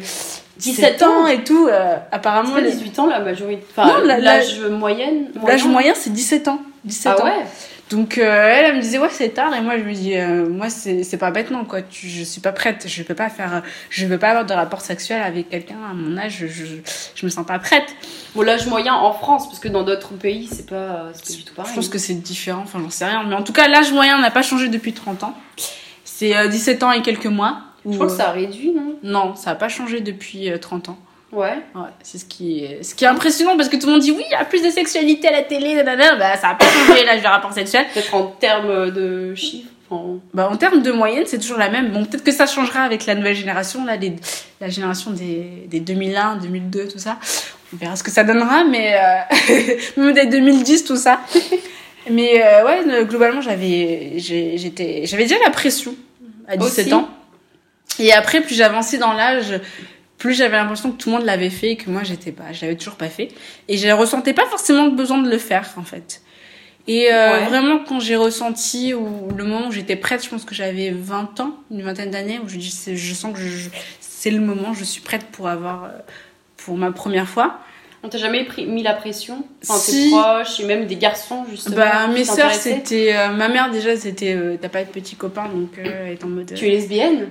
17 0.58 1.02
ans 1.02 1.26
et 1.26 1.42
tout. 1.44 1.66
euh, 1.68 1.96
C'est 2.10 2.14
apparemment, 2.16 2.52
pas 2.54 2.60
les- 2.60 2.72
18 2.72 2.98
ans 2.98 3.06
la 3.06 3.20
majorité. 3.20 3.64
Enfin, 3.76 4.00
l'âge 4.04 4.60
moyenne. 4.60 5.28
l'âge 5.46 5.64
moyen, 5.64 5.94
c'est 5.94 6.12
17 6.12 6.48
ans. 6.48 6.60
17 6.84 7.12
Ah 7.16 7.22
ans. 7.22 7.24
ouais 7.24 7.44
Donc, 7.90 8.18
euh, 8.18 8.22
elle, 8.24 8.64
elle 8.66 8.76
me 8.76 8.80
disait, 8.80 8.98
ouais, 8.98 9.08
c'est 9.10 9.30
tard. 9.30 9.54
Et 9.54 9.60
moi, 9.60 9.76
je 9.78 9.82
me 9.84 9.92
dis, 9.92 10.16
euh, 10.16 10.48
moi, 10.48 10.70
c'est 10.70 11.02
c'est 11.02 11.16
pas 11.18 11.30
maintenant, 11.30 11.64
quoi. 11.64 11.82
Tu, 11.82 12.08
je 12.08 12.22
suis 12.24 12.40
pas 12.40 12.52
prête. 12.52 12.84
Je 12.88 13.02
peux 13.02 13.14
pas 13.14 13.28
faire, 13.28 13.62
je 13.90 14.06
veux 14.06 14.18
pas 14.18 14.30
avoir 14.30 14.44
de 14.46 14.52
rapport 14.54 14.80
sexuel 14.80 15.22
avec 15.22 15.50
quelqu'un 15.50 15.76
à 15.90 15.94
mon 15.94 16.16
âge. 16.16 16.36
Je, 16.40 16.46
je, 16.46 16.64
je 17.14 17.26
me 17.26 17.30
sens 17.30 17.44
pas 17.46 17.58
prête. 17.58 17.84
Bon, 18.34 18.42
l'âge 18.42 18.66
moyen 18.66 18.94
en 18.94 19.12
France, 19.12 19.46
parce 19.48 19.58
que 19.60 19.68
dans 19.68 19.82
d'autres 19.82 20.14
pays, 20.14 20.48
c'est 20.50 20.66
pas, 20.68 21.10
c'est 21.14 21.26
pas 21.26 21.32
du 21.38 21.44
tout 21.44 21.54
pareil. 21.54 21.70
Je 21.70 21.76
pense 21.76 21.88
que 21.88 21.98
c'est 21.98 22.14
différent. 22.14 22.62
Enfin, 22.64 22.80
j'en 22.82 22.90
sais 22.90 23.04
rien. 23.06 23.22
Mais 23.28 23.34
en 23.34 23.42
tout 23.42 23.52
cas, 23.52 23.68
l'âge 23.68 23.92
moyen 23.92 24.18
n'a 24.18 24.30
pas 24.30 24.42
changé 24.42 24.68
depuis 24.68 24.92
30 24.92 25.22
ans. 25.24 25.34
C'est 26.04 26.36
euh, 26.36 26.48
17 26.48 26.82
ans 26.84 26.92
et 26.92 27.02
quelques 27.02 27.26
mois. 27.26 27.58
Je 27.88 27.94
crois 27.94 28.06
que 28.06 28.12
euh, 28.12 28.16
ça 28.16 28.28
a 28.28 28.32
réduit, 28.32 28.72
non? 28.72 28.94
Non, 29.02 29.34
ça 29.34 29.50
a 29.50 29.54
pas 29.54 29.68
changé 29.68 30.00
depuis 30.00 30.50
euh, 30.50 30.58
30 30.58 30.88
ans. 30.90 30.98
Ouais. 31.32 31.56
Ouais, 31.74 31.88
c'est 32.02 32.18
ce 32.18 32.24
qui 32.24 32.60
est, 32.64 32.82
ce 32.84 32.94
qui 32.94 33.04
est 33.04 33.08
impressionnant 33.08 33.56
parce 33.56 33.68
que 33.68 33.76
tout 33.76 33.86
le 33.86 33.92
monde 33.94 34.00
dit 34.02 34.12
oui, 34.12 34.22
il 34.28 34.30
y 34.30 34.34
a 34.36 34.44
plus 34.44 34.62
de 34.62 34.70
sexualité 34.70 35.26
à 35.28 35.32
la 35.32 35.42
télé, 35.42 35.74
nanana. 35.74 36.14
bah 36.16 36.36
ça 36.36 36.50
a 36.50 36.54
pas 36.54 36.64
changé 36.66 37.04
l'âge 37.04 37.22
de 37.22 37.26
rapport 37.26 37.52
sexuel. 37.52 37.86
Peut-être 37.92 38.14
en 38.14 38.26
termes 38.28 38.90
de 38.92 39.34
chiffres. 39.34 39.68
enfin, 39.90 40.20
Bah 40.32 40.48
en 40.50 40.56
termes 40.56 40.80
de 40.80 40.92
moyenne, 40.92 41.24
c'est 41.26 41.38
toujours 41.40 41.58
la 41.58 41.68
même. 41.70 41.90
Bon, 41.90 42.04
peut-être 42.04 42.22
que 42.22 42.30
ça 42.30 42.46
changera 42.46 42.82
avec 42.82 43.04
la 43.06 43.16
nouvelle 43.16 43.34
génération, 43.34 43.84
là, 43.84 43.96
les- 43.96 44.14
la 44.60 44.68
génération 44.68 45.10
des, 45.10 45.66
des 45.68 45.80
2001, 45.80 46.36
2002, 46.36 46.86
tout 46.86 46.98
ça. 47.00 47.18
On 47.72 47.76
verra 47.78 47.96
ce 47.96 48.04
que 48.04 48.12
ça 48.12 48.22
donnera, 48.22 48.62
mais 48.62 48.94
euh, 48.94 49.74
même 49.96 50.12
des 50.14 50.26
2010, 50.26 50.84
tout 50.84 50.96
ça. 50.96 51.18
Mais 52.08 52.44
euh, 52.44 52.64
ouais, 52.64 53.04
globalement, 53.06 53.40
j'avais, 53.40 54.12
j'étais, 54.18 55.02
j'avais 55.06 55.24
déjà 55.24 55.36
la 55.44 55.50
pression 55.50 55.96
à 56.46 56.56
17 56.56 56.86
Aussi. 56.86 56.94
ans. 56.94 57.08
Et 57.98 58.12
après, 58.12 58.40
plus 58.40 58.54
j'avançais 58.54 58.98
dans 58.98 59.12
l'âge, 59.12 59.60
plus 60.18 60.34
j'avais 60.34 60.56
l'impression 60.56 60.90
que 60.92 60.96
tout 60.96 61.10
le 61.10 61.16
monde 61.16 61.24
l'avait 61.26 61.50
fait 61.50 61.72
et 61.72 61.76
que 61.76 61.90
moi 61.90 62.02
j'étais 62.02 62.32
pas, 62.32 62.52
je 62.52 62.62
l'avais 62.62 62.76
toujours 62.76 62.96
pas 62.96 63.08
fait. 63.08 63.28
Et 63.68 63.76
je 63.76 63.88
ressentais 63.88 64.32
pas 64.32 64.46
forcément 64.46 64.84
le 64.86 64.92
besoin 64.92 65.18
de 65.18 65.30
le 65.30 65.38
faire 65.38 65.68
en 65.76 65.82
fait. 65.82 66.22
Et 66.86 67.12
euh, 67.12 67.30
Ouais. 67.40 67.44
vraiment 67.46 67.78
quand 67.86 67.98
j'ai 68.00 68.16
ressenti 68.16 68.92
ou 68.94 69.30
le 69.36 69.44
moment 69.44 69.68
où 69.68 69.72
j'étais 69.72 69.96
prête, 69.96 70.22
je 70.24 70.28
pense 70.28 70.44
que 70.44 70.54
j'avais 70.54 70.90
20 70.90 71.40
ans, 71.40 71.54
une 71.70 71.82
vingtaine 71.82 72.10
d'années, 72.10 72.40
où 72.44 72.48
je 72.48 72.56
dis 72.56 72.74
je 72.94 73.14
sens 73.14 73.32
que 73.34 73.40
c'est 74.00 74.30
le 74.30 74.40
moment, 74.40 74.72
je 74.74 74.84
suis 74.84 75.00
prête 75.00 75.24
pour 75.26 75.48
avoir 75.48 75.84
euh, 75.84 75.88
pour 76.58 76.76
ma 76.76 76.90
première 76.92 77.28
fois. 77.28 77.58
On 78.02 78.08
t'a 78.10 78.18
jamais 78.18 78.46
mis 78.66 78.82
la 78.82 78.92
pression? 78.92 79.44
Enfin, 79.62 79.78
Si. 79.78 80.10
tes 80.10 80.10
proches 80.10 80.60
et 80.60 80.64
même 80.66 80.84
des 80.86 80.96
garçons, 80.96 81.46
justement. 81.50 81.76
Bah 81.76 82.06
mes 82.08 82.24
sœurs 82.24 82.52
c'était 82.52 83.14
euh, 83.16 83.28
ma 83.30 83.48
mère 83.48 83.70
déjà 83.70 83.96
c'était 83.96 84.34
euh, 84.34 84.56
t'as 84.60 84.68
pas 84.68 84.84
de 84.84 84.90
petit 84.90 85.16
copain 85.16 85.48
donc 85.48 85.78
euh, 85.78 86.06
elle 86.08 86.12
est 86.12 86.24
en 86.24 86.28
mode 86.28 86.52
Tu 86.54 86.66
es 86.66 86.70
lesbienne? 86.70 87.28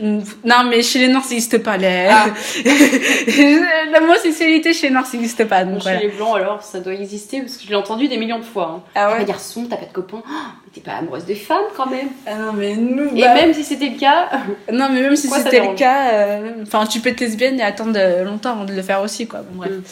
Non, 0.00 0.64
mais 0.68 0.82
chez 0.82 1.00
les 1.00 1.08
Noirs, 1.08 1.24
ça 1.24 1.30
n'existe 1.30 1.58
pas. 1.58 1.76
Les... 1.76 2.08
Ah. 2.10 2.26
L'homosexualité 3.98 4.72
chez 4.72 4.88
les 4.88 4.92
Noirs, 4.92 5.06
ça 5.06 5.16
n'existe 5.16 5.44
pas. 5.46 5.64
Donc 5.64 5.74
Bon, 5.74 5.80
voilà. 5.80 5.98
Chez 5.98 6.06
les 6.06 6.12
blancs, 6.12 6.36
alors, 6.36 6.62
ça 6.62 6.80
doit 6.80 6.94
exister, 6.94 7.40
parce 7.40 7.56
que 7.56 7.64
je 7.64 7.68
l'ai 7.68 7.76
entendu 7.76 8.08
des 8.08 8.16
millions 8.16 8.38
de 8.38 8.44
fois. 8.44 8.76
Hein. 8.76 8.82
Ah 8.94 9.00
T'as 9.00 9.08
ouais 9.08 9.16
pas 9.18 9.22
de 9.22 9.28
garçon, 9.28 9.66
t'as 9.68 9.76
pas 9.76 9.86
de 9.86 9.92
copain, 9.92 10.22
Oh, 10.26 10.32
mais 10.64 10.70
t'es 10.72 10.80
pas 10.80 10.96
amoureuse 10.96 11.24
des 11.24 11.34
femmes 11.34 11.64
quand 11.76 11.86
même. 11.86 12.08
Ah 12.26 12.34
non, 12.34 12.52
mais 12.52 12.76
nous. 12.76 13.16
Et 13.16 13.22
bah, 13.22 13.34
même 13.34 13.52
si 13.52 13.64
c'était 13.64 13.90
le 13.90 13.98
cas, 13.98 14.28
Non, 14.72 14.88
mais 14.92 15.02
même 15.02 15.16
si 15.16 15.28
c'était 15.28 15.60
le 15.60 15.74
cas, 15.74 16.12
euh, 16.12 16.50
enfin, 16.62 16.86
tu 16.86 17.00
peux 17.00 17.10
être 17.10 17.20
lesbienne 17.20 17.58
et 17.58 17.62
attendre 17.62 17.94
euh, 17.96 18.24
longtemps 18.24 18.52
avant 18.52 18.64
de 18.64 18.72
le 18.72 18.82
faire 18.82 19.02
aussi, 19.02 19.26
quoi. 19.26 19.40
Bon, 19.40 19.58
bref. 19.58 19.70
Mm. 19.70 19.82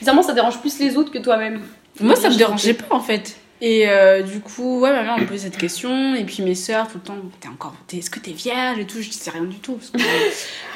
bizarrement, 0.00 0.22
ça 0.22 0.32
dérange 0.32 0.58
plus 0.58 0.78
les 0.78 0.96
autres 0.96 1.10
que 1.10 1.18
toi-même. 1.18 1.60
Moi, 2.00 2.16
ça 2.16 2.30
me 2.30 2.36
dérangeait 2.36 2.74
pas, 2.74 2.94
en 2.94 3.00
fait. 3.00 3.36
Et 3.62 3.88
euh, 3.88 4.22
du 4.22 4.40
coup, 4.40 4.80
ouais, 4.80 4.90
ma 4.92 5.02
mère 5.02 5.18
me 5.18 5.26
posait 5.26 5.44
cette 5.44 5.58
question. 5.58 6.14
Et 6.14 6.24
puis 6.24 6.42
mes 6.42 6.54
sœurs, 6.54 6.88
tout 6.88 6.96
le 6.98 7.02
temps, 7.02 7.16
t'es 7.40 7.48
encore. 7.48 7.74
t'es- 7.86 7.98
Est-ce 7.98 8.10
que 8.10 8.18
t'es 8.18 8.30
vierge 8.32 8.78
et 8.78 8.86
tout? 8.86 9.02
Je 9.02 9.08
disais 9.10 9.30
rien 9.30 9.42
du 9.44 9.58
tout. 9.58 9.74
Parce 9.74 9.90
que 9.90 9.98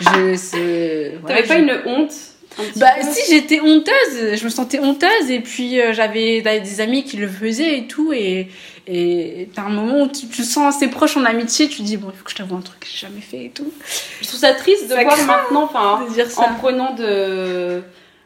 je. 0.01 1.17
T'avais 1.27 1.43
pas 1.45 1.57
une 1.57 1.73
honte 1.87 2.13
un 2.59 2.63
Bah 2.77 2.91
peu 3.01 3.07
si 3.13 3.33
j'étais 3.33 3.61
honteuse, 3.61 4.37
je 4.39 4.45
me 4.45 4.49
sentais 4.51 4.79
honteuse 4.79 5.29
et 5.31 5.41
puis 5.41 5.81
euh, 5.81 5.93
j'avais 5.93 6.41
des 6.61 6.81
amis 6.81 7.03
qui 7.05 7.17
le 7.17 7.27
faisaient 7.27 7.79
et 7.79 7.87
tout 7.87 8.13
et 8.13 8.49
et 8.87 9.49
t'as 9.55 9.63
un 9.63 9.71
moment 9.71 10.03
où 10.03 10.09
tu, 10.09 10.29
tu 10.29 10.43
te 10.43 10.47
sens 10.47 10.77
assez 10.77 10.89
proche 10.89 11.17
en 11.17 11.25
amitié, 11.25 11.69
tu 11.69 11.79
te 11.79 11.83
dis 11.83 11.97
bon 11.97 12.11
il 12.15 12.17
faut 12.19 12.23
que 12.25 12.31
je 12.31 12.37
t'avoue 12.37 12.55
un 12.57 12.61
truc 12.61 12.79
que 12.81 12.87
j'ai 12.87 12.99
jamais 12.99 13.23
fait 13.23 13.47
et 13.47 13.51
tout. 13.51 13.73
Je 14.21 14.29
trouve 14.29 14.39
ça 14.39 14.53
triste 14.53 14.85
de 14.85 14.95
Ça 14.95 15.03
voir 15.03 15.17
maintenant, 15.27 15.65
enfin, 15.65 16.07
en 16.37 16.55
prenant 16.55 16.95
de, 16.95 17.83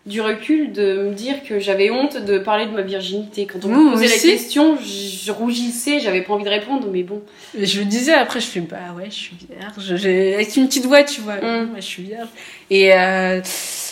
du 0.09 0.21
recul, 0.21 0.73
de 0.73 1.09
me 1.09 1.15
dire 1.15 1.43
que 1.45 1.61
j'avais 1.61 1.91
honte 1.91 2.17
de 2.17 2.39
parler 2.39 2.67
de 2.67 2.73
ma 2.73 2.83
virginité. 2.83 3.47
Quand 3.47 3.65
on 3.65 3.69
me 3.69 3.93
posait 3.93 4.09
la 4.09 4.17
question, 4.17 4.77
je 4.77 5.31
rougissais, 5.31 6.01
j'avais 6.01 6.23
pas 6.23 6.33
envie 6.33 6.45
de 6.45 6.49
répondre, 6.49 6.89
mais 6.91 7.03
bon. 7.03 7.21
Et 7.57 7.67
je 7.67 7.81
le 7.81 7.85
disais 7.85 8.15
après 8.15 8.41
je 8.41 8.47
fais 8.47 8.61
bah 8.61 8.77
ouais 8.97 9.07
je 9.11 9.15
suis 9.15 9.37
vierge, 9.37 10.03
avec 10.35 10.57
une 10.57 10.67
petite 10.67 10.87
voix 10.87 11.05
tu 11.05 11.21
vois, 11.21 11.37
Mm. 11.37 11.75
Je 11.77 11.81
suis 11.83 12.03
vierge. 12.03 12.29
Et 12.71 12.93
euh, 12.95 13.41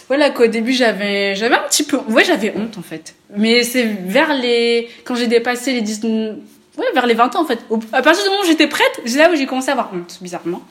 voilà 0.09 0.31
qu'au 0.31 0.47
début 0.47 0.73
j'avais 0.73 1.35
j'avais 1.37 1.55
un 1.55 1.69
petit 1.69 1.85
peu 1.85 1.99
ouais 2.09 2.25
j'avais 2.25 2.53
honte 2.57 2.79
en 2.79 2.83
fait. 2.83 3.15
Mais 3.37 3.63
c'est 3.63 3.85
vers 3.85 4.35
les 4.35 4.89
quand 5.05 5.15
j'ai 5.15 5.27
dépassé 5.27 5.73
les 5.73 5.83
19 5.83 6.37
ouais 6.79 6.85
vers 6.95 7.07
les 7.07 7.15
20 7.15 7.37
ans 7.37 7.43
en 7.43 7.47
fait. 7.47 7.59
À 7.93 8.03
partir 8.03 8.25
du 8.25 8.31
moment 8.31 8.43
où 8.43 8.47
j'étais 8.47 8.69
prête, 8.69 9.01
c'est 9.05 9.19
là 9.19 9.31
où 9.31 9.37
j'ai 9.37 9.47
commencé 9.47 9.69
à 9.69 9.73
avoir 9.73 9.93
honte 9.95 10.19
bizarrement. 10.23 10.63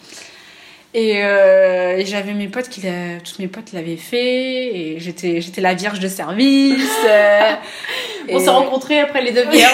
Et, 0.97 1.15
euh, 1.25 1.97
et 1.97 2.05
j'avais 2.05 2.31
mes 2.33 2.47
potes 2.47 2.69
qui 2.69 2.79
l'a- 2.79 3.19
toutes 3.21 3.39
mes 3.39 3.49
potes 3.49 3.73
l'avaient 3.73 3.97
fait 3.97 4.15
et 4.77 4.95
j'étais 4.99 5.41
j'étais 5.41 5.59
la 5.59 5.73
vierge 5.73 5.99
de 5.99 6.07
service. 6.07 6.89
euh, 7.05 7.51
On 8.29 8.39
et- 8.39 8.43
s'est 8.43 8.49
rencontrés 8.49 9.01
après 9.01 9.21
les 9.21 9.33
deux 9.33 9.43
bières. 9.51 9.69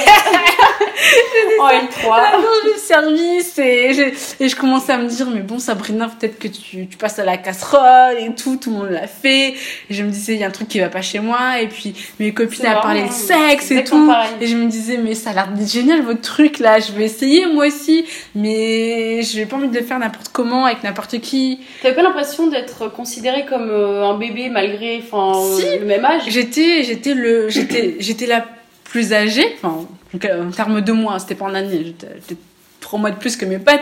en 1.60 1.67
la 1.67 1.73
L3. 1.81 2.01
vierge 2.01 2.73
de 2.73 2.79
service 2.79 3.60
et, 3.60 3.93
j'ai- 3.93 4.13
et 4.43 4.49
je 4.49 4.55
commençais 4.55 4.93
à 4.93 4.97
me 4.97 5.07
dire 5.07 5.27
mais 5.29 5.41
bon 5.41 5.60
Sabrina 5.60 6.07
peut-être 6.10 6.39
que 6.39 6.47
tu, 6.47 6.88
tu 6.88 6.97
passes 6.97 7.19
à 7.19 7.23
la 7.23 7.38
casserole 7.38 8.17
et 8.19 8.34
tout 8.34 8.57
tout 8.57 8.71
le 8.71 8.77
monde 8.77 8.89
l'a 8.89 9.07
fait 9.07 9.49
et 9.49 9.55
je 9.91 10.03
me 10.03 10.10
disais 10.10 10.34
il 10.34 10.39
y 10.39 10.43
a 10.43 10.47
un 10.47 10.51
truc 10.51 10.67
qui 10.69 10.79
va 10.79 10.89
pas 10.89 11.01
chez 11.01 11.19
moi 11.19 11.60
et 11.62 11.67
puis 11.67 11.93
mes 12.19 12.34
copines 12.34 12.65
à 12.65 12.81
parler 12.81 13.03
de 13.03 13.12
sexe 13.12 13.69
et 13.71 13.84
tout 13.84 14.07
pareil. 14.07 14.29
et 14.41 14.47
je 14.47 14.55
me 14.55 14.67
disais 14.67 14.97
mais 14.97 15.13
ça 15.15 15.31
a 15.31 15.34
l'air 15.34 15.49
génial 15.67 16.01
votre 16.01 16.21
truc 16.21 16.57
là 16.60 16.79
je 16.79 16.91
vais 16.93 17.05
essayer 17.05 17.45
moi 17.45 17.67
aussi 17.67 18.05
mais 18.36 19.21
j'ai 19.21 19.45
pas 19.45 19.57
envie 19.57 19.67
de 19.69 19.77
le 19.77 19.86
faire 19.86 19.99
n'importe 19.99 20.29
comment 20.34 20.65
avec 20.65 20.84
n'importe 20.84 21.11
qui 21.17 21.60
T'avais 21.82 21.95
pas 21.95 22.02
l'impression 22.04 22.47
d'être 22.47 22.88
considérée 22.91 23.45
comme 23.45 23.69
euh, 23.69 24.04
un 24.04 24.17
bébé 24.17 24.50
malgré 24.50 25.02
enfin, 25.04 25.39
Si. 25.58 25.80
le 25.80 25.86
même 25.86 26.06
âge? 26.06 26.24
J'étais, 26.28 26.84
j'étais 26.84 27.13
le, 27.13 27.50
j'étais, 27.50 27.95
j'étais 28.00 28.26
la 28.28 28.45
plus 28.84 29.13
âgée, 29.13 29.45
enfin, 29.56 29.88
euh, 30.26 30.47
en 30.47 30.52
termes 30.52 30.82
de 30.82 30.91
mois, 30.91 31.17
c'était 31.19 31.36
pas 31.36 31.45
en 31.45 31.54
année, 31.56 31.84
j'étais, 31.86 32.36
trois 32.82 33.00
mois 33.00 33.12
de 33.12 33.15
plus 33.15 33.38
que 33.38 33.45
mes 33.45 33.60
potes, 33.60 33.80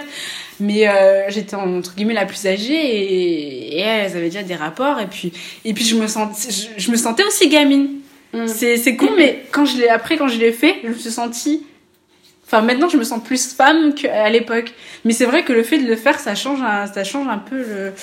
mais 0.59 0.87
euh, 0.87 1.29
j'étais 1.29 1.55
entre 1.55 1.95
guillemets 1.95 2.13
la 2.13 2.25
plus 2.25 2.45
âgée 2.45 2.75
et, 2.75 3.77
et 3.77 3.79
elles 3.79 4.15
avaient 4.15 4.29
déjà 4.29 4.43
des 4.43 4.55
rapports 4.55 4.99
et 4.99 5.07
puis, 5.07 5.31
et 5.65 5.73
puis 5.73 5.83
je 5.83 5.95
me 5.95 6.05
sentais, 6.07 6.49
je, 6.51 6.81
je 6.81 6.91
me 6.91 6.97
sentais 6.97 7.23
aussi 7.23 7.47
gamine. 7.49 7.89
Mm. 8.33 8.45
C'est, 8.45 8.77
c'est 8.77 8.95
con, 8.95 9.09
mais 9.17 9.45
quand 9.51 9.65
je 9.65 9.77
l'ai, 9.77 9.89
après 9.89 10.17
quand 10.17 10.27
je 10.27 10.37
l'ai 10.37 10.51
fait, 10.51 10.75
je 10.83 10.89
me 10.89 10.93
suis 10.93 11.09
sentie, 11.09 11.63
enfin 12.49 12.61
maintenant 12.61 12.89
je 12.89 12.97
me 12.97 13.03
sens 13.03 13.21
plus 13.23 13.53
femme 13.53 13.93
qu'à 13.93 14.29
l'époque. 14.29 14.73
Mais 15.05 15.13
c'est 15.13 15.25
vrai 15.25 15.43
que 15.43 15.53
le 15.53 15.63
fait 15.63 15.77
de 15.77 15.87
le 15.87 15.95
faire, 15.95 16.19
ça 16.19 16.35
change, 16.35 16.61
un, 16.61 16.87
ça 16.87 17.03
change 17.03 17.27
un 17.27 17.37
peu 17.37 17.57
le, 17.57 17.93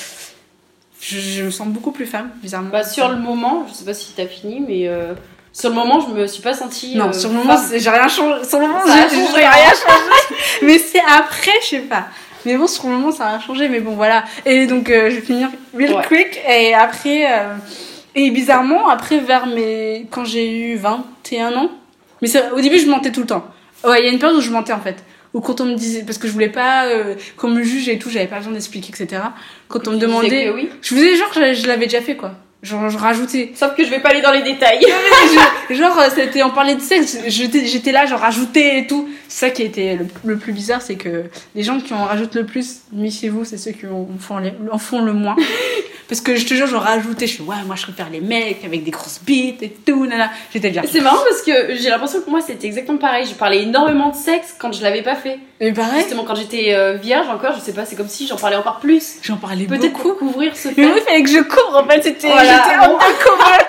je, 1.00 1.18
je 1.18 1.42
me 1.44 1.50
sens 1.50 1.68
beaucoup 1.68 1.90
plus 1.90 2.06
femme, 2.06 2.30
bizarrement. 2.42 2.70
Bah, 2.70 2.84
sur 2.84 3.08
le 3.08 3.16
moment, 3.16 3.66
je 3.68 3.74
sais 3.74 3.84
pas 3.84 3.94
si 3.94 4.12
t'as 4.16 4.26
fini, 4.26 4.62
mais 4.66 4.88
euh, 4.88 5.14
sur 5.52 5.70
le 5.70 5.74
moment, 5.74 6.00
je 6.00 6.08
me 6.12 6.26
suis 6.26 6.42
pas 6.42 6.52
sentie. 6.52 6.96
Non, 6.96 7.08
euh, 7.08 7.12
sur 7.12 7.30
le 7.30 7.36
moment, 7.36 7.56
j'ai 7.74 7.88
rien 7.88 8.08
changé. 8.08 8.44
Sur 8.44 8.60
le 8.60 8.66
moment, 8.66 8.80
j'ai 8.84 9.16
j'ai 9.16 9.22
hein. 9.44 9.50
rien 9.50 9.70
changé. 9.70 10.36
Mais 10.62 10.78
c'est 10.78 11.00
après, 11.00 11.52
je 11.62 11.66
sais 11.66 11.78
pas. 11.80 12.04
Mais 12.44 12.56
bon, 12.58 12.66
sur 12.66 12.86
le 12.88 12.92
moment, 12.92 13.10
ça 13.10 13.28
a 13.28 13.40
changé. 13.40 13.68
Mais 13.68 13.80
bon, 13.80 13.94
voilà. 13.94 14.24
Et 14.44 14.66
donc, 14.66 14.90
euh, 14.90 15.08
je 15.10 15.16
vais 15.16 15.20
finir 15.22 15.48
real 15.74 15.94
Ouais. 15.94 16.04
quick. 16.06 16.40
Et 16.48 16.74
après, 16.74 17.26
euh, 17.32 17.54
et 18.14 18.30
bizarrement, 18.30 18.88
après, 18.88 19.18
vers 19.18 19.46
mes, 19.46 20.06
quand 20.10 20.24
j'ai 20.24 20.72
eu 20.72 20.76
21 20.76 21.54
ans. 21.56 21.70
Mais 22.20 22.28
au 22.52 22.60
début, 22.60 22.78
je 22.78 22.88
mentais 22.88 23.10
tout 23.10 23.20
le 23.20 23.26
temps. 23.26 23.46
Ouais, 23.86 24.00
il 24.00 24.06
y 24.06 24.08
a 24.08 24.12
une 24.12 24.18
période 24.18 24.38
où 24.38 24.40
je 24.42 24.50
mentais, 24.50 24.72
en 24.72 24.80
fait. 24.80 24.96
Ou 25.34 25.40
quand 25.40 25.60
on 25.60 25.66
me 25.66 25.74
disait, 25.74 26.02
parce 26.04 26.18
que 26.18 26.26
je 26.28 26.32
voulais 26.32 26.48
pas, 26.48 26.86
euh, 26.86 27.14
qu'on 27.36 27.48
me 27.50 27.62
juge 27.62 27.88
et 27.88 27.98
tout, 27.98 28.08
j'avais 28.10 28.26
pas 28.26 28.38
besoin 28.38 28.52
d'expliquer, 28.52 28.90
etc. 28.98 29.22
Quand 29.68 29.86
on 29.86 29.92
me 29.92 29.98
demandait, 29.98 30.50
oui. 30.50 30.70
je 30.82 30.94
faisais 30.94 31.16
genre, 31.16 31.30
je, 31.34 31.52
je 31.54 31.66
l'avais 31.66 31.86
déjà 31.86 32.00
fait, 32.00 32.16
quoi. 32.16 32.32
Genre, 32.62 32.88
je 32.88 32.96
rajoutais. 32.96 33.52
Sauf 33.54 33.76
que 33.76 33.84
je 33.84 33.90
vais 33.90 34.00
pas 34.00 34.08
aller 34.08 34.22
dans 34.22 34.32
les 34.32 34.42
détails. 34.42 34.80
Je- 35.68 35.74
genre 35.74 35.98
euh, 35.98 36.08
c'était 36.14 36.42
on 36.42 36.50
parlait 36.50 36.74
de 36.76 36.80
sexe 36.80 37.18
j'étais 37.26 37.90
là 37.92 38.06
genre 38.06 38.20
rajouter 38.20 38.78
et 38.78 38.86
tout 38.86 39.08
c'est 39.28 39.46
ça 39.46 39.50
qui 39.50 39.62
était 39.62 39.96
le, 39.96 40.06
le 40.24 40.36
plus 40.38 40.52
bizarre 40.52 40.80
c'est 40.80 40.94
que 40.94 41.24
les 41.56 41.62
gens 41.64 41.80
qui 41.80 41.92
en 41.92 42.04
rajoutent 42.04 42.36
le 42.36 42.46
plus 42.46 42.82
méfiez-vous 42.92 43.44
c'est 43.44 43.58
ceux 43.58 43.72
qui 43.72 43.86
en 43.86 44.06
font, 44.20 44.38
les- 44.38 44.52
en 44.70 44.78
font 44.78 45.02
le 45.02 45.12
moins 45.12 45.34
parce 46.08 46.20
que 46.20 46.36
je 46.36 46.46
te 46.46 46.54
jure 46.54 46.66
je 46.66 46.76
rajoutais 46.76 47.26
je 47.26 47.34
suis 47.34 47.42
ouais 47.42 47.56
moi 47.66 47.76
je 47.76 47.82
préfère 47.82 48.10
les 48.10 48.20
mecs 48.20 48.64
avec 48.64 48.84
des 48.84 48.90
grosses 48.90 49.20
bites 49.24 49.62
et 49.62 49.70
tout 49.70 50.06
nana 50.06 50.30
j'étais 50.52 50.70
bien 50.70 50.82
C'est 50.90 51.00
marrant 51.00 51.22
parce 51.28 51.42
que 51.42 51.74
j'ai 51.76 51.90
l'impression 51.90 52.20
que 52.20 52.30
moi 52.30 52.40
c'était 52.40 52.66
exactement 52.66 52.98
pareil. 52.98 53.26
Je 53.26 53.34
parlais 53.34 53.62
énormément 53.62 54.10
de 54.10 54.16
sexe 54.16 54.54
quand 54.58 54.72
je 54.72 54.82
l'avais 54.82 55.02
pas 55.02 55.14
fait. 55.16 55.38
mais 55.60 55.72
pareil 55.72 56.00
Justement, 56.00 56.24
quand 56.24 56.34
j'étais 56.34 56.74
euh, 56.74 56.94
vierge 56.94 57.28
encore, 57.28 57.54
je 57.54 57.60
sais 57.60 57.72
pas, 57.72 57.84
c'est 57.84 57.96
comme 57.96 58.08
si 58.08 58.26
j'en 58.26 58.36
parlais 58.36 58.56
encore 58.56 58.78
plus. 58.80 59.16
j'en 59.22 59.36
parlais 59.36 59.64
Peut-être 59.64 59.92
beaucoup 59.92 60.08
pour 60.14 60.18
couvrir 60.32 60.56
ce 60.56 60.68
mais 60.68 60.74
fait. 60.74 60.84
oui, 60.86 60.92
il 60.96 61.02
fallait 61.02 61.22
que 61.22 61.30
je 61.30 61.38
couvre, 61.40 61.82
en 61.82 61.88
fait, 61.88 62.02
c'était, 62.02 62.28
Voilà. 62.28 62.62
j'étais 62.64 62.78
en 62.86 62.98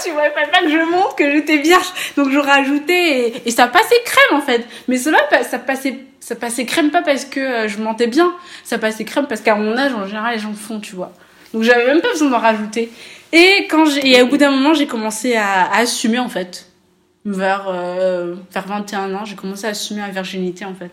tu 0.03 0.11
vois, 0.11 0.23
il 0.27 0.31
fallait 0.33 0.51
pas 0.51 0.59
que 0.61 0.69
je 0.69 0.91
montre 0.91 1.15
que 1.15 1.31
j'étais 1.31 1.57
vierge. 1.57 1.85
Donc, 2.15 2.29
je 2.31 2.37
rajoutais, 2.37 3.29
et, 3.29 3.33
et 3.45 3.51
ça 3.51 3.67
passait 3.67 3.95
crème, 4.05 4.37
en 4.37 4.41
fait. 4.41 4.65
Mais 4.87 4.97
cela, 4.97 5.17
ça 5.49 5.59
passait, 5.59 5.99
ça 6.19 6.35
passait 6.35 6.65
crème 6.65 6.91
pas 6.91 7.01
parce 7.01 7.25
que 7.25 7.39
euh, 7.39 7.67
je 7.67 7.77
mentais 7.79 8.07
bien. 8.07 8.33
Ça 8.63 8.77
passait 8.77 9.05
crème 9.05 9.25
parce 9.27 9.41
qu'à 9.41 9.55
mon 9.55 9.77
âge, 9.77 9.93
en 9.93 10.05
général, 10.05 10.33
les 10.35 10.39
gens 10.39 10.49
le 10.49 10.55
font, 10.55 10.79
tu 10.79 10.95
vois. 10.95 11.11
Donc, 11.53 11.63
j'avais 11.63 11.85
même 11.85 12.01
pas 12.01 12.11
besoin 12.11 12.29
d'en 12.29 12.39
rajouter. 12.39 12.89
Et 13.33 13.67
quand 13.69 13.85
j'ai, 13.85 14.07
et 14.09 14.21
au 14.21 14.27
bout 14.27 14.37
d'un 14.37 14.51
moment, 14.51 14.73
j'ai 14.73 14.87
commencé 14.87 15.35
à, 15.35 15.63
à 15.63 15.79
assumer, 15.79 16.19
en 16.19 16.29
fait. 16.29 16.67
Vers, 17.25 17.65
euh, 17.69 18.35
vers 18.53 18.65
21 18.67 19.13
ans, 19.15 19.25
j'ai 19.25 19.35
commencé 19.35 19.65
à 19.65 19.69
assumer 19.71 20.01
ma 20.01 20.09
virginité, 20.09 20.63
en 20.65 20.73
fait. 20.73 20.91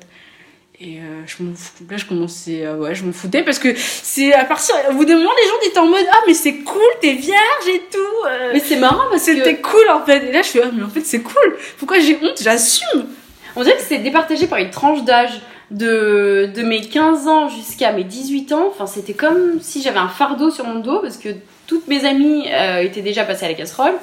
Et 0.81 0.99
euh, 0.99 1.23
je 1.27 1.41
m'en. 1.45 1.53
Là, 1.89 1.97
je 1.97 2.05
commençais, 2.05 2.67
euh, 2.67 2.77
ouais, 2.77 2.97
je 2.97 3.05
m'en 3.05 3.13
foutais 3.13 3.45
parce 3.45 3.61
que 3.61 3.69
c'est 3.77 4.33
à 4.35 4.45
partir, 4.45 4.75
au 4.91 4.95
bout 4.95 5.05
d'un 5.05 5.17
moment, 5.17 5.31
les 5.41 5.49
gens 5.49 5.71
étaient 5.71 5.79
en 5.79 5.87
mode, 5.87 6.05
ah, 6.11 6.17
mais 6.27 6.35
c'est 6.35 6.57
cool, 6.57 6.83
t'es 7.01 7.13
vierge 7.13 7.69
et 7.69 7.83
tout. 7.93 7.99
euh, 8.27 8.51
Mais 8.53 8.59
c'est 8.59 8.77
marrant 8.77 9.05
parce 9.09 9.23
c'était 9.23 9.55
que 9.55 9.63
cool 9.63 9.89
en 9.93 10.05
fait. 10.05 10.29
Et 10.29 10.33
là, 10.33 10.43
je 10.43 10.49
suis, 10.49 10.61
ah, 10.61 10.71
mais 10.75 10.83
en 10.83 10.89
fait, 10.89 11.03
c'est 11.03 11.21
cool. 11.21 11.57
Pourquoi 11.79 12.01
j'ai 12.01 12.19
honte? 12.21 12.43
J'assume. 12.43 13.07
on 13.55 13.63
dirait 13.63 13.77
que 13.77 13.83
c'est 13.85 13.99
départagé 13.99 14.49
par 14.49 14.59
une 14.59 14.71
tranche 14.71 15.05
d'âge. 15.05 15.41
De, 15.71 16.51
de 16.55 16.63
mes 16.63 16.83
15 16.83 17.27
ans 17.27 17.49
jusqu'à 17.49 17.91
mes 17.93 18.05
18 18.05 18.53
ans, 18.53 18.67
enfin 18.69 18.87
c'était 18.87 19.15
comme 19.15 19.61
si 19.61 19.81
j'avais 19.83 19.99
un 19.99 20.09
fardeau 20.09 20.51
sur 20.51 20.65
mon 20.67 20.79
dos 20.81 20.99
parce 21.01 21.17
que 21.17 21.31
toutes 21.67 21.89
mes 21.89 22.05
amies 22.05 22.45
euh, 22.53 22.81
étaient 22.83 23.01
déjà 23.01 23.25
passées 23.25 23.47
à 23.47 23.49
la 23.49 23.55
casserole 23.55 23.95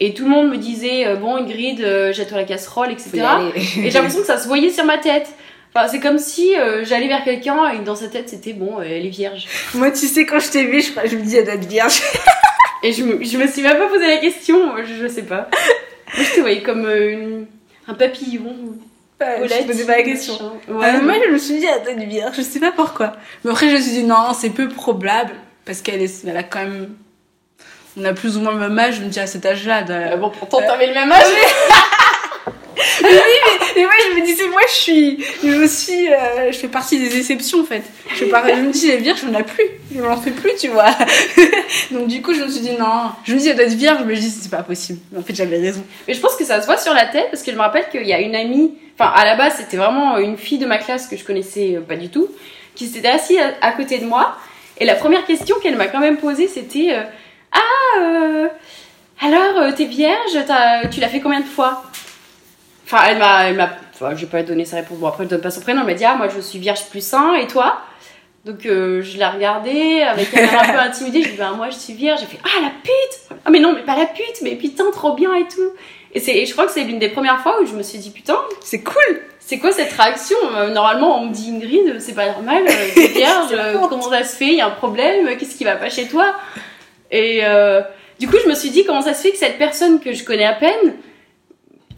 et 0.00 0.12
tout 0.12 0.24
le 0.24 0.30
monde 0.30 0.50
me 0.50 0.56
disait 0.56 1.06
euh, 1.06 1.14
bon 1.14 1.36
Ingrid 1.36 1.80
euh, 1.80 2.12
jette-toi 2.12 2.38
la 2.38 2.44
casserole 2.44 2.90
etc. 2.90 3.10
Et 3.54 3.60
j'ai 3.60 3.90
l'impression 3.90 4.20
que 4.20 4.26
ça 4.26 4.38
se 4.38 4.48
voyait 4.48 4.70
sur 4.70 4.84
ma 4.84 4.98
tête. 4.98 5.28
Enfin, 5.74 5.86
c'est 5.86 6.00
comme 6.00 6.18
si 6.18 6.56
euh, 6.56 6.84
j'allais 6.84 7.08
vers 7.08 7.22
quelqu'un 7.22 7.70
et 7.70 7.78
dans 7.84 7.94
sa 7.94 8.08
tête 8.08 8.28
c'était 8.28 8.52
bon, 8.52 8.80
elle 8.82 9.06
est 9.06 9.10
vierge. 9.10 9.46
Moi, 9.74 9.92
tu 9.92 10.06
sais, 10.08 10.26
quand 10.26 10.40
je 10.40 10.50
t'ai 10.50 10.64
vu, 10.64 10.82
je, 10.82 11.16
me 11.16 11.22
dis, 11.22 11.36
elle 11.36 11.44
doit 11.44 11.54
être 11.54 11.68
vierge. 11.68 12.00
Et 12.82 12.92
je 12.92 13.02
me, 13.04 13.22
je 13.24 13.36
me 13.38 13.46
suis 13.46 13.60
même 13.62 13.76
pas 13.76 13.86
posé 13.88 14.06
la 14.06 14.16
question, 14.18 14.76
je, 14.78 14.94
je 15.02 15.08
sais 15.08 15.22
pas. 15.24 15.48
Moi, 16.16 16.24
je 16.28 16.34
te 16.36 16.40
voyais 16.40 16.62
comme 16.62 16.88
une- 16.88 17.46
un 17.86 17.94
papillon. 17.94 18.54
Je 19.20 19.62
me 19.62 19.66
posais 19.66 19.84
pas 19.84 19.96
la 19.96 20.02
question. 20.02 20.34
Ouais, 20.68 20.86
Euh, 20.94 21.02
moi, 21.02 21.14
je 21.26 21.32
me 21.32 21.38
suis 21.38 21.58
dit, 21.58 21.66
elle 21.66 21.82
doit 21.82 21.92
être 21.92 22.08
vierge. 22.08 22.36
Je 22.36 22.42
sais 22.42 22.60
pas 22.60 22.72
pourquoi. 22.72 23.14
Mais 23.44 23.50
après, 23.50 23.68
je 23.68 23.74
me 23.76 23.80
suis 23.80 23.90
dit, 23.92 24.04
non, 24.04 24.32
c'est 24.38 24.50
peu 24.50 24.68
probable. 24.68 25.32
Parce 25.64 25.80
qu'elle 25.82 26.00
est, 26.02 26.24
elle 26.26 26.36
a 26.36 26.42
quand 26.44 26.60
même. 26.60 26.94
On 28.00 28.04
a 28.04 28.12
plus 28.12 28.36
ou 28.36 28.40
moins 28.40 28.52
le 28.52 28.58
même 28.60 28.78
âge, 28.78 28.94
je 28.96 29.00
me 29.02 29.08
dis 29.08 29.18
à 29.18 29.26
cet 29.26 29.44
âge-là. 29.44 29.82
de- 29.82 29.92
Euh, 29.92 30.16
bon, 30.16 30.30
pourtant, 30.30 30.58
t'avais 30.60 30.86
le 30.86 30.94
même 30.94 31.10
âge. 31.10 31.24
Et 33.76 33.82
moi, 33.82 33.92
je 34.10 34.20
me 34.20 34.24
disais, 34.24 34.46
moi, 34.48 34.60
je 34.68 34.72
suis, 34.74 35.24
je 35.44 35.66
suis, 35.66 36.08
euh, 36.12 36.50
je 36.52 36.56
fais 36.58 36.68
partie 36.68 36.98
des 36.98 37.16
exceptions, 37.18 37.60
en 37.60 37.64
fait. 37.64 37.82
Je, 38.14 38.24
par- 38.26 38.46
je 38.48 38.54
me 38.60 38.70
dis, 38.72 38.88
les 38.88 38.96
vierges, 38.98 39.20
je 39.20 39.26
n'en 39.26 39.38
ai 39.38 39.42
plus. 39.42 39.64
Je 39.94 40.00
n'en 40.00 40.16
fais 40.16 40.30
plus, 40.30 40.52
tu 40.58 40.68
vois. 40.68 40.90
Donc, 41.90 42.08
du 42.08 42.22
coup, 42.22 42.34
je 42.34 42.42
me 42.42 42.48
suis 42.48 42.60
dit, 42.60 42.72
non. 42.78 43.10
Je 43.24 43.34
me 43.34 43.38
dis, 43.38 43.48
elle 43.48 43.56
doit 43.56 43.64
être 43.66 43.74
vierge, 43.74 44.02
mais 44.06 44.14
je 44.16 44.20
dis, 44.20 44.30
c'est 44.30 44.50
pas 44.50 44.62
possible. 44.62 44.98
Mais 45.12 45.18
en 45.18 45.22
fait, 45.22 45.34
j'avais 45.34 45.58
raison. 45.58 45.84
Mais 46.06 46.14
je 46.14 46.20
pense 46.20 46.36
que 46.36 46.44
ça 46.44 46.60
se 46.60 46.66
voit 46.66 46.76
sur 46.78 46.94
la 46.94 47.06
tête 47.06 47.28
parce 47.30 47.42
que 47.42 47.50
je 47.50 47.56
me 47.56 47.60
rappelle 47.62 47.88
qu'il 47.90 48.06
y 48.06 48.12
a 48.12 48.20
une 48.20 48.34
amie, 48.34 48.74
enfin 48.98 49.12
à 49.14 49.24
la 49.24 49.36
base 49.36 49.54
c'était 49.58 49.76
vraiment 49.76 50.18
une 50.18 50.36
fille 50.36 50.58
de 50.58 50.66
ma 50.66 50.78
classe 50.78 51.06
que 51.06 51.16
je 51.16 51.24
connaissais 51.24 51.76
euh, 51.76 51.80
pas 51.80 51.96
du 51.96 52.08
tout, 52.08 52.28
qui 52.74 52.86
s'était 52.86 53.08
assise 53.08 53.38
à, 53.60 53.72
côté 53.72 53.98
de 53.98 54.04
moi. 54.06 54.36
Et 54.78 54.84
la 54.84 54.94
première 54.94 55.24
question 55.26 55.56
qu'elle 55.62 55.76
m'a 55.76 55.86
quand 55.86 56.00
même 56.00 56.16
posée 56.18 56.48
c'était 56.48 56.92
euh, 56.92 58.46
Ah, 59.20 59.24
alors 59.26 59.74
t'es 59.74 59.84
vierge, 59.86 60.38
t'as- 60.46 60.86
tu 60.88 61.00
l'as 61.00 61.08
fait 61.08 61.20
combien 61.20 61.40
de 61.40 61.46
fois? 61.46 61.82
Enfin, 62.90 63.04
elle 63.08 63.18
m'a. 63.18 63.48
Elle 63.48 63.56
m'a 63.56 63.70
enfin, 63.94 64.14
je 64.14 64.22
vais 64.22 64.30
pas 64.30 64.42
donner 64.42 64.64
sa 64.64 64.76
réponse, 64.76 64.98
bon 64.98 65.06
après 65.08 65.24
elle 65.24 65.30
donne 65.30 65.40
pas 65.40 65.50
son 65.50 65.60
prénom, 65.60 65.80
elle 65.82 65.86
m'a 65.86 65.94
dit 65.94 66.04
Ah, 66.04 66.14
moi 66.16 66.28
je 66.34 66.40
suis 66.40 66.58
vierge 66.58 66.86
plus 66.90 67.12
1 67.12 67.34
et 67.34 67.46
toi? 67.46 67.80
Donc 68.44 68.64
euh, 68.64 69.02
je 69.02 69.18
l'ai 69.18 69.26
regardée 69.26 70.00
avec 70.02 70.32
un 70.34 70.38
air 70.38 70.62
un 70.62 70.72
peu 70.72 70.78
intimidée, 70.78 71.20
je 71.22 71.24
lui 71.28 71.34
ai 71.34 71.36
dit 71.36 71.38
bah, 71.38 71.52
moi 71.54 71.68
je 71.70 71.76
suis 71.76 71.92
vierge, 71.92 72.20
j'ai 72.20 72.26
fait 72.26 72.38
ah 72.44 72.62
la 72.62 72.70
pute! 72.82 73.36
Ah 73.44 73.50
mais 73.50 73.58
non 73.60 73.72
mais 73.74 73.82
pas 73.82 73.96
la 73.96 74.06
pute, 74.06 74.40
mais 74.42 74.54
putain 74.54 74.90
trop 74.92 75.14
bien 75.14 75.34
et 75.34 75.46
tout. 75.48 75.70
Et, 76.14 76.20
c'est, 76.20 76.34
et 76.34 76.46
je 76.46 76.52
crois 76.52 76.64
que 76.64 76.72
c'est 76.72 76.84
l'une 76.84 76.98
des 76.98 77.10
premières 77.10 77.40
fois 77.40 77.60
où 77.60 77.66
je 77.66 77.74
me 77.74 77.82
suis 77.82 77.98
dit 77.98 78.10
putain, 78.10 78.38
C'est 78.62 78.82
cool. 78.82 79.20
c'est 79.40 79.58
quoi 79.58 79.72
cette 79.72 79.92
réaction? 79.92 80.38
Euh, 80.56 80.70
Normalement 80.70 81.20
on 81.20 81.26
me 81.26 81.32
dit 81.34 81.50
Ingrid, 81.50 82.00
c'est 82.00 82.14
pas 82.14 82.26
normal, 82.26 82.62
euh, 82.66 82.72
t'es 82.94 83.08
vierge, 83.08 83.48
euh, 83.52 83.74
comment 83.88 84.08
ça 84.08 84.24
se 84.24 84.36
fait, 84.36 84.46
il 84.46 84.54
y 84.54 84.60
a 84.62 84.66
un 84.68 84.70
problème, 84.70 85.36
qu'est-ce 85.36 85.56
qui 85.56 85.64
va 85.64 85.76
pas 85.76 85.90
chez 85.90 86.06
toi? 86.06 86.34
Et 87.10 87.40
euh, 87.42 87.82
du 88.18 88.28
coup 88.28 88.36
je 88.42 88.48
me 88.48 88.54
suis 88.54 88.70
dit 88.70 88.84
comment 88.86 89.02
ça 89.02 89.12
se 89.12 89.22
fait 89.22 89.32
que 89.32 89.38
cette 89.38 89.58
personne 89.58 90.00
que 90.00 90.14
je 90.14 90.24
connais 90.24 90.46
à 90.46 90.54
peine, 90.54 90.94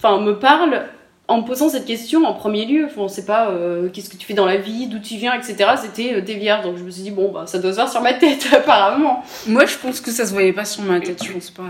enfin 0.03 0.19
me 0.21 0.39
parle 0.39 0.83
en 1.29 1.43
me 1.43 1.47
posant 1.47 1.69
cette 1.69 1.85
question 1.85 2.25
en 2.25 2.33
premier 2.35 2.65
lieu, 2.67 2.87
enfin, 2.87 3.03
on 3.03 3.09
sait 3.09 3.25
pas 3.25 3.51
euh, 3.51 3.89
qu'est-ce 3.89 4.11
que 4.11 4.17
tu 4.17 4.27
fais 4.27 4.35
dans 4.35 4.47
la 4.47 4.57
vie, 4.57 4.89
d'où 4.89 4.99
tu 4.99 5.15
viens, 5.15 5.33
etc. 5.35 5.71
C'était 5.81 6.15
euh, 6.15 6.23
t'es 6.23 6.35
vierge, 6.35 6.65
donc 6.65 6.77
je 6.77 6.83
me 6.83 6.91
suis 6.91 7.03
dit 7.03 7.11
bon 7.13 7.31
bah 7.31 7.45
ça 7.47 7.59
doit 7.61 7.71
se 7.71 7.77
voir 7.77 7.89
sur 7.91 8.01
ma 8.03 8.15
tête 8.15 8.49
apparemment. 8.53 9.23
Moi, 9.47 9.65
je 9.67 9.77
pense 9.77 10.01
que 10.01 10.11
ça 10.11 10.27
se 10.27 10.33
voyait 10.33 10.53
pas 10.53 10.65
sur 10.65 10.83
ma 10.83 10.99
tête. 11.01 11.23
Je 11.23 11.33
pense 11.33 11.51
pas. 11.51 11.63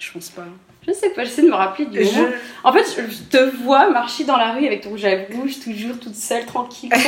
Je 0.00 0.12
pense 0.12 0.30
pas. 0.30 0.42
Je 0.84 0.90
sais 0.92 1.10
pas, 1.10 1.22
j'essaie 1.22 1.42
de 1.42 1.46
me 1.48 1.54
rappeler 1.54 1.84
du 1.86 2.00
moment. 2.00 2.10
Je- 2.28 2.68
En 2.68 2.72
fait, 2.72 2.84
je 2.98 3.22
te 3.30 3.56
vois 3.62 3.88
marcher 3.90 4.24
dans 4.24 4.36
la 4.36 4.50
rue 4.50 4.66
avec 4.66 4.80
ton 4.80 4.90
rouge 4.90 5.04
à 5.04 5.14
bouche, 5.30 5.60
toujours 5.60 5.96
toute 6.00 6.16
seule, 6.16 6.44
tranquille, 6.44 6.90
trop 6.90 6.98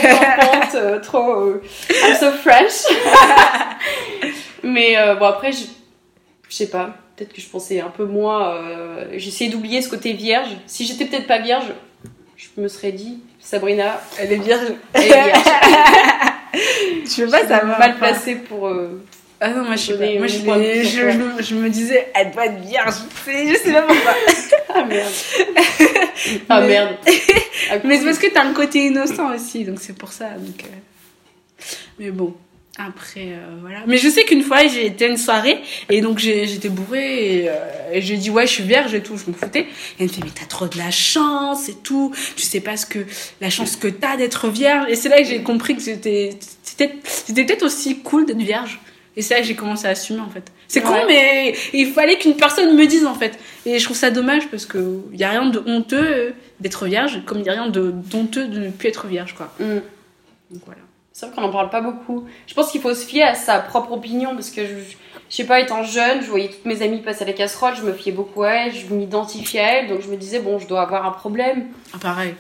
contente, 0.47 0.75
euh, 0.77 1.01
trop. 1.01 1.33
euh, 1.41 1.63
I'm 1.91 2.15
so 2.15 2.31
fresh. 2.31 2.85
Mais 4.63 4.97
euh, 4.97 5.17
bon, 5.17 5.27
après, 5.27 5.51
je, 5.51 5.65
je 6.49 6.55
sais 6.55 6.69
pas. 6.71 6.91
Peut-être 7.16 7.33
que 7.33 7.40
je 7.40 7.48
pensais 7.48 7.81
un 7.81 7.90
peu 7.90 8.05
moins. 8.07 8.55
euh, 8.57 9.05
J'essayais 9.16 9.50
d'oublier 9.50 9.83
ce 9.83 9.88
côté 9.88 10.12
vierge. 10.14 10.48
Si 10.66 10.85
j'étais 10.87 11.05
peut-être 11.05 11.27
pas 11.29 11.38
vierge, 11.38 11.66
je 12.37 12.46
me 12.61 12.66
serais 12.68 12.92
dit, 12.92 13.20
Sabrina, 13.40 14.00
Elle 14.18 14.33
est 14.33 14.37
vierge. 14.37 14.66
elle 14.94 15.03
est 15.03 15.07
vierge. 15.07 15.42
je 17.05 17.09
sais 17.09 17.27
pas, 17.27 17.46
ça 17.46 17.61
va. 17.64 17.79
mal 17.79 17.96
placé 17.98 18.35
pour. 18.37 18.66
euh, 18.68 19.00
Ah 19.40 19.50
non, 19.50 19.64
moi 19.64 19.77
je 19.77 19.92
sais 19.92 19.98
pas. 19.98 20.18
Moi 20.18 20.27
je, 20.27 20.38
je, 20.83 21.11
je- 21.11 21.42
je 21.44 21.55
me 21.55 21.68
disais, 21.70 22.11
elle 22.14 22.31
doit 22.33 22.46
être 22.46 22.61
vierge. 22.61 22.94
Je 23.27 23.57
sais 23.62 23.72
pas 23.72 23.83
pourquoi. 23.83 24.12
Ah 24.74 24.85
merde. 24.85 25.12
ah 26.48 26.61
Mais- 26.61 26.66
merde. 26.68 26.96
Ah, 27.70 27.74
Mais 27.85 27.94
c'est 27.94 27.98
cool. 27.98 28.05
parce 28.07 28.18
que 28.18 28.27
t'as 28.33 28.42
un 28.44 28.53
côté 28.55 28.87
innocent 28.87 29.33
aussi, 29.35 29.64
donc 29.64 29.79
c'est 29.81 29.96
pour 29.96 30.12
ça. 30.12 30.31
Donc, 30.31 30.64
euh. 30.64 31.64
Mais 31.98 32.11
bon, 32.11 32.35
après, 32.77 33.29
euh, 33.29 33.57
voilà. 33.61 33.85
Mais 33.87 33.99
je 33.99 34.09
sais 34.09 34.25
qu'une 34.25 34.43
fois, 34.43 34.67
j'ai 34.67 34.87
été 34.87 35.05
à 35.05 35.09
une 35.09 35.17
soirée, 35.17 35.61
et 35.91 36.01
donc 36.01 36.19
j'étais 36.19 36.69
bourrée, 36.69 37.43
et, 37.43 37.49
euh, 37.49 37.53
et 37.93 38.03
j'ai 38.03 38.17
dit, 38.17 38.31
ouais, 38.31 38.49
je 38.49 38.53
suis 38.53 38.65
vierge 38.65 38.93
et 38.95 39.03
tout, 39.03 39.17
je 39.17 39.31
me 39.31 39.37
foutais. 39.37 39.61
Et 39.61 39.67
elle 40.01 40.07
me 40.07 40.13
fait, 40.13 40.23
mais 40.25 40.33
t'as 40.35 40.47
trop 40.47 40.67
de 40.67 40.77
la 40.77 40.91
chance 40.91 41.69
et 41.69 41.75
tout, 41.75 42.13
tu 42.35 42.43
sais 42.43 42.61
pas 42.61 42.77
ce 42.77 42.85
que, 42.85 43.07
la 43.41 43.49
chance 43.49 43.77
que 43.77 43.87
t'as 43.87 44.17
d'être 44.17 44.49
vierge. 44.49 44.91
Et 44.91 44.97
c'est 44.97 45.09
là 45.09 45.19
que 45.19 45.25
j'ai 45.25 45.43
compris 45.43 45.77
que 45.77 45.83
c'était, 45.83 46.37
c'était, 46.65 46.97
c'était 47.05 47.45
peut-être 47.45 47.65
aussi 47.65 48.01
cool 48.01 48.27
d'être 48.27 48.39
vierge. 48.39 48.81
Et 49.17 49.23
c'est 49.23 49.35
là 49.35 49.41
que 49.41 49.47
j'ai 49.47 49.55
commencé 49.55 49.87
à 49.87 49.91
assumer, 49.91 50.19
en 50.19 50.31
fait. 50.31 50.51
C'est 50.67 50.81
con, 50.81 50.97
mais 51.07 51.55
il 51.73 51.93
fallait 51.93 52.19
qu'une 52.19 52.37
personne 52.37 52.75
me 52.77 52.87
dise, 52.87 53.07
en 53.07 53.15
fait. 53.15 53.39
Et 53.67 53.79
je 53.79 53.85
trouve 53.85 53.97
ça 53.97 54.11
dommage 54.11 54.49
parce 54.49 54.67
que 54.67 55.03
y 55.13 55.23
a 55.23 55.31
rien 55.31 55.47
de 55.47 55.63
honteux 55.65 56.35
d'être 56.59 56.87
vierge, 56.87 57.23
comme 57.25 57.39
il 57.39 57.47
y 57.47 57.49
a 57.49 57.53
rien 57.53 57.69
de 57.69 57.93
d'honteux 57.93 58.49
de 58.49 58.59
ne 58.59 58.71
plus 58.71 58.89
être 58.89 59.07
vierge, 59.07 59.35
quoi. 59.37 59.55
Mm. 59.61 59.79
Donc 60.51 60.63
voilà. 60.67 60.84
C'est 61.16 61.27
vrai 61.27 61.35
qu'on 61.37 61.42
n'en 61.42 61.53
parle 61.53 61.70
pas 61.70 61.81
beaucoup. 61.81 62.24
Je 62.48 62.55
pense 62.55 62.72
qu'il 62.72 62.81
faut 62.81 62.92
se 62.92 63.07
fier 63.07 63.22
à 63.22 63.37
sa 63.37 63.61
propre 63.61 63.92
opinion 63.92 64.35
parce 64.35 64.50
que 64.50 64.66
je, 64.66 64.74
je 65.31 65.37
sais 65.37 65.44
pas, 65.44 65.61
étant 65.61 65.85
jeune, 65.85 66.20
je 66.22 66.27
voyais 66.27 66.48
toutes 66.48 66.64
mes 66.64 66.83
amies 66.83 67.03
passer 67.03 67.22
à 67.22 67.27
la 67.29 67.33
casserole, 67.33 67.74
je 67.77 67.83
me 67.83 67.92
fiais 67.92 68.11
beaucoup 68.11 68.42
à 68.42 68.50
elles, 68.50 68.74
je 68.74 68.92
m'identifiais 68.92 69.61
à 69.61 69.72
elles, 69.74 69.87
donc 69.87 70.00
je 70.03 70.09
me 70.09 70.16
disais, 70.16 70.40
bon, 70.40 70.59
je 70.59 70.66
dois 70.66 70.83
avoir 70.83 71.07
un 71.07 71.12
problème. 71.12 71.66
Ah, 71.94 71.98
pareil. 72.03 72.35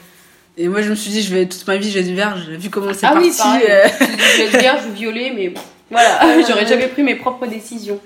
Et 0.58 0.66
moi, 0.66 0.82
je 0.82 0.90
me 0.90 0.96
suis 0.96 1.12
dit, 1.12 1.22
je 1.22 1.32
vais 1.32 1.46
toute 1.46 1.64
ma 1.68 1.76
vie, 1.76 1.88
je 1.88 2.00
vais 2.00 2.04
être 2.04 2.12
vierge. 2.14 2.48
Vu 2.50 2.68
comment 2.68 2.92
c'est 2.92 3.06
ah 3.06 3.12
parti. 3.12 3.28
oui, 3.28 3.34
pareil. 3.38 3.62
euh, 3.70 3.86
Je 4.00 4.38
vais 4.38 4.44
être 4.46 4.58
vierge 4.58 4.86
ou 4.86 4.92
violée, 4.92 5.32
mais 5.32 5.50
bon, 5.50 5.60
voilà, 5.92 6.42
j'aurais 6.48 6.66
jamais 6.66 6.88
pris 6.88 7.04
mes 7.04 7.14
propres 7.14 7.46
décisions. 7.46 8.00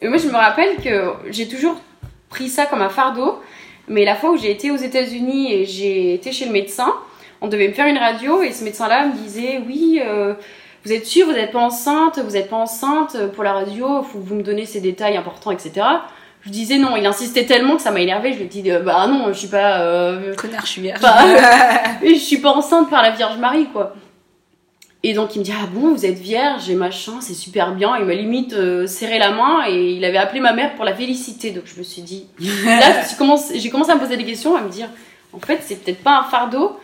Et 0.00 0.06
moi, 0.06 0.18
je 0.18 0.28
me 0.28 0.36
rappelle 0.36 0.76
que 0.76 1.14
j'ai 1.30 1.48
toujours 1.48 1.74
pris 2.28 2.48
ça 2.48 2.66
comme 2.66 2.80
un 2.80 2.90
fardeau, 2.90 3.40
mais 3.88 4.04
la 4.04 4.14
fois 4.14 4.30
où 4.30 4.38
j'ai 4.38 4.52
été 4.52 4.70
aux 4.70 4.76
États-Unis 4.76 5.52
et 5.52 5.66
j'ai 5.66 6.14
été 6.14 6.30
chez 6.30 6.44
le 6.46 6.52
médecin, 6.52 6.94
on 7.40 7.48
devait 7.48 7.68
me 7.68 7.72
faire 7.74 7.86
une 7.86 7.98
radio 7.98 8.42
et 8.42 8.52
ce 8.52 8.64
médecin-là 8.64 9.06
me 9.06 9.12
disait 9.16 9.60
Oui, 9.66 10.00
euh, 10.04 10.34
vous 10.84 10.92
êtes 10.92 11.06
sûre, 11.06 11.26
vous 11.26 11.32
n'êtes 11.32 11.52
pas 11.52 11.58
enceinte, 11.60 12.18
vous 12.18 12.32
n'êtes 12.32 12.50
pas 12.50 12.56
enceinte 12.56 13.16
pour 13.34 13.44
la 13.44 13.52
radio, 13.52 14.02
faut 14.02 14.18
que 14.18 14.26
vous 14.28 14.34
me 14.34 14.42
donner 14.42 14.66
ces 14.66 14.80
détails 14.80 15.16
importants, 15.16 15.50
etc. 15.50 15.86
Je 16.42 16.50
disais 16.50 16.78
non, 16.78 16.96
il 16.96 17.04
insistait 17.04 17.44
tellement 17.44 17.76
que 17.76 17.82
ça 17.82 17.90
m'a 17.90 18.00
énervé. 18.00 18.32
Je 18.32 18.38
lui 18.38 18.44
ai 18.44 18.48
dit 18.48 18.70
euh, 18.70 18.80
Bah 18.80 19.06
non, 19.06 19.26
je 19.28 19.38
suis 19.38 19.48
pas. 19.48 19.80
euh, 19.82 20.34
Connard, 20.36 20.64
je 20.64 20.70
suis 20.70 20.82
vierge. 20.82 21.00
Et 22.02 22.14
je 22.14 22.20
suis 22.20 22.38
pas 22.38 22.50
enceinte 22.52 22.88
par 22.88 23.02
la 23.02 23.10
Vierge 23.10 23.36
Marie, 23.36 23.66
quoi. 23.66 23.94
Et 25.02 25.14
donc 25.14 25.34
il 25.34 25.38
me 25.38 25.44
dit 25.44 25.52
ah 25.58 25.66
bon 25.72 25.94
vous 25.94 26.04
êtes 26.04 26.18
vierge 26.18 26.68
et 26.68 26.74
machin 26.74 27.22
c'est 27.22 27.32
super 27.32 27.72
bien 27.74 27.96
il 27.98 28.04
m'a 28.04 28.12
limite 28.12 28.52
euh, 28.52 28.86
serré 28.86 29.18
la 29.18 29.30
main 29.30 29.64
et 29.66 29.92
il 29.92 30.04
avait 30.04 30.18
appelé 30.18 30.40
ma 30.40 30.52
mère 30.52 30.74
pour 30.74 30.84
la 30.84 30.94
féliciter 30.94 31.52
donc 31.52 31.62
je 31.64 31.78
me 31.78 31.82
suis 31.82 32.02
dit 32.02 32.26
là 32.66 33.02
j'ai 33.08 33.16
commencé, 33.16 33.58
j'ai 33.58 33.70
commencé 33.70 33.92
à 33.92 33.94
me 33.94 34.00
poser 34.00 34.18
des 34.18 34.26
questions 34.26 34.54
à 34.56 34.60
me 34.60 34.68
dire 34.68 34.88
en 35.32 35.38
fait 35.40 35.60
c'est 35.64 35.76
peut-être 35.82 36.02
pas 36.02 36.18
un 36.18 36.24
fardeau 36.24 36.78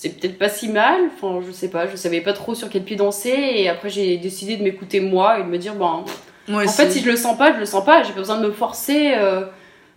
c'est 0.00 0.18
peut-être 0.18 0.38
pas 0.38 0.48
si 0.48 0.68
mal 0.68 0.98
enfin 1.14 1.40
je 1.46 1.52
sais 1.52 1.68
pas 1.68 1.86
je 1.86 1.94
savais 1.94 2.22
pas 2.22 2.32
trop 2.32 2.54
sur 2.54 2.70
quel 2.70 2.84
pied 2.84 2.96
danser 2.96 3.34
et 3.34 3.68
après 3.68 3.90
j'ai 3.90 4.16
décidé 4.16 4.56
de 4.56 4.62
m'écouter 4.62 4.98
moi 4.98 5.38
et 5.38 5.42
de 5.42 5.48
me 5.48 5.58
dire 5.58 5.74
bon 5.74 6.04
Moi 6.48 6.62
en 6.62 6.64
aussi. 6.64 6.74
fait 6.74 6.90
si 6.90 7.00
je 7.02 7.10
le 7.10 7.16
sens 7.16 7.36
pas 7.36 7.52
je 7.52 7.58
le 7.58 7.66
sens 7.66 7.84
pas 7.84 8.02
j'ai 8.02 8.14
pas 8.14 8.20
besoin 8.20 8.40
de 8.40 8.46
me 8.46 8.50
forcer 8.50 9.12
euh, 9.14 9.44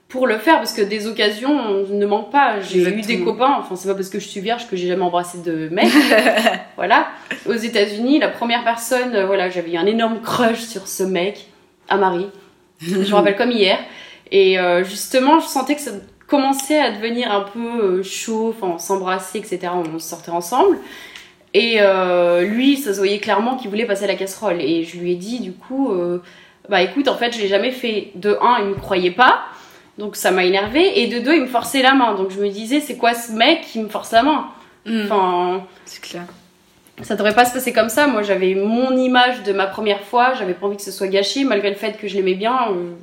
pour 0.10 0.28
le 0.28 0.38
faire 0.40 0.58
parce 0.58 0.74
que 0.74 0.82
des 0.82 1.08
occasions 1.08 1.86
ne 1.90 2.06
manquent 2.06 2.32
pas. 2.32 2.60
J'ai 2.60 2.84
eu 2.84 3.02
des 3.02 3.22
copains 3.22 3.56
enfin 3.60 3.78
c'est 3.78 3.88
pas 3.88 3.96
parce 3.96 4.10
que 4.10 4.20
je 4.20 4.28
suis 4.28 4.42
vierge 4.42 4.68
que 4.68 4.76
j'ai 4.76 4.90
jamais 4.90 5.04
embrassé 5.04 5.38
de 5.38 5.70
mec. 5.70 5.90
Voilà. 6.76 7.08
Aux 7.48 7.54
États-Unis 7.54 8.20
la 8.20 8.28
première 8.28 8.66
personne 8.66 9.16
euh, 9.16 9.26
voilà 9.26 9.50
j'avais 9.50 9.72
eu 9.72 9.78
un 9.78 9.86
énorme 9.86 10.20
crush 10.20 10.60
sur 10.60 10.90
ce 10.90 11.04
mec 11.04 11.48
à 11.88 11.96
Marie 11.96 12.28
je 12.82 12.98
me 12.98 13.14
rappelle 13.14 13.38
comme 13.38 13.52
hier. 13.52 13.80
Et 14.32 14.60
euh, 14.60 14.84
justement 14.84 15.40
je 15.40 15.46
sentais 15.46 15.76
que 15.76 15.82
ça 15.82 15.92
commençait 16.34 16.80
à 16.80 16.90
devenir 16.90 17.32
un 17.32 17.42
peu 17.42 17.60
euh, 18.00 18.04
chaud 18.04 18.56
enfin 18.58 18.80
s'embrasser 18.80 19.38
etc 19.38 19.68
on 19.72 20.00
sortait 20.00 20.32
ensemble 20.32 20.80
et 21.54 21.76
euh, 21.80 22.42
lui 22.42 22.76
ça 22.78 22.92
se 22.92 22.98
voyait 22.98 23.20
clairement 23.20 23.56
qu'il 23.56 23.70
voulait 23.70 23.86
passer 23.86 24.06
à 24.06 24.08
la 24.08 24.16
casserole 24.16 24.60
et 24.60 24.84
je 24.84 24.98
lui 24.98 25.12
ai 25.12 25.16
dit 25.16 25.42
du 25.42 25.52
coup 25.52 25.92
euh, 25.92 26.24
bah 26.70 26.82
écoute 26.82 27.08
en 27.08 27.18
fait 27.18 27.36
je 27.36 27.40
l'ai 27.40 27.48
jamais 27.48 27.70
fait 27.70 28.10
de 28.16 28.36
un 28.42 28.62
il 28.62 28.70
me 28.70 28.74
croyait 28.74 29.12
pas 29.12 29.42
donc 30.00 30.16
ça 30.16 30.32
m'a 30.32 30.44
énervé 30.44 31.02
et 31.02 31.06
de 31.06 31.20
deux 31.20 31.36
il 31.36 31.42
me 31.42 31.46
forçait 31.46 31.84
la 31.84 31.94
main 31.94 32.16
donc 32.16 32.32
je 32.32 32.40
me 32.40 32.50
disais 32.50 32.80
c'est 32.80 32.98
quoi 32.98 33.14
ce 33.14 33.32
mec 33.32 33.62
qui 33.62 33.80
me 33.80 33.88
force 33.88 34.12
la 34.12 34.24
main? 34.24 34.48
Mm, 34.88 35.02
enfin 35.04 35.68
c'est 35.86 36.02
clair. 36.02 36.24
ça 37.04 37.16
devrait 37.16 37.36
pas 37.36 37.46
se 37.46 37.54
passer 37.54 37.74
comme 37.74 37.90
ça. 37.90 38.08
Moi, 38.08 38.22
j'avais 38.22 38.54
mon 38.56 38.96
image 38.96 39.44
de 39.44 39.54
ma 39.54 39.66
première 39.66 40.02
fois. 40.02 40.34
J'avais 40.34 40.54
pas 40.54 40.68
envie 40.68 40.78
que 40.78 40.84
ce 40.84 40.92
soit 40.92 41.08
gâché, 41.08 41.44
malgré 41.44 41.70
le 41.70 41.76
fait 41.76 41.98
que 41.98 42.08
je 42.08 42.16
l'aimais 42.16 42.36
bien. 42.36 42.58
euh, 42.72 42.94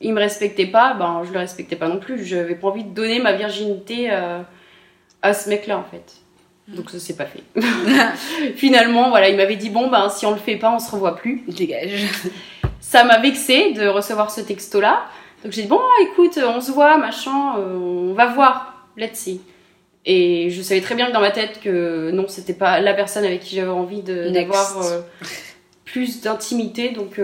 il 0.00 0.12
me 0.12 0.20
respectait 0.20 0.66
pas, 0.66 0.94
ben 0.94 1.22
je 1.26 1.32
le 1.32 1.38
respectais 1.38 1.76
pas 1.76 1.88
non 1.88 1.98
plus. 1.98 2.24
J'avais 2.24 2.54
pas 2.54 2.68
envie 2.68 2.84
de 2.84 2.90
donner 2.94 3.20
ma 3.20 3.32
virginité 3.32 4.08
euh, 4.10 4.40
à 5.22 5.34
ce 5.34 5.48
mec-là, 5.48 5.78
en 5.78 5.84
fait. 5.84 6.14
Donc 6.68 6.90
ça 6.90 6.98
s'est 6.98 7.16
pas 7.16 7.26
fait. 7.26 7.42
Finalement, 8.56 9.10
voilà, 9.10 9.28
il 9.28 9.36
m'avait 9.36 9.56
dit 9.56 9.70
bon 9.70 9.88
ben 9.90 10.08
si 10.08 10.24
on 10.26 10.30
le 10.32 10.38
fait 10.38 10.56
pas, 10.56 10.72
on 10.74 10.78
se 10.78 10.90
revoit 10.90 11.16
plus. 11.16 11.42
Dégage. 11.48 12.06
Ça 12.80 13.02
m'a 13.04 13.18
vexé 13.18 13.72
de 13.72 13.86
recevoir 13.86 14.30
ce 14.30 14.40
texto-là. 14.42 15.04
Donc 15.42 15.52
j'ai 15.52 15.62
dit 15.62 15.68
bon 15.68 15.80
écoute, 16.02 16.38
on 16.42 16.60
se 16.60 16.70
voit, 16.70 16.96
machin, 16.98 17.58
euh, 17.58 17.76
on 17.76 18.12
va 18.14 18.26
voir, 18.26 18.86
let's 18.96 19.14
see. 19.18 19.40
Et 20.06 20.50
je 20.50 20.60
savais 20.62 20.80
très 20.82 20.94
bien 20.94 21.06
que 21.08 21.12
dans 21.12 21.20
ma 21.20 21.30
tête 21.30 21.60
que 21.62 22.10
non, 22.12 22.26
c'était 22.28 22.52
pas 22.54 22.80
la 22.80 22.92
personne 22.94 23.24
avec 23.24 23.40
qui 23.40 23.56
j'avais 23.56 23.70
envie 23.70 24.02
de- 24.02 24.28
d'avoir 24.28 24.82
euh, 24.82 25.00
plus 25.86 26.20
d'intimité. 26.20 26.90
Donc 26.90 27.18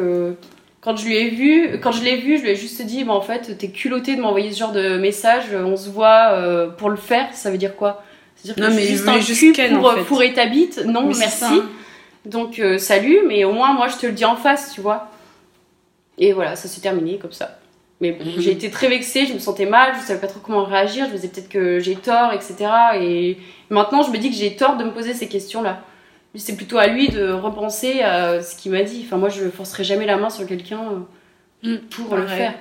quand 0.81 0.97
je 0.97 1.05
lui 1.07 1.16
ai 1.16 1.29
vu, 1.31 1.79
quand 1.83 1.93
je 1.93 2.03
l'ai 2.03 2.16
vu, 2.16 2.38
je 2.38 2.43
lui 2.43 2.51
ai 2.51 2.57
juste 2.57 2.81
dit 2.83 3.05
bon 3.05 3.12
en 3.12 3.21
fait 3.21 3.57
t'es 3.59 3.69
culotté 3.69 4.16
de 4.16 4.21
m'envoyer 4.23 4.51
ce 4.53 4.59
genre 4.59 4.73
de 4.73 4.97
message. 4.99 5.45
On 5.55 5.77
se 5.77 5.88
voit 5.90 6.31
euh, 6.33 6.69
pour 6.69 6.88
le 6.90 6.97
faire. 6.97 7.29
Ça 7.35 7.51
veut 7.51 7.59
dire 7.59 7.77
quoi? 7.77 8.03
C'est-à-dire 8.37 8.64
que 8.71 8.75
mais 8.75 8.87
juste 8.87 9.07
un 9.09 9.21
juste 9.21 9.40
cul 9.40 9.53
ken, 9.53 9.77
pour 9.79 9.90
en 9.90 9.95
fait. 9.97 10.05
fourrer 10.05 10.33
ta 10.33 10.47
bite? 10.47 10.83
Non, 10.87 11.09
Mais 11.09 11.14
merci. 11.19 11.45
hein. 11.45 11.69
Donc 12.25 12.59
euh, 12.59 12.79
salut, 12.79 13.19
mais 13.29 13.45
au 13.45 13.53
moins 13.53 13.73
moi 13.75 13.88
je 13.88 13.97
te 13.97 14.07
le 14.07 14.12
dis 14.12 14.25
en 14.25 14.37
face, 14.37 14.73
tu 14.75 14.81
vois. 14.81 15.09
Et 16.19 16.33
voilà, 16.33 16.57
ça 16.57 16.69
s'est 16.69 16.81
terminé 16.81 17.19
comme 17.19 17.33
ça. 17.33 17.59
Mais 18.03 18.12
bon, 18.12 18.25
Mhm. 18.25 18.33
j'ai 18.40 18.53
été 18.53 18.71
très 18.71 18.88
vexée, 18.88 19.27
je 19.27 19.35
me 19.35 19.38
sentais 19.38 19.66
mal, 19.66 19.93
je 20.01 20.07
savais 20.07 20.21
pas 20.21 20.27
trop 20.27 20.40
comment 20.40 20.64
réagir, 20.64 21.05
je 21.07 21.11
me 21.12 21.16
disais 21.16 21.29
peut-être 21.29 21.51
que 21.51 21.79
j'ai 21.81 21.97
tort, 21.97 22.33
etc. 22.33 22.55
Et 22.99 23.37
maintenant 23.69 24.03
je 24.03 24.11
me 24.11 24.16
dis 24.16 24.31
que 24.31 24.37
j'ai 24.37 24.57
tort 24.57 24.77
de 24.79 24.85
me 24.85 24.90
poser 24.90 25.12
ces 25.12 25.29
questions-là. 25.29 25.83
C'est 26.37 26.55
plutôt 26.57 26.79
à 26.79 26.87
lui 26.87 27.09
de 27.09 27.31
repenser 27.33 28.03
à 28.03 28.40
ce 28.43 28.55
qu'il 28.57 28.71
m'a 28.73 28.83
dit. 28.83 29.03
Enfin 29.07 29.16
moi 29.16 29.29
je 29.29 29.49
forcerai 29.51 29.83
jamais 29.85 30.07
la 30.07 30.16
main 30.16 30.31
sur 30.31 30.47
quelqu'un 30.47 30.81
euh, 30.81 30.99
Mm, 31.62 31.77
pour 31.90 32.16
le 32.16 32.23
pareil. 32.25 32.38
faire. 32.38 32.55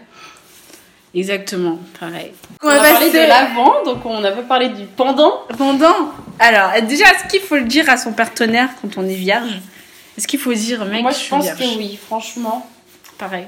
Exactement, 1.16 1.80
pareil. 2.00 2.32
On 2.62 2.68
a 2.68 2.80
parlé 2.80 3.10
de 3.10 3.18
l'avant, 3.18 3.84
donc 3.84 4.06
on 4.06 4.24
a 4.24 4.32
pas 4.32 4.44
parlé 4.44 4.70
du 4.70 4.86
pendant. 4.86 5.42
Pendant. 5.58 6.12
Alors, 6.38 6.72
déjà, 6.88 7.06
est-ce 7.06 7.28
qu'il 7.32 7.40
faut 7.42 7.56
le 7.56 7.64
dire 7.64 7.90
à 7.90 7.98
son 7.98 8.12
partenaire 8.14 8.70
quand 8.82 8.98
on 8.98 9.06
est 9.08 9.16
vierge? 9.16 9.60
Est-ce 10.18 10.28
qu'il 10.28 10.40
faut 10.40 10.54
dire, 10.54 10.86
mec, 10.86 11.02
moi 11.02 11.12
je 11.12 11.16
je 11.18 11.22
suis 11.22 11.30
pense 11.32 11.44
vierge? 11.46 11.60
que 11.60 11.78
oui, 11.78 11.98
franchement. 11.98 12.70
Pareil. 13.18 13.48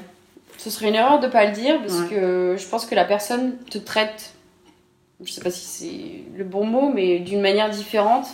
Ce 0.58 0.70
serait 0.70 0.88
une 0.88 0.94
erreur 0.96 1.20
de 1.20 1.28
pas 1.28 1.44
le 1.46 1.52
dire 1.52 1.78
parce 1.80 2.00
Ouais. 2.00 2.08
que 2.08 2.56
je 2.58 2.66
pense 2.66 2.84
que 2.86 2.94
la 2.94 3.04
personne 3.04 3.56
te 3.70 3.78
traite, 3.78 4.32
je 5.24 5.30
sais 5.32 5.40
pas 5.40 5.50
si 5.50 5.64
c'est 5.66 6.36
le 6.38 6.44
bon 6.44 6.64
mot, 6.64 6.90
mais 6.92 7.18
d'une 7.20 7.40
manière 7.42 7.70
différente. 7.70 8.26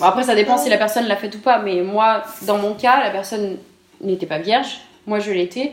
Bon, 0.00 0.06
après, 0.06 0.22
ça 0.24 0.34
dépend 0.34 0.58
si 0.58 0.68
la 0.70 0.78
personne 0.78 1.06
l'a 1.06 1.16
fait 1.16 1.34
ou 1.34 1.38
pas, 1.38 1.58
mais 1.60 1.82
moi, 1.82 2.22
dans 2.42 2.58
mon 2.58 2.74
cas, 2.74 3.02
la 3.02 3.10
personne 3.10 3.58
n'était 4.00 4.26
pas 4.26 4.38
vierge, 4.38 4.80
moi 5.06 5.18
je 5.18 5.30
l'étais. 5.32 5.72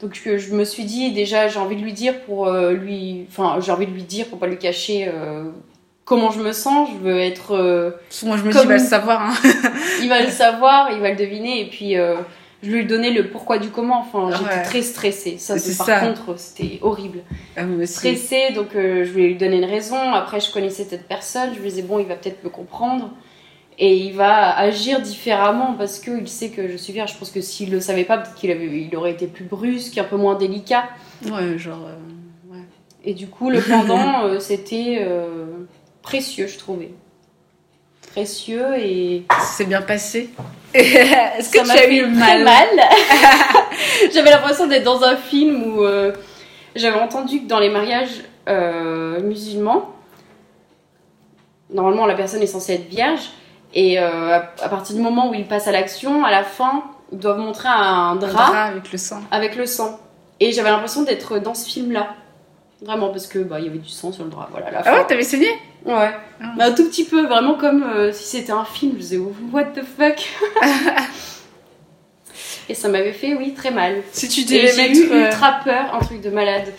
Donc 0.00 0.14
je 0.24 0.52
me 0.54 0.64
suis 0.64 0.84
dit 0.84 1.12
déjà 1.12 1.48
j'ai 1.48 1.58
envie 1.58 1.76
de 1.76 1.80
lui 1.80 1.94
dire 1.94 2.20
pour 2.26 2.48
euh, 2.48 2.72
lui, 2.72 3.24
enfin 3.30 3.56
j'ai 3.60 3.72
envie 3.72 3.86
de 3.86 3.92
lui 3.92 4.02
dire 4.02 4.26
pour 4.26 4.38
pas 4.38 4.46
lui 4.46 4.58
cacher 4.58 5.08
euh, 5.08 5.44
comment 6.04 6.30
je 6.30 6.40
me 6.40 6.52
sens. 6.52 6.90
Je 6.92 6.98
veux 7.08 7.18
être 7.18 7.54
euh, 7.54 7.92
Moi, 8.24 8.36
je 8.36 8.42
me 8.42 8.52
dis, 8.52 8.58
il 8.62 8.66
va 8.68 8.74
le 8.74 8.78
savoir. 8.78 9.22
Hein. 9.22 9.34
il 10.02 10.08
va 10.10 10.20
le 10.20 10.28
savoir, 10.28 10.90
il 10.92 11.00
va 11.00 11.10
le 11.10 11.16
deviner, 11.16 11.62
et 11.62 11.66
puis 11.70 11.96
euh, 11.96 12.16
je 12.62 12.70
lui 12.70 12.80
ai 12.80 12.84
donné 12.84 13.10
le 13.10 13.30
pourquoi 13.30 13.56
du 13.58 13.68
comment. 13.70 14.00
Enfin, 14.00 14.26
Ouais. 14.28 14.36
j'étais 14.38 14.62
très 14.64 14.82
stressée. 14.82 15.38
Ça, 15.38 15.56
C'est 15.58 15.76
par 15.78 15.86
ça. 15.86 16.00
contre, 16.00 16.38
c'était 16.38 16.78
horrible. 16.82 17.20
Ah. 17.56 17.62
Stressée, 17.86 18.50
donc 18.54 18.68
je 18.74 19.10
lui 19.14 19.24
ai 19.32 19.34
donné 19.34 19.56
une 19.56 19.64
raison. 19.64 20.12
Après, 20.12 20.40
je 20.40 20.50
connaissais 20.52 20.84
cette 20.84 21.08
personne, 21.08 21.50
je 21.54 21.60
lui 21.60 21.70
disais 21.70 21.82
bon, 21.82 21.98
il 22.00 22.06
va 22.06 22.16
peut-être 22.16 22.44
me 22.44 22.50
comprendre. 22.50 23.10
Et 23.78 23.94
il 23.96 24.14
va 24.14 24.56
agir 24.56 25.00
différemment 25.02 25.74
parce 25.76 25.98
qu'il 25.98 26.28
sait 26.28 26.48
que 26.48 26.66
je 26.68 26.76
suis 26.78 26.92
vierge. 26.94 27.12
Je 27.12 27.18
pense 27.18 27.30
que 27.30 27.42
s'il 27.42 27.70
le 27.70 27.80
savait 27.80 28.04
pas, 28.04 28.16
peut-être 28.16 28.34
qu'il 28.34 28.50
avait, 28.50 28.66
il 28.66 28.96
aurait 28.96 29.10
été 29.12 29.26
plus 29.26 29.44
brusque, 29.44 29.98
un 29.98 30.04
peu 30.04 30.16
moins 30.16 30.34
délicat. 30.34 30.84
Ouais, 31.26 31.58
genre. 31.58 31.86
euh, 31.86 32.54
ouais. 32.54 32.62
Et 33.04 33.12
du 33.12 33.26
coup, 33.28 33.50
le 33.50 33.60
pendant, 33.60 34.24
euh, 34.24 34.40
c'était 34.40 34.98
euh, 35.02 35.46
précieux, 36.00 36.46
je 36.46 36.56
trouvais. 36.56 36.90
Précieux 38.12 38.78
et 38.78 39.24
Ça 39.30 39.40
s'est 39.44 39.66
bien 39.66 39.82
passé. 39.82 40.30
Est-ce 40.74 41.50
que 41.50 41.58
ça 41.58 41.62
tu 41.64 41.68
m'a 41.68 41.74
as 41.74 41.86
eu 41.86 42.06
mal, 42.06 42.44
mal. 42.44 42.68
J'avais 44.14 44.30
l'impression 44.30 44.66
d'être 44.66 44.84
dans 44.84 45.02
un 45.02 45.16
film 45.16 45.62
où 45.64 45.82
j'avais 46.74 46.98
entendu 46.98 47.42
que 47.42 47.46
dans 47.46 47.60
les 47.60 47.68
mariages 47.68 48.22
musulmans, 49.22 49.90
normalement 51.68 52.06
la 52.06 52.14
personne 52.14 52.42
est 52.42 52.46
censée 52.46 52.74
être 52.74 52.88
vierge 52.88 53.30
Et 53.74 53.98
euh, 53.98 54.38
à, 54.38 54.68
partir 54.68 54.96
du 54.96 55.02
moment 55.02 55.30
où 55.30 55.34
ils 55.34 55.46
passent 55.46 55.68
à 55.68 55.72
l'action, 55.72 56.24
à 56.24 56.30
la 56.30 56.44
fin, 56.44 56.84
ils 57.12 57.18
doivent 57.18 57.38
montrer 57.38 57.68
un 57.68 58.12
Un 58.12 58.16
drap 58.16 58.32
drap 58.32 58.64
avec 58.64 58.90
le 58.92 58.98
sang. 58.98 59.20
avec 59.30 59.56
le 59.56 59.66
sang. 59.66 59.98
Et 60.40 60.52
j'avais 60.52 60.70
l'impression 60.70 61.02
d'être 61.02 61.38
dans 61.38 61.54
ce 61.54 61.68
film-là. 61.68 62.14
Vraiment, 62.82 63.08
parce 63.08 63.26
que 63.26 63.38
bah, 63.38 63.58
il 63.58 63.66
y 63.66 63.68
avait 63.68 63.78
du 63.78 63.88
sang 63.88 64.12
sur 64.12 64.24
le 64.24 64.30
drap. 64.30 64.48
Voilà, 64.50 64.70
la 64.70 64.78
Ah 64.80 64.82
fin. 64.82 64.92
ouais, 64.94 65.06
t'avais 65.06 65.22
saigné 65.22 65.48
Ouais. 65.84 66.10
Ah. 66.42 66.52
Mais 66.58 66.64
un 66.64 66.72
tout 66.72 66.84
petit 66.88 67.04
peu, 67.04 67.26
vraiment 67.26 67.54
comme 67.54 67.82
euh, 67.84 68.12
si 68.12 68.24
c'était 68.24 68.52
un 68.52 68.64
film. 68.64 68.92
Je 68.96 69.00
disais, 69.00 69.18
what 69.52 69.64
the 69.74 69.82
fuck 69.82 70.16
Et 72.68 72.74
ça 72.74 72.88
m'avait 72.88 73.12
fait, 73.12 73.34
oui, 73.34 73.54
très 73.54 73.70
mal. 73.70 74.02
Si 74.12 74.28
tu 74.28 74.44
devais 74.44 74.74
mettre. 74.76 74.98
eu 74.98 75.10
euh, 75.12 75.26
ultra 75.26 75.60
peur, 75.64 75.94
un 75.94 76.00
truc 76.00 76.20
de 76.20 76.30
malade. 76.30 76.72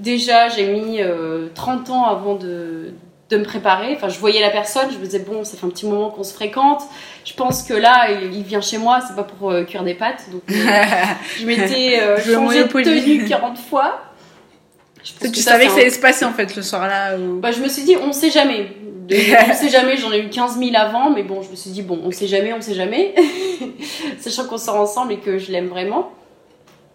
Déjà, 0.00 0.48
j'ai 0.48 0.66
mis 0.66 1.00
euh, 1.00 1.48
30 1.54 1.90
ans 1.90 2.04
avant 2.04 2.34
de, 2.34 2.94
de 3.30 3.36
me 3.38 3.44
préparer. 3.44 3.94
Enfin, 3.96 4.08
je 4.08 4.18
voyais 4.18 4.40
la 4.40 4.50
personne, 4.50 4.88
je 4.92 4.98
me 4.98 5.04
disais, 5.04 5.20
bon, 5.20 5.44
ça 5.44 5.56
fait 5.56 5.66
un 5.66 5.70
petit 5.70 5.86
moment 5.86 6.10
qu'on 6.10 6.24
se 6.24 6.34
fréquente. 6.34 6.82
Je 7.24 7.32
pense 7.32 7.62
que 7.62 7.74
là, 7.74 8.10
il, 8.10 8.42
vient 8.42 8.60
chez 8.60 8.78
moi, 8.78 9.00
c'est 9.06 9.16
pas 9.16 9.24
pour 9.24 9.50
euh, 9.50 9.64
cuire 9.64 9.82
des 9.82 9.94
pâtes. 9.94 10.24
Donc, 10.30 10.42
euh, 10.50 10.54
je 11.38 11.46
m'étais 11.46 12.00
euh, 12.00 12.20
changé 12.20 12.64
de 12.64 12.68
tenue 12.68 13.24
40 13.24 13.58
fois. 13.58 14.00
Je 15.02 15.12
pense 15.12 15.32
tu 15.32 15.40
savais 15.40 15.66
que 15.66 15.72
ça 15.72 15.80
allait 15.80 15.90
se 15.90 16.00
passer 16.00 16.24
en 16.24 16.32
fait 16.32 16.56
le 16.56 16.62
soir-là 16.62 17.18
ou... 17.18 17.38
bah, 17.38 17.50
je 17.50 17.60
me 17.60 17.68
suis 17.68 17.82
dit, 17.82 17.96
on 17.96 18.12
sait 18.12 18.30
jamais. 18.30 18.68
On 19.10 19.52
sait 19.52 19.68
jamais, 19.68 19.98
j'en 19.98 20.10
ai 20.12 20.20
eu 20.20 20.30
15 20.30 20.58
000 20.58 20.70
avant, 20.74 21.10
mais 21.10 21.22
bon, 21.22 21.42
je 21.42 21.50
me 21.50 21.56
suis 21.56 21.70
dit, 21.70 21.82
bon, 21.82 22.00
on 22.04 22.10
sait 22.10 22.26
jamais, 22.26 22.54
on 22.54 22.62
sait 22.62 22.72
jamais. 22.72 23.14
Sachant 24.18 24.46
qu'on 24.46 24.56
sort 24.56 24.76
ensemble 24.76 25.12
et 25.12 25.18
que 25.18 25.36
je 25.36 25.52
l'aime 25.52 25.68
vraiment. 25.68 26.10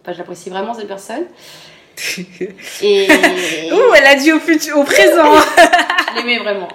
Enfin, 0.02 0.12
j'apprécie 0.12 0.50
vraiment 0.50 0.74
cette 0.74 0.88
personne. 0.88 1.22
Et 2.82 3.08
Ouh, 3.72 3.94
elle 3.96 4.06
a 4.06 4.14
dit 4.14 4.32
au, 4.32 4.40
futur, 4.40 4.78
au 4.78 4.84
présent 4.84 5.32
je 6.10 6.16
l'aimais 6.16 6.38
vraiment. 6.38 6.68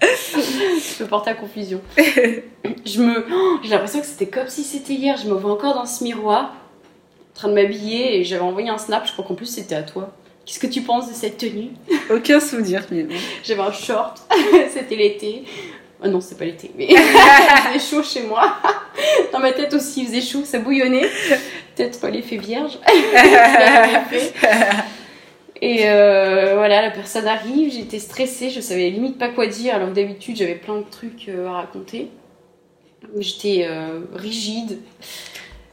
je 0.00 0.98
peux 0.98 1.06
porter 1.06 1.30
à 1.30 1.34
confusion. 1.34 1.80
Je 1.96 3.02
me, 3.02 3.26
oh, 3.32 3.58
j'ai 3.62 3.70
l'impression 3.70 4.00
que 4.00 4.06
c'était 4.06 4.28
comme 4.28 4.48
si 4.48 4.64
c'était 4.64 4.94
hier. 4.94 5.16
Je 5.16 5.28
me 5.28 5.34
vois 5.34 5.52
encore 5.52 5.74
dans 5.74 5.86
ce 5.86 6.04
miroir, 6.04 6.54
en 7.32 7.34
train 7.34 7.48
de 7.48 7.54
m'habiller, 7.54 8.18
et 8.18 8.24
j'avais 8.24 8.42
envoyé 8.42 8.68
un 8.70 8.78
snap. 8.78 9.06
Je 9.06 9.12
crois 9.12 9.24
qu'en 9.24 9.34
plus 9.34 9.46
c'était 9.46 9.74
à 9.74 9.82
toi. 9.82 10.12
Qu'est-ce 10.46 10.58
que 10.58 10.66
tu 10.66 10.82
penses 10.82 11.08
de 11.08 11.14
cette 11.14 11.38
tenue? 11.38 11.70
Aucun 12.10 12.40
souvenir, 12.40 12.84
mais 12.90 13.04
bon. 13.04 13.14
J'avais 13.44 13.62
un 13.62 13.72
short, 13.72 14.20
c'était 14.72 14.96
l'été. 14.96 15.44
Ah 16.02 16.08
non, 16.08 16.20
c'est 16.20 16.38
pas 16.38 16.46
l'été, 16.46 16.70
mais 16.76 16.86
il 16.88 16.96
faisait 16.96 17.94
chaud 17.94 18.02
chez 18.02 18.22
moi. 18.22 18.56
Dans 19.32 19.38
ma 19.38 19.52
tête 19.52 19.72
aussi, 19.74 20.02
il 20.02 20.06
faisait 20.06 20.22
chaud, 20.22 20.42
ça 20.44 20.58
bouillonnait. 20.58 21.08
Peut-être 21.80 22.08
l'effet 22.08 22.36
vierge. 22.36 22.78
Et 25.62 25.82
euh, 25.84 26.54
voilà, 26.56 26.82
la 26.82 26.90
personne 26.90 27.26
arrive, 27.26 27.72
j'étais 27.72 27.98
stressée, 27.98 28.50
je 28.50 28.60
savais 28.60 28.90
limite 28.90 29.18
pas 29.18 29.28
quoi 29.28 29.46
dire, 29.46 29.74
alors 29.74 29.88
que 29.88 29.94
d'habitude 29.94 30.36
j'avais 30.36 30.54
plein 30.54 30.76
de 30.76 30.84
trucs 30.90 31.28
euh, 31.28 31.48
à 31.48 31.52
raconter. 31.52 32.08
J'étais 33.18 33.66
euh, 33.68 34.00
rigide. 34.14 34.78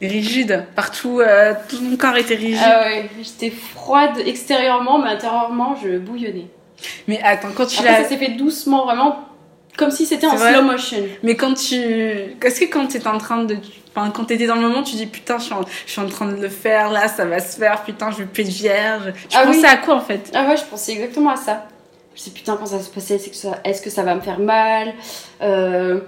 Rigide, 0.01 0.65
partout, 0.75 1.19
euh, 1.19 1.53
tout 1.69 1.81
mon 1.81 1.97
corps 1.97 2.17
était 2.17 2.35
rigide. 2.35 2.59
Ah 2.61 2.83
ouais, 2.83 3.09
j'étais 3.21 3.49
froide 3.49 4.17
extérieurement, 4.25 4.99
mais 4.99 5.09
intérieurement 5.09 5.75
je 5.81 5.97
bouillonnais. 5.97 6.47
Mais 7.07 7.19
attends, 7.23 7.51
quand 7.55 7.65
tu 7.65 7.83
l'as... 7.83 8.03
ça 8.03 8.09
s'est 8.09 8.17
fait 8.17 8.31
doucement, 8.31 8.85
vraiment 8.85 9.27
comme 9.77 9.91
si 9.91 10.05
c'était 10.05 10.27
en 10.27 10.35
vrai 10.35 10.53
slow 10.53 10.63
motion. 10.63 11.03
Mais 11.23 11.35
quand 11.35 11.53
tu... 11.53 11.75
Est-ce 11.75 12.59
que 12.59 12.65
quand 12.65 12.87
t'étais 12.87 13.07
en 13.07 13.19
train 13.19 13.43
de... 13.43 13.57
Enfin, 13.97 14.11
quand 14.11 14.25
t'étais 14.25 14.45
dans 14.45 14.55
le 14.55 14.61
moment, 14.61 14.83
tu 14.83 14.95
dis 14.95 15.07
putain, 15.07 15.39
je 15.39 15.45
suis, 15.45 15.53
en... 15.53 15.61
je 15.85 15.91
suis 15.91 16.01
en 16.01 16.07
train 16.07 16.27
de 16.27 16.39
le 16.39 16.49
faire, 16.49 16.91
là, 16.91 17.07
ça 17.07 17.25
va 17.25 17.39
se 17.39 17.57
faire, 17.57 17.83
putain, 17.83 18.11
je 18.11 18.17
vais 18.17 18.25
plus 18.25 18.43
être 18.43 18.49
vierge. 18.49 19.13
Tu 19.27 19.35
Ah 19.35 19.43
pensais 19.45 19.59
oui. 19.59 19.65
à 19.65 19.77
quoi 19.77 19.95
en 19.95 19.99
fait? 20.01 20.31
Ah 20.35 20.47
ouais, 20.47 20.55
je 20.57 20.63
pensais 20.65 20.91
exactement 20.93 21.31
à 21.31 21.35
ça. 21.35 21.65
Je 22.15 22.21
sais 22.21 22.29
putain 22.31 22.55
quand 22.57 22.67
ça 22.67 22.77
va 22.77 22.83
se 22.83 22.89
passer, 22.91 23.15
est-ce 23.15 23.29
que 23.29 23.35
ça, 23.35 23.59
est-ce 23.63 23.81
que 23.81 23.89
ça 23.89 24.03
va 24.03 24.13
me 24.15 24.21
faire 24.21 24.39
mal? 24.39 24.93
Euh, 25.41 25.99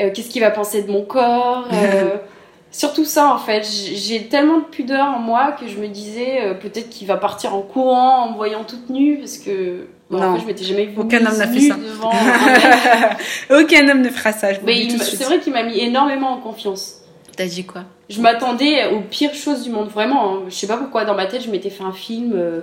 euh, 0.00 0.10
Qu'est-ce 0.12 0.28
qu'il 0.30 0.40
va 0.42 0.50
penser 0.50 0.82
de 0.82 0.90
mon 0.90 1.04
corps? 1.04 1.66
Euh, 1.72 2.16
Surtout 2.70 3.06
ça 3.06 3.32
en 3.32 3.38
fait, 3.38 3.62
j'ai 3.66 4.26
tellement 4.28 4.58
de 4.58 4.64
pudeur 4.64 5.06
en 5.06 5.18
moi 5.20 5.52
que 5.58 5.66
je 5.66 5.78
me 5.78 5.86
disais 5.88 6.54
peut-être 6.60 6.90
qu'il 6.90 7.06
va 7.08 7.16
partir 7.16 7.54
en 7.54 7.62
courant 7.62 8.24
en 8.24 8.30
me 8.32 8.36
voyant 8.36 8.62
toute 8.62 8.90
nue 8.90 9.16
parce 9.18 9.38
que 9.38 9.86
bon, 10.10 10.18
en 10.18 10.20
Non. 10.32 10.34
fait, 10.34 10.42
je 10.42 10.46
m'étais 10.46 10.64
jamais 10.64 10.84
vue 10.84 10.98
Aucun 10.98 11.24
homme 11.24 11.38
n'a 11.38 11.46
fait 11.48 11.60
ça. 11.60 11.76
devant. 11.76 12.12
Aucun 13.50 13.88
homme 13.88 14.02
ne 14.02 14.10
fera 14.10 14.32
ça, 14.32 14.52
je 14.52 14.60
vous 14.60 14.66
Mais 14.66 14.86
c'est 14.90 15.24
vrai 15.24 15.38
qu'il 15.40 15.52
m'a 15.54 15.62
mis 15.62 15.78
énormément 15.80 16.30
en 16.32 16.38
confiance. 16.40 16.97
T'as 17.38 17.46
dit 17.46 17.64
quoi 17.64 17.84
Je 18.10 18.20
m'attendais 18.20 18.86
aux 18.88 19.00
pires 19.00 19.32
choses 19.32 19.62
du 19.62 19.70
monde, 19.70 19.86
vraiment. 19.88 20.34
hein. 20.34 20.42
Je 20.48 20.54
sais 20.56 20.66
pas 20.66 20.76
pourquoi, 20.76 21.04
dans 21.04 21.14
ma 21.14 21.26
tête, 21.26 21.40
je 21.44 21.50
m'étais 21.52 21.70
fait 21.70 21.84
un 21.84 21.92
film. 21.92 22.32
euh, 22.34 22.62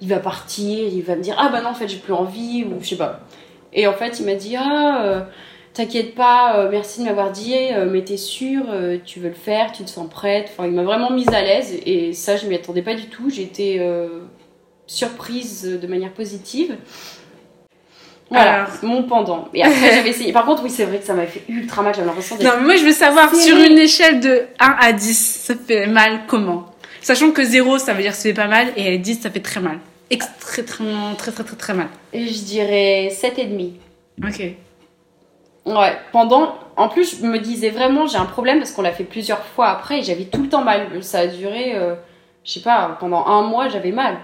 il 0.00 0.08
va 0.08 0.20
partir, 0.20 0.78
il 0.86 1.02
va 1.02 1.16
me 1.16 1.22
dire 1.22 1.34
Ah 1.40 1.48
bah 1.48 1.60
non, 1.60 1.70
en 1.70 1.74
fait, 1.74 1.88
j'ai 1.88 1.96
plus 1.98 2.12
envie, 2.12 2.64
ou 2.64 2.80
je 2.80 2.90
sais 2.90 2.96
pas. 2.96 3.18
Et 3.72 3.88
en 3.88 3.92
fait, 3.94 4.20
il 4.20 4.26
m'a 4.26 4.34
dit 4.36 4.54
Ah, 4.56 5.02
euh, 5.04 5.20
t'inquiète 5.74 6.14
pas, 6.14 6.56
euh, 6.56 6.68
merci 6.70 7.00
de 7.00 7.06
m'avoir 7.06 7.32
dit, 7.32 7.52
mais 7.90 8.04
t'es 8.04 8.16
sûre, 8.16 8.66
tu 9.04 9.18
veux 9.18 9.30
le 9.30 9.34
faire, 9.34 9.72
tu 9.72 9.82
te 9.82 9.90
sens 9.90 10.08
prête. 10.08 10.50
Enfin, 10.52 10.68
il 10.68 10.72
m'a 10.72 10.84
vraiment 10.84 11.10
mise 11.10 11.28
à 11.30 11.42
l'aise, 11.42 11.74
et 11.84 12.12
ça, 12.12 12.36
je 12.36 12.46
m'y 12.46 12.54
attendais 12.54 12.82
pas 12.82 12.94
du 12.94 13.06
tout. 13.08 13.28
J'étais 13.28 13.80
surprise 14.86 15.78
de 15.82 15.86
manière 15.88 16.12
positive. 16.12 16.76
Voilà, 18.32 18.54
Alors. 18.54 18.68
mon 18.82 19.02
pendant. 19.02 19.48
Et 19.54 19.62
après, 19.62 19.90
j'avais 19.94 20.10
essayé. 20.10 20.32
Par 20.32 20.44
contre, 20.44 20.62
oui, 20.62 20.70
c'est 20.70 20.84
vrai 20.84 20.98
que 20.98 21.04
ça 21.04 21.14
m'avait 21.14 21.26
fait 21.26 21.42
ultra 21.48 21.82
mal. 21.82 21.94
J'avais 21.94 22.06
l'impression 22.06 22.36
d'être 22.36 22.46
Non, 22.46 22.60
mais 22.60 22.66
moi 22.66 22.76
je 22.76 22.84
veux 22.84 22.92
savoir, 22.92 23.34
sur 23.34 23.56
une 23.56 23.78
échelle 23.78 24.20
de 24.20 24.46
1 24.58 24.76
à 24.80 24.92
10, 24.92 25.42
ça 25.46 25.54
fait 25.54 25.86
mal 25.86 26.22
comment? 26.26 26.66
Sachant 27.00 27.30
que 27.32 27.44
0, 27.44 27.78
ça 27.78 27.92
veut 27.94 28.02
dire 28.02 28.12
que 28.12 28.16
ça 28.16 28.22
fait 28.22 28.34
pas 28.34 28.46
mal, 28.46 28.68
et 28.76 28.96
10, 28.98 29.20
ça 29.22 29.30
fait 29.30 29.40
très 29.40 29.60
mal. 29.60 29.78
Extrêmement, 30.10 31.14
très 31.14 31.32
très 31.32 31.44
très 31.44 31.56
très 31.56 31.74
mal. 31.74 31.88
Et 32.12 32.26
je 32.28 32.42
dirais 32.44 33.08
7,5. 33.10 33.72
Ok. 34.24 34.54
Ouais, 35.64 35.96
pendant. 36.12 36.54
En 36.76 36.88
plus, 36.88 37.18
je 37.20 37.26
me 37.26 37.38
disais 37.38 37.70
vraiment, 37.70 38.06
j'ai 38.06 38.18
un 38.18 38.24
problème 38.24 38.58
parce 38.58 38.72
qu'on 38.72 38.82
l'a 38.82 38.92
fait 38.92 39.04
plusieurs 39.04 39.44
fois 39.44 39.68
après 39.68 39.98
et 40.00 40.02
j'avais 40.02 40.24
tout 40.24 40.42
le 40.42 40.48
temps 40.48 40.62
mal. 40.64 40.86
Ça 41.02 41.20
a 41.20 41.26
duré, 41.26 41.74
euh, 41.74 41.94
je 42.44 42.52
sais 42.52 42.60
pas, 42.60 42.96
pendant 42.98 43.26
un 43.26 43.42
mois, 43.42 43.68
j'avais 43.68 43.92
mal. 43.92 44.16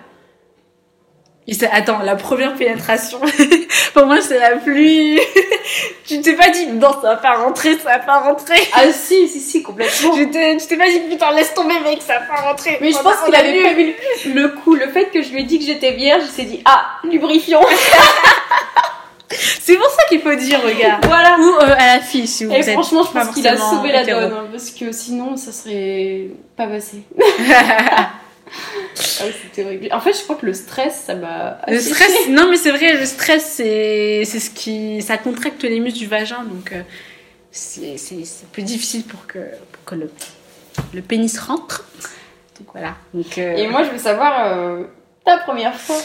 Et 1.51 1.57
attends, 1.73 2.01
la 2.05 2.15
première 2.15 2.55
pénétration, 2.55 3.21
pour 3.95 4.05
moi 4.05 4.21
c'est 4.21 4.39
la 4.39 4.57
plus... 4.57 5.19
tu 6.07 6.21
t'es 6.21 6.35
pas 6.35 6.51
dit, 6.51 6.67
non, 6.67 6.93
ça 7.01 7.09
va 7.15 7.17
pas 7.17 7.35
rentrer, 7.37 7.79
ça 7.79 7.89
va 7.91 7.99
pas 8.01 8.19
rentrer. 8.19 8.59
Ah, 8.75 8.83
si, 8.93 9.27
si, 9.29 9.41
si, 9.41 9.63
complètement. 9.63 10.15
Je 10.15 10.25
t'ai- 10.25 10.59
tu 10.59 10.67
t'es 10.67 10.77
pas 10.77 10.89
dit, 10.91 11.01
putain, 11.09 11.33
laisse 11.33 11.55
tomber 11.55 11.81
mec, 11.81 12.03
ça 12.07 12.19
va 12.19 12.27
pas 12.37 12.43
rentrer. 12.43 12.77
Mais 12.83 12.93
je 12.93 12.99
pense 12.99 13.17
qu'il 13.25 13.35
avait 13.35 13.53
lu. 13.53 13.63
prévu 13.63 13.95
le, 14.35 14.49
coup. 14.49 14.75
Le 14.75 14.89
fait 14.91 15.07
que 15.07 15.23
je 15.23 15.31
lui 15.31 15.41
ai 15.41 15.45
dit 15.45 15.59
que 15.59 15.65
j'étais 15.65 15.93
vierge, 15.93 16.23
il 16.27 16.31
s'est 16.31 16.45
dit, 16.45 16.61
ah, 16.67 16.85
lubrifiant. 17.05 17.63
C'est 19.31 19.77
pour 19.77 19.91
ça 19.91 20.03
qu'il 20.09 20.21
faut 20.21 20.35
dire, 20.35 20.61
regarde. 20.63 21.05
voilà. 21.07 21.37
Ou 21.39 21.49
euh, 21.63 21.75
à 21.79 21.97
la 21.97 22.01
fille, 22.01 22.27
si 22.27 22.45
vous 22.45 22.53
Et 22.53 22.57
êtes 22.61 22.73
franchement, 22.73 23.05
je 23.05 23.13
pas 23.13 23.25
pense 23.25 23.35
qu'il 23.35 23.47
a 23.49 23.57
sauvé 23.57 23.91
la 23.93 24.05
donne. 24.05 24.33
hein, 24.33 24.47
parce 24.51 24.71
que 24.71 24.91
sinon, 24.93 25.37
ça 25.37 25.53
serait 25.53 26.29
pas 26.57 26.67
passé. 26.67 27.03
Ah 29.21 29.25
c'était 29.43 29.65
horrible. 29.65 29.89
En 29.93 30.01
fait, 30.01 30.13
je 30.13 30.23
crois 30.23 30.37
que 30.37 30.47
le 30.47 30.55
stress, 30.55 31.05
ça 31.07 31.15
m'a. 31.15 31.59
Le 31.69 31.79
stress, 31.81 32.11
non 32.29 32.49
mais 32.51 32.57
c'est 32.57 32.71
vrai, 32.71 32.95
le 32.97 33.07
stress 33.07 33.45
c'est 33.57 34.25
ce 34.25 34.51
qui 34.51 35.03
ça 35.03 35.19
contracte 35.19 35.63
les 35.65 35.81
muscles 35.81 35.99
du 35.99 36.07
vagin 36.07 36.45
donc 36.45 36.73
euh, 36.73 36.83
c'est 37.51 37.97
plus 38.53 38.63
difficile 38.63 39.05
pour 39.05 39.27
que 39.27 39.39
pour 39.73 39.85
que 39.85 39.95
le 39.95 40.11
le 40.95 41.03
pénis 41.03 41.39
rentre. 41.39 41.85
Donc 42.59 42.69
voilà. 42.73 42.95
Donc 43.15 43.39
euh, 43.39 43.57
Et 43.57 43.67
moi, 43.69 43.83
je 43.85 43.91
veux 43.91 43.99
savoir 43.99 44.53
euh, 44.57 44.85
ta 45.25 45.39
première 45.39 45.75
fois. 45.75 45.97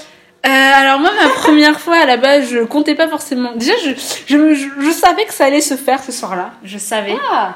euh, 0.45 0.49
alors 0.49 0.99
moi 0.99 1.11
ma 1.21 1.29
première 1.29 1.79
fois 1.79 1.97
à 1.97 2.05
la 2.05 2.17
base 2.17 2.49
je 2.49 2.59
comptais 2.59 2.95
pas 2.95 3.07
forcément. 3.07 3.53
Déjà 3.55 3.73
je 3.83 3.91
je, 4.27 4.53
je, 4.53 4.67
je 4.85 4.91
savais 4.91 5.25
que 5.25 5.33
ça 5.33 5.45
allait 5.45 5.61
se 5.61 5.75
faire 5.75 6.03
ce 6.03 6.11
soir-là. 6.11 6.51
Je 6.63 6.77
savais 6.77 7.15
Ah 7.31 7.55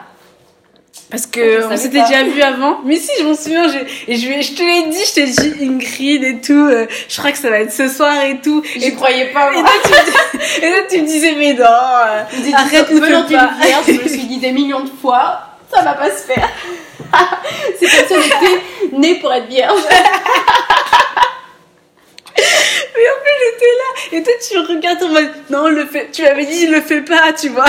parce 1.10 1.24
Je 1.24 1.28
que 1.28 1.66
on 1.74 1.78
s'était 1.78 2.02
déjà 2.02 2.24
vu 2.24 2.42
avant. 2.42 2.80
Mais 2.86 2.98
si 2.98 3.10
je 3.20 3.24
m'en 3.24 3.34
souviens, 3.36 3.66
et 4.08 4.16
je 4.18 4.28
je 4.42 4.54
te 4.54 4.62
l'ai 4.62 4.90
dit, 4.92 5.04
je 5.06 5.14
t'ai 5.14 5.26
dit 5.26 5.54
Ingrid 5.66 6.24
et 6.24 6.42
tout. 6.42 6.54
euh, 6.54 6.86
je 7.08 7.18
crois 7.18 7.32
que 7.32 7.38
ça 7.38 7.50
va 7.50 7.60
être 7.60 7.72
ce 7.72 7.88
soir 7.88 8.14
et 8.26 8.40
tout. 8.42 8.62
J'y 8.76 8.94
croyais 8.96 9.28
pas, 9.28 9.52
Et 9.54 9.62
moi. 9.62 9.70
toi, 9.84 9.92
tu 10.02 10.38
me 10.38 10.42
et 10.68 10.72
toi, 10.76 10.84
tu 10.90 11.02
me 11.02 11.08
disais, 11.08 11.34
mais 11.38 11.54
non, 11.54 11.64
euh, 11.64 12.24
arrête, 12.54 12.92
ne 12.92 13.02
fais 13.02 13.34
pas. 13.36 13.52
vierge, 13.62 13.86
je 13.88 13.92
me 14.04 14.08
suis 14.10 14.26
dit 14.28 14.38
des 14.40 14.52
millions 14.52 14.82
de 14.84 14.92
fois, 15.02 15.40
ça 15.74 15.82
va 15.82 15.94
pas 15.94 16.10
se 16.12 16.24
faire. 16.24 16.50
C'est 17.80 17.88
comme 17.88 18.08
ça 18.10 18.16
que 18.16 18.22
j'étais 18.24 18.98
née 18.98 19.16
pour 19.16 19.32
être 19.34 19.48
vierge. 19.48 19.80
Mais 22.98 23.04
en 23.10 23.22
plus, 23.22 23.38
j'étais 23.46 23.66
là. 23.66 24.18
Et 24.18 24.24
toi, 24.24 24.34
tu 24.50 24.74
regardes 24.74 25.04
en 25.04 25.10
mode, 25.10 25.30
non, 25.50 25.68
le 25.68 25.86
fais, 25.86 26.10
tu 26.12 26.24
m'avais 26.24 26.46
dit, 26.46 26.68
le 26.68 26.82
fais 26.82 27.02
pas, 27.02 27.34
tu 27.34 27.50
vois. 27.50 27.66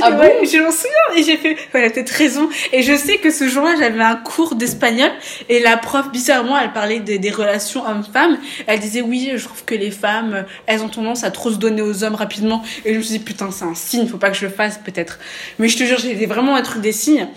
Ah 0.00 0.08
Et 0.08 0.12
bon 0.12 0.18
ouais, 0.18 0.40
Je 0.44 0.58
m'en 0.58 0.70
souviens. 0.70 1.16
Et 1.16 1.22
j'ai 1.22 1.36
fait, 1.36 1.50
ouais, 1.50 1.58
elle 1.74 1.84
a 1.84 1.90
peut-être 1.90 2.10
raison. 2.10 2.48
Et 2.72 2.82
je 2.82 2.96
sais 2.96 3.18
que 3.18 3.30
ce 3.30 3.48
jour-là, 3.48 3.74
j'avais 3.78 4.02
un 4.02 4.16
cours 4.16 4.54
d'espagnol. 4.54 5.10
Et 5.48 5.60
la 5.60 5.76
prof, 5.76 6.10
bizarrement, 6.10 6.58
elle 6.58 6.72
parlait 6.72 7.00
des, 7.00 7.18
des 7.18 7.30
relations 7.30 7.86
hommes-femmes. 7.86 8.38
Elle 8.66 8.80
disait, 8.80 9.02
oui, 9.02 9.32
je 9.36 9.44
trouve 9.44 9.64
que 9.64 9.74
les 9.74 9.90
femmes, 9.90 10.44
elles 10.66 10.82
ont 10.82 10.88
tendance 10.88 11.24
à 11.24 11.30
trop 11.30 11.50
se 11.50 11.56
donner 11.56 11.82
aux 11.82 12.04
hommes 12.04 12.14
rapidement. 12.14 12.62
Et 12.84 12.92
je 12.92 12.98
me 12.98 13.02
suis 13.02 13.18
dit, 13.18 13.24
putain, 13.24 13.50
c'est 13.50 13.64
un 13.64 13.74
signe, 13.74 14.06
faut 14.08 14.18
pas 14.18 14.30
que 14.30 14.36
je 14.36 14.46
le 14.46 14.52
fasse, 14.52 14.78
peut-être. 14.78 15.18
Mais 15.58 15.68
je 15.68 15.76
te 15.76 15.84
jure, 15.84 15.98
j'ai 15.98 16.26
vraiment 16.26 16.56
un 16.56 16.62
truc 16.62 16.82
des 16.82 16.92
signes. 16.92 17.28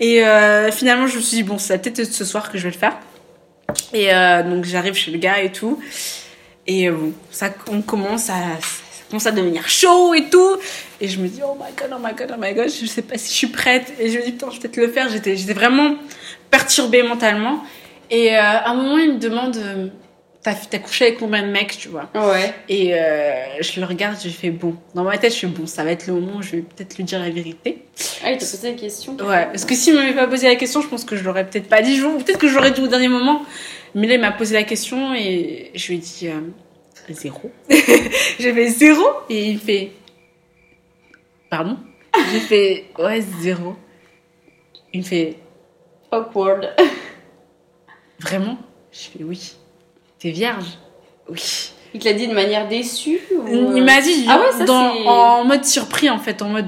Et 0.00 0.24
euh, 0.24 0.70
finalement, 0.72 1.06
je 1.06 1.16
me 1.16 1.22
suis 1.22 1.36
dit, 1.36 1.42
bon, 1.42 1.58
c'est 1.58 1.78
peut-être 1.78 2.12
ce 2.12 2.24
soir 2.24 2.50
que 2.50 2.58
je 2.58 2.64
vais 2.64 2.70
le 2.70 2.78
faire. 2.78 2.96
Et 3.92 4.12
euh, 4.12 4.42
donc, 4.42 4.64
j'arrive 4.64 4.94
chez 4.94 5.10
le 5.10 5.18
gars 5.18 5.40
et 5.40 5.52
tout. 5.52 5.80
Et 6.66 6.88
euh, 6.88 6.94
ça, 7.30 7.50
on 7.70 7.82
commence 7.82 8.30
à, 8.30 8.58
ça 8.60 9.02
commence 9.10 9.26
à 9.26 9.32
devenir 9.32 9.68
chaud 9.68 10.14
et 10.14 10.28
tout. 10.30 10.56
Et 11.00 11.08
je 11.08 11.20
me 11.20 11.28
dis, 11.28 11.40
oh 11.44 11.56
my 11.56 11.72
god, 11.76 11.94
oh 11.94 12.00
my 12.02 12.14
god, 12.14 12.34
oh 12.34 12.40
my 12.40 12.54
god, 12.54 12.68
je 12.68 12.86
sais 12.86 13.02
pas 13.02 13.18
si 13.18 13.30
je 13.30 13.36
suis 13.36 13.46
prête. 13.48 13.92
Et 13.98 14.10
je 14.10 14.18
me 14.18 14.24
dis, 14.24 14.32
putain, 14.32 14.48
je 14.50 14.56
vais 14.56 14.60
peut-être 14.60 14.76
le 14.78 14.88
faire. 14.88 15.08
J'étais, 15.08 15.36
j'étais 15.36 15.52
vraiment 15.52 15.96
perturbée 16.50 17.02
mentalement. 17.02 17.62
Et 18.10 18.34
euh, 18.34 18.40
à 18.40 18.70
un 18.70 18.74
moment, 18.74 18.98
il 18.98 19.14
me 19.14 19.18
demande, 19.18 19.56
euh, 19.56 19.88
t'as, 20.42 20.54
t'as 20.54 20.78
couché 20.78 21.06
avec 21.06 21.18
combien 21.18 21.42
de 21.42 21.48
mecs, 21.48 21.76
tu 21.76 21.88
vois? 21.88 22.08
Ouais. 22.14 22.54
Et 22.68 22.94
euh, 22.94 23.60
je 23.60 23.80
le 23.80 23.86
regarde, 23.86 24.16
je 24.22 24.28
fais, 24.28 24.50
bon. 24.50 24.76
Dans 24.94 25.04
ma 25.04 25.18
tête, 25.18 25.34
je 25.34 25.40
fais, 25.40 25.46
bon, 25.46 25.66
ça 25.66 25.84
va 25.84 25.90
être 25.90 26.06
le 26.06 26.14
moment 26.14 26.36
où 26.36 26.42
je 26.42 26.52
vais 26.52 26.62
peut-être 26.62 26.96
lui 26.96 27.04
dire 27.04 27.18
la 27.18 27.30
vérité. 27.30 27.84
Ah, 28.24 28.30
il 28.30 28.38
t'a 28.38 28.46
posé 28.46 28.70
la 28.70 28.78
question. 28.78 29.16
Ouais, 29.16 29.46
parce 29.46 29.64
que 29.64 29.74
s'il 29.74 29.94
m'avait 29.94 30.14
pas 30.14 30.26
posé 30.26 30.48
la 30.48 30.56
question, 30.56 30.80
je 30.80 30.88
pense 30.88 31.04
que 31.04 31.16
je 31.16 31.24
l'aurais 31.24 31.46
peut-être 31.46 31.68
pas 31.68 31.82
dit. 31.82 32.00
Peut-être 32.00 32.38
que 32.38 32.48
je 32.48 32.54
l'aurais 32.54 32.70
dit 32.70 32.80
au 32.80 32.88
dernier 32.88 33.08
moment. 33.08 33.42
Mais 33.94 34.06
là, 34.06 34.14
il 34.14 34.20
m'a 34.20 34.32
posé 34.32 34.54
la 34.54 34.64
question 34.64 35.14
et 35.14 35.70
je 35.74 35.88
lui 35.88 35.94
ai 35.96 35.98
dit 35.98 36.28
euh, 36.28 36.40
zéro. 37.10 37.50
J'ai 37.70 38.52
fait 38.52 38.68
zéro? 38.68 39.04
Et 39.28 39.50
il 39.50 39.58
fait 39.58 39.92
pardon? 41.50 41.78
J'ai 42.32 42.40
fait 42.40 42.84
ouais 42.98 43.20
zéro. 43.40 43.76
Il 44.92 45.00
me 45.00 45.04
fait 45.04 45.36
Awkward. 46.10 46.74
vraiment? 48.20 48.58
Je 48.92 48.98
fais 49.00 49.22
oui. 49.24 49.52
T'es 50.18 50.30
vierge? 50.30 50.66
Oui. 51.28 51.70
Il 51.92 52.00
te 52.00 52.06
l'a 52.08 52.14
dit 52.14 52.26
de 52.26 52.34
manière 52.34 52.66
déçue 52.68 53.20
ou... 53.36 53.76
Il 53.76 53.84
m'a 53.84 54.00
dit 54.00 54.26
Ah 54.28 54.40
ouais, 54.40 54.52
ça, 54.58 54.64
dans- 54.64 54.94
en 55.06 55.44
mode 55.44 55.64
surpris 55.64 56.10
en 56.10 56.18
fait, 56.18 56.42
en 56.42 56.48
mode 56.48 56.66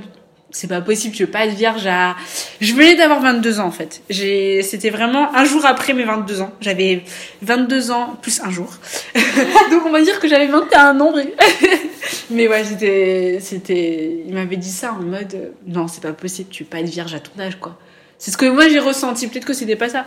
c'est 0.56 0.68
pas 0.68 0.80
possible, 0.80 1.14
je 1.14 1.24
veux 1.24 1.30
pas 1.30 1.44
être 1.46 1.54
vierge 1.54 1.86
à 1.86 2.16
je 2.62 2.72
venais 2.72 2.96
d'avoir 2.96 3.20
22 3.20 3.60
ans 3.60 3.66
en 3.66 3.70
fait. 3.70 4.00
J'ai 4.08 4.62
c'était 4.62 4.88
vraiment 4.90 5.34
un 5.34 5.44
jour 5.44 5.66
après 5.66 5.92
mes 5.92 6.04
22 6.04 6.40
ans. 6.40 6.52
J'avais 6.62 7.02
22 7.42 7.90
ans 7.90 8.16
plus 8.22 8.40
un 8.40 8.50
jour. 8.50 8.70
Donc 9.70 9.82
on 9.84 9.90
va 9.90 10.00
dire 10.02 10.18
que 10.18 10.28
j'avais 10.28 10.46
21 10.46 10.98
ans. 11.00 11.12
mais- 11.14 11.34
Mais 12.30 12.48
ouais, 12.48 12.64
c'était 12.64 13.38
c'était 13.40 14.22
il 14.26 14.32
m'avait 14.34 14.56
dit 14.56 14.70
ça 14.70 14.92
en 14.92 15.02
mode 15.02 15.34
euh, 15.34 15.50
non, 15.66 15.88
c'est 15.88 16.02
pas 16.02 16.12
possible, 16.12 16.48
tu 16.50 16.62
veux 16.64 16.68
pas 16.68 16.80
être 16.80 16.88
vierge 16.88 17.14
à 17.14 17.20
ton 17.20 17.38
âge 17.40 17.56
quoi. 17.60 17.76
C'est 18.18 18.30
ce 18.30 18.36
que 18.36 18.46
moi 18.46 18.68
j'ai 18.68 18.78
ressenti, 18.78 19.28
peut-être 19.28 19.44
que 19.44 19.52
c'était 19.52 19.76
pas 19.76 19.88
ça. 19.90 20.06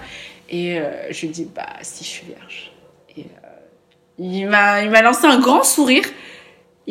Et 0.50 0.80
euh, 0.80 0.90
je 1.12 1.20
lui 1.22 1.28
ai 1.28 1.32
dit 1.32 1.48
bah 1.56 1.68
si 1.84 2.04
je 2.04 2.10
suis 2.10 2.26
vierge. 2.26 2.72
Et 3.18 3.22
euh, 3.22 3.48
il 4.18 4.48
m'a 4.48 4.82
il 4.82 4.90
m'a 4.90 5.02
lancé 5.04 5.26
un 5.26 5.40
grand 5.40 5.64
sourire. 5.64 6.04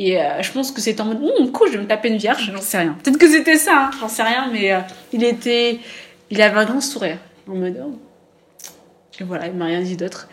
Et 0.00 0.16
euh, 0.16 0.40
je 0.42 0.52
pense 0.52 0.70
que 0.70 0.80
c'était 0.80 1.00
en 1.00 1.06
mode, 1.06 1.20
Hum, 1.40 1.50
cool, 1.50 1.72
je 1.72 1.76
vais 1.76 1.82
me 1.82 1.88
taper 1.88 2.06
une 2.08 2.18
vierge, 2.18 2.52
j'en 2.54 2.60
sais 2.60 2.78
rien. 2.78 2.96
Peut-être 3.02 3.18
que 3.18 3.28
c'était 3.28 3.56
ça, 3.56 3.86
hein, 3.86 3.90
j'en 3.98 4.06
sais 4.08 4.22
rien, 4.22 4.48
mais 4.52 4.72
euh, 4.72 4.78
il 5.12 5.24
était, 5.24 5.80
il 6.30 6.40
avait 6.40 6.56
un 6.56 6.64
grand 6.64 6.80
sourire. 6.80 7.18
En 7.50 7.56
mode, 7.56 7.82
oh. 7.84 7.98
Et 9.18 9.24
voilà, 9.24 9.48
il 9.48 9.54
m'a 9.54 9.64
rien 9.64 9.80
dit 9.80 9.96
d'autre. 9.96 10.28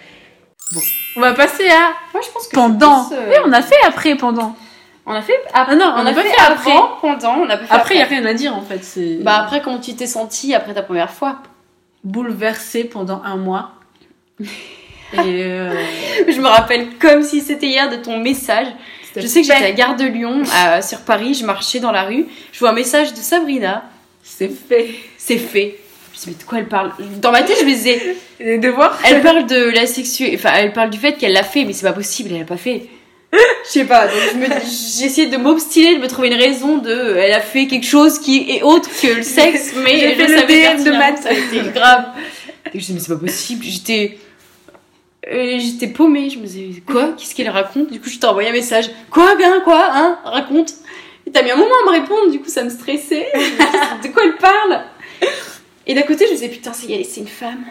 Bon, 0.72 0.82
on 1.18 1.22
va 1.22 1.34
passer 1.34 1.68
à 1.68 1.93
Moi, 2.13 2.22
je 2.24 2.32
pense 2.32 2.47
que 2.47 2.53
pendant. 2.55 3.05
plus, 3.05 3.16
euh, 3.16 3.26
Oui, 3.30 3.36
on 3.43 3.51
a 3.51 3.63
fait 3.63 3.76
après 3.88 4.16
pendant. 4.16 4.55
On 5.07 5.13
a 5.13 5.24
fait 5.24 5.34
après. 5.51 5.74
Ah 5.74 5.76
non, 5.76 5.93
on 5.95 5.99
on 6.01 6.03
n'a 6.03 6.11
a 6.11 6.13
pas 6.13 6.22
fait, 6.22 6.30
fait 6.30 6.41
après. 6.41 6.72
avant, 6.72 6.97
pendant, 7.01 7.34
on 7.39 7.49
a 7.49 7.57
pas 7.57 7.66
fait 7.66 7.74
Après, 7.74 7.95
il 7.95 7.99
y 7.99 8.03
a 8.03 8.05
rien 8.05 8.26
à 8.26 8.36
dire 8.36 8.55
en 8.55 8.61
fait. 8.61 8.84
C'est 8.84 9.16
Bah 9.24 9.38
après, 9.43 9.61
comment 9.63 9.80
tu 9.80 9.95
t'es 9.95 10.05
sentie 10.05 10.53
après 10.53 10.76
ta 10.76 10.84
première 10.84 11.09
fois 11.11 11.39
bouleversé 12.03 12.84
pendant 12.84 13.24
un 13.24 13.36
mois. 13.36 13.72
Et 14.39 14.45
euh, 15.18 15.74
Je 16.28 16.39
me 16.39 16.47
rappelle 16.47 16.97
comme 16.99 17.24
si 17.24 17.41
c'était 17.41 17.66
hier 17.68 17.89
de 17.89 17.95
ton 17.95 18.20
message. 18.20 18.68
Je 19.22 19.28
sais 19.28 19.41
que 19.41 19.47
j'étais 19.47 19.57
à 19.59 19.61
la 19.61 19.72
gare 19.72 19.95
de 19.95 20.05
Lyon, 20.05 20.43
à- 20.53 20.82
sur 20.82 20.99
Paris, 21.01 21.34
je 21.34 21.45
marchais 21.45 21.80
dans 21.80 21.91
la 21.91 22.03
rue, 22.03 22.26
je 22.51 22.59
vois 22.59 22.70
un 22.70 22.74
message 22.74 23.11
de 23.13 23.20
Sabrina, 23.20 23.84
c'est 24.24 24.49
fait. 24.49 24.89
c'est 25.18 25.38
fait. 25.38 25.78
Je 26.13 26.20
me 26.20 26.26
dis, 26.26 26.28
mais 26.28 26.34
de 26.43 26.47
quoi 26.47 26.57
elle 26.59 26.68
parle? 26.68 26.91
Dans 27.22 27.32
ma 27.32 27.43
tête, 27.43 27.57
je 27.59 27.66
me 27.66 27.72
disais, 27.72 28.16
Les 28.39 28.57
devoirs. 28.57 28.97
elle 29.05 29.22
parle 29.22 29.45
de 29.47 29.70
la 29.70 29.86
sexualité, 29.86 30.38
enfin, 30.38 30.51
elle 30.55 30.74
parle 30.74 30.89
du 30.89 30.97
fait 30.97 31.13
qu'elle 31.13 31.34
l'a 31.34 31.43
fait, 31.43 31.66
mais 31.66 31.74
c'est 31.74 31.86
pas 31.86 31.93
possible, 31.93 32.30
elle 32.34 32.39
l'a 32.39 32.45
pas 32.45 32.57
fait. 32.57 32.86
Je 33.34 33.70
sais 33.70 33.84
pas, 33.86 34.07
donc 34.07 34.16
je 34.34 34.38
me- 34.38 35.05
essayé 35.05 35.28
de 35.28 35.36
m'obstiner, 35.38 35.95
de 35.95 36.01
me 36.01 36.07
trouver 36.07 36.30
une 36.30 36.36
raison 36.39 36.78
de, 36.78 37.16
elle 37.18 37.34
a 37.34 37.41
fait 37.41 37.68
quelque 37.68 37.86
chose 37.86 38.20
qui 38.20 38.49
est 38.49 38.61
autre 38.61 38.89
que 39.01 39.07
le 39.07 39.24
sexe, 39.24 39.74
mais 39.84 39.99
je 39.99 40.16
fait 40.16 40.28
le 40.28 40.38
savais 40.38 40.76
DM 40.78 40.84
de 40.86 40.91
maths. 40.91 41.28
été 41.30 41.70
grave. 41.72 42.05
Et 42.74 42.80
je 42.80 42.93
me 42.93 42.97
disais, 42.97 42.97
mais 42.97 42.99
c'est 42.99 43.13
pas 43.13 43.20
possible, 43.20 43.66
j'étais, 43.66 44.18
euh, 45.32 45.57
j'étais 45.59 45.88
paumée, 45.88 46.30
je 46.30 46.38
me 46.39 46.45
disais, 46.45 46.82
quoi? 46.82 47.13
Qu'est-ce 47.17 47.34
qu'elle 47.36 47.49
raconte? 47.49 47.91
Du 47.91 47.99
coup, 47.99 48.09
je 48.09 48.17
t'ai 48.19 48.28
envoyé 48.28 48.49
un 48.49 48.53
message, 48.53 48.89
quoi, 49.09 49.36
bien, 49.36 49.59
quoi, 49.61 49.88
hein? 49.91 50.19
Raconte. 50.23 50.73
Et 51.28 51.32
t'as 51.32 51.41
mis 51.41 51.51
un 51.51 51.55
moment 51.55 51.73
à 51.84 51.86
me 51.91 51.91
répondre, 51.99 52.30
du 52.32 52.39
coup, 52.39 52.49
ça 52.49 52.63
me 52.63 52.69
stressait. 52.69 53.28
Je 53.34 53.39
me 53.39 53.45
disais, 53.45 54.07
de 54.09 54.13
quoi 54.13 54.23
elle 54.23 54.36
parle? 54.38 54.84
Et 55.88 55.93
d'un 55.93 56.01
côté, 56.03 56.26
je 56.26 56.32
me 56.32 56.36
disais, 56.36 56.49
putain, 56.49 56.73
c'est 56.73 57.03
c'est 57.03 57.21
une 57.21 57.28
femme. 57.28 57.65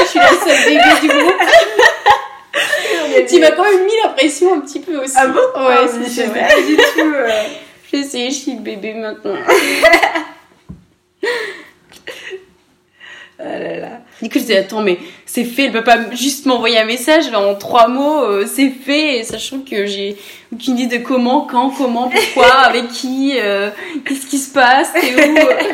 je 0.00 0.04
suis 0.06 0.18
la 0.18 0.28
seule 0.28 0.64
bébé 0.64 1.00
du 1.02 1.08
groupe. 1.08 1.42
Tu 3.28 3.38
m'as 3.40 3.50
quand 3.52 3.62
même 3.64 3.84
mis 3.84 3.92
la 4.02 4.10
pression 4.10 4.54
un 4.54 4.60
petit 4.60 4.80
peu 4.80 4.96
aussi. 5.02 5.14
Ah 5.16 5.26
bon? 5.28 5.38
Ouais, 5.38 5.76
Ah, 5.82 5.86
c'est 6.08 6.26
vrai. 6.26 6.48
pas 6.48 6.62
du 6.62 6.76
tout. 6.76 7.14
euh. 7.14 7.42
Je 7.90 7.96
vais 7.96 8.02
essayer, 8.04 8.30
je 8.30 8.34
suis 8.36 8.52
le 8.52 8.60
bébé 8.60 8.94
maintenant. 8.94 9.36
Ah 13.40 13.58
là 13.58 13.76
là. 13.78 13.88
Du 14.20 14.28
coup, 14.28 14.34
je 14.34 14.40
disais, 14.40 14.56
attends, 14.56 14.82
mais 14.82 14.98
c'est 15.24 15.44
fait, 15.44 15.66
elle 15.66 15.72
peut 15.72 15.84
pas 15.84 16.10
juste 16.10 16.44
m'envoyer 16.46 16.78
un 16.78 16.84
message 16.84 17.32
en 17.32 17.54
trois 17.54 17.86
mots, 17.86 18.22
euh, 18.24 18.46
c'est 18.52 18.68
fait, 18.70 19.22
sachant 19.22 19.60
que 19.60 19.86
j'ai 19.86 20.16
aucune 20.52 20.76
idée 20.76 20.98
de 20.98 21.04
comment, 21.04 21.42
quand, 21.42 21.70
comment, 21.70 22.08
pourquoi, 22.08 22.50
avec 22.64 22.88
qui, 22.88 23.34
euh, 23.38 23.70
qu'est-ce 24.04 24.26
qui 24.26 24.38
se 24.38 24.52
passe, 24.52 24.92
t'es 24.92 25.14
où. 25.14 25.36
euh. 25.38 25.52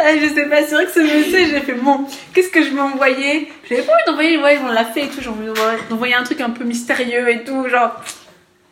Ah, 0.00 0.16
je 0.16 0.28
sais 0.32 0.46
pas, 0.48 0.62
c'est 0.62 0.74
vrai 0.74 0.84
que 0.84 0.92
ce 0.92 1.00
message, 1.00 1.48
j'ai 1.50 1.60
fait 1.60 1.72
bon, 1.72 2.04
qu'est-ce 2.32 2.48
que 2.50 2.62
je 2.62 2.68
vais 2.70 2.80
envoyer? 2.80 3.50
J'avais 3.68 3.82
pas 3.82 3.92
envie 3.94 4.04
d'envoyer, 4.06 4.38
ouais, 4.38 4.58
on 4.64 4.68
l'a 4.70 4.84
fait 4.84 5.04
et 5.04 5.08
tout, 5.08 5.20
j'ai 5.20 5.28
envie 5.28 5.46
d'envoyer- 5.90 6.14
un 6.14 6.22
truc 6.22 6.40
un 6.40 6.50
peu 6.50 6.62
mystérieux 6.64 7.28
et 7.28 7.42
tout, 7.42 7.68
genre, 7.68 7.90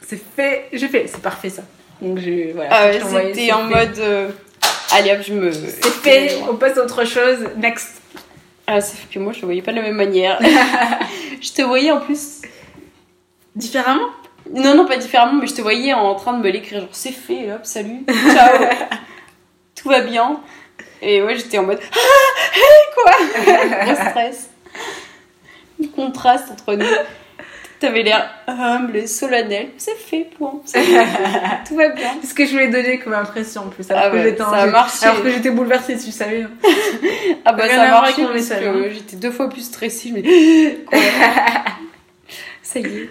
c'est 0.06 0.20
fait, 0.36 0.66
j'ai 0.72 0.86
fait, 0.86 1.06
c'est 1.08 1.20
parfait 1.22 1.48
ça. 1.50 1.62
Donc 2.00 2.18
j'ai, 2.18 2.52
voilà. 2.54 2.70
Ah 2.72 2.92
c'était 2.92 3.50
en 3.52 3.68
fait. 3.68 3.74
mode, 3.74 3.98
euh, 3.98 4.28
allez 4.92 5.12
hop, 5.12 5.20
je 5.26 5.32
me. 5.32 5.52
C'est 5.52 5.84
fait, 5.84 6.38
on 6.48 6.56
passe 6.56 6.76
à 6.78 6.84
autre 6.84 7.04
chose, 7.04 7.38
next. 7.56 8.00
Ah, 8.66 8.80
fait 8.80 9.12
que 9.12 9.18
moi, 9.18 9.32
je 9.32 9.40
te 9.40 9.44
voyais 9.44 9.62
pas 9.62 9.70
de 9.70 9.76
la 9.76 9.82
même 9.82 9.96
manière. 9.96 10.40
je 11.40 11.52
te 11.52 11.62
voyais 11.62 11.92
en 11.92 12.00
plus. 12.00 12.42
Différemment? 13.54 14.08
Non, 14.52 14.74
non, 14.74 14.86
pas 14.86 14.96
différemment, 14.96 15.40
mais 15.40 15.46
je 15.46 15.54
te 15.54 15.62
voyais 15.62 15.92
en 15.92 16.14
train 16.14 16.34
de 16.34 16.42
me 16.42 16.50
l'écrire, 16.50 16.80
genre, 16.80 16.88
c'est 16.92 17.12
fait, 17.12 17.52
hop, 17.52 17.60
salut, 17.64 18.04
ciao, 18.08 18.64
tout 19.74 19.88
va 19.88 20.00
bien. 20.00 20.40
Et 21.02 21.22
ouais, 21.22 21.36
j'étais 21.36 21.58
en 21.58 21.64
mode, 21.64 21.80
ah, 21.82 21.96
hey, 22.54 22.94
quoi? 22.94 23.84
Gros 23.84 24.10
stress. 24.10 24.50
Le 25.80 25.88
contraste 25.88 26.50
entre 26.50 26.74
nous. 26.74 26.86
T'avais 27.86 28.02
l'air 28.02 28.28
humble 28.48 28.96
et 28.96 29.06
solennel. 29.06 29.68
C'est 29.78 29.94
fait, 29.96 30.28
point. 30.36 30.60
Fait. 30.66 30.80
Tout 31.68 31.76
va 31.76 31.88
bien. 31.90 32.10
C'est 32.20 32.28
ce 32.28 32.34
que 32.34 32.44
je 32.46 32.52
voulais 32.52 32.68
donner 32.68 32.98
comme 32.98 33.12
impression 33.14 33.62
en 33.62 33.68
plus. 33.68 33.88
Alors 33.90 34.04
Ah 34.06 34.10
que 34.10 34.16
ouais, 34.16 34.22
j'étais 34.24 34.38
ça 34.42 34.48
a 34.50 34.66
marché. 34.66 35.06
Alors 35.06 35.22
que 35.22 35.30
j'étais 35.30 35.50
bouleversée, 35.50 35.96
tu 35.96 36.10
savais. 36.10 36.42
hein. 36.42 36.50
Ah 37.44 37.52
bah 37.52 37.64
Rien 37.64 37.76
ça 37.76 37.82
a 37.82 38.00
marché 38.00 38.22
parce 38.24 38.48
que 38.48 38.64
hein. 38.66 38.90
j'étais 38.92 39.16
deux 39.16 39.30
fois 39.30 39.48
plus 39.48 39.62
stressée. 39.62 40.08
Je 40.08 40.14
me 40.14 40.20
dis, 40.22 40.84
quoi 40.86 40.98
Ça 42.62 42.80
y 42.80 42.84
est. 42.86 43.10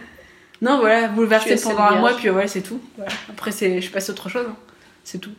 Non, 0.61 0.79
voilà, 0.79 1.07
bouleversée 1.09 1.55
pendant 1.61 1.83
un 1.83 1.95
mois, 1.99 2.13
puis 2.15 2.29
ouais, 2.29 2.47
c'est 2.47 2.61
tout. 2.61 2.81
Voilà. 2.97 3.11
Après, 3.29 3.51
c'est, 3.51 3.81
je 3.81 3.91
passe 3.91 4.09
à 4.09 4.13
autre 4.13 4.29
chose. 4.29 4.45
hein. 4.49 4.55
C'est 5.03 5.19
tout. 5.19 5.31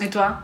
Et 0.00 0.10
toi? 0.10 0.38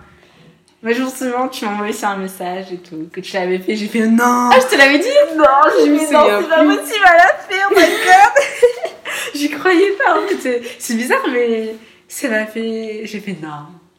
Me 0.83 0.95
souviens, 0.95 1.49
tu 1.49 1.65
m'as 1.67 1.73
envoyé 1.73 1.95
un 2.05 2.17
message 2.17 2.73
et 2.73 2.79
tout, 2.79 3.09
que 3.13 3.21
tu 3.21 3.35
l'avais 3.35 3.59
fait. 3.59 3.77
J'ai 3.77 3.87
fait 3.87 4.07
non 4.07 4.49
Ah, 4.51 4.59
je 4.61 4.67
te 4.75 4.79
l'avais 4.79 4.99
dit 4.99 5.09
Non, 5.37 5.45
me 5.93 5.99
souviens 5.99 6.23
non, 6.23 6.41
c'est 6.41 6.49
pas 6.49 6.65
possible, 6.65 7.05
elle 7.07 7.17
l'a 7.17 7.35
fait, 7.49 7.63
oh 7.71 7.75
my 7.77 7.83
god 8.07 9.13
J'y 9.35 9.51
croyais 9.51 9.91
pas, 9.93 10.19
en 10.19 10.27
fait. 10.27 10.63
C'est, 10.79 10.95
bizarre, 10.95 11.27
mais 11.33 11.75
ça 12.09 12.29
m'a 12.29 12.47
fait. 12.47 13.03
J'ai 13.05 13.21
fait 13.21 13.37
non. 13.43 13.49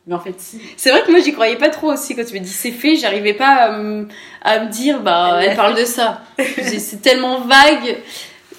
Mais 0.08 0.16
en 0.16 0.20
fait, 0.20 0.34
si. 0.40 0.60
C'est 0.76 0.90
vrai 0.90 1.04
que 1.04 1.12
moi 1.12 1.20
j'y 1.20 1.32
croyais 1.34 1.58
pas 1.58 1.70
trop 1.70 1.94
aussi 1.94 2.16
quand 2.16 2.26
tu 2.26 2.34
me 2.34 2.40
dis 2.40 2.50
c'est 2.50 2.72
fait, 2.72 2.96
j'arrivais 2.96 3.36
pas 3.36 3.50
à, 3.50 3.78
me- 3.78 4.08
à 4.42 4.60
me 4.62 4.70
dire 4.72 5.00
bah 5.02 5.40
Elle 5.44 5.56
parle 5.56 5.76
de 5.76 5.86
ça. 5.86 6.24
C'est 6.40 7.04
tellement 7.04 7.42
vague. 7.42 7.98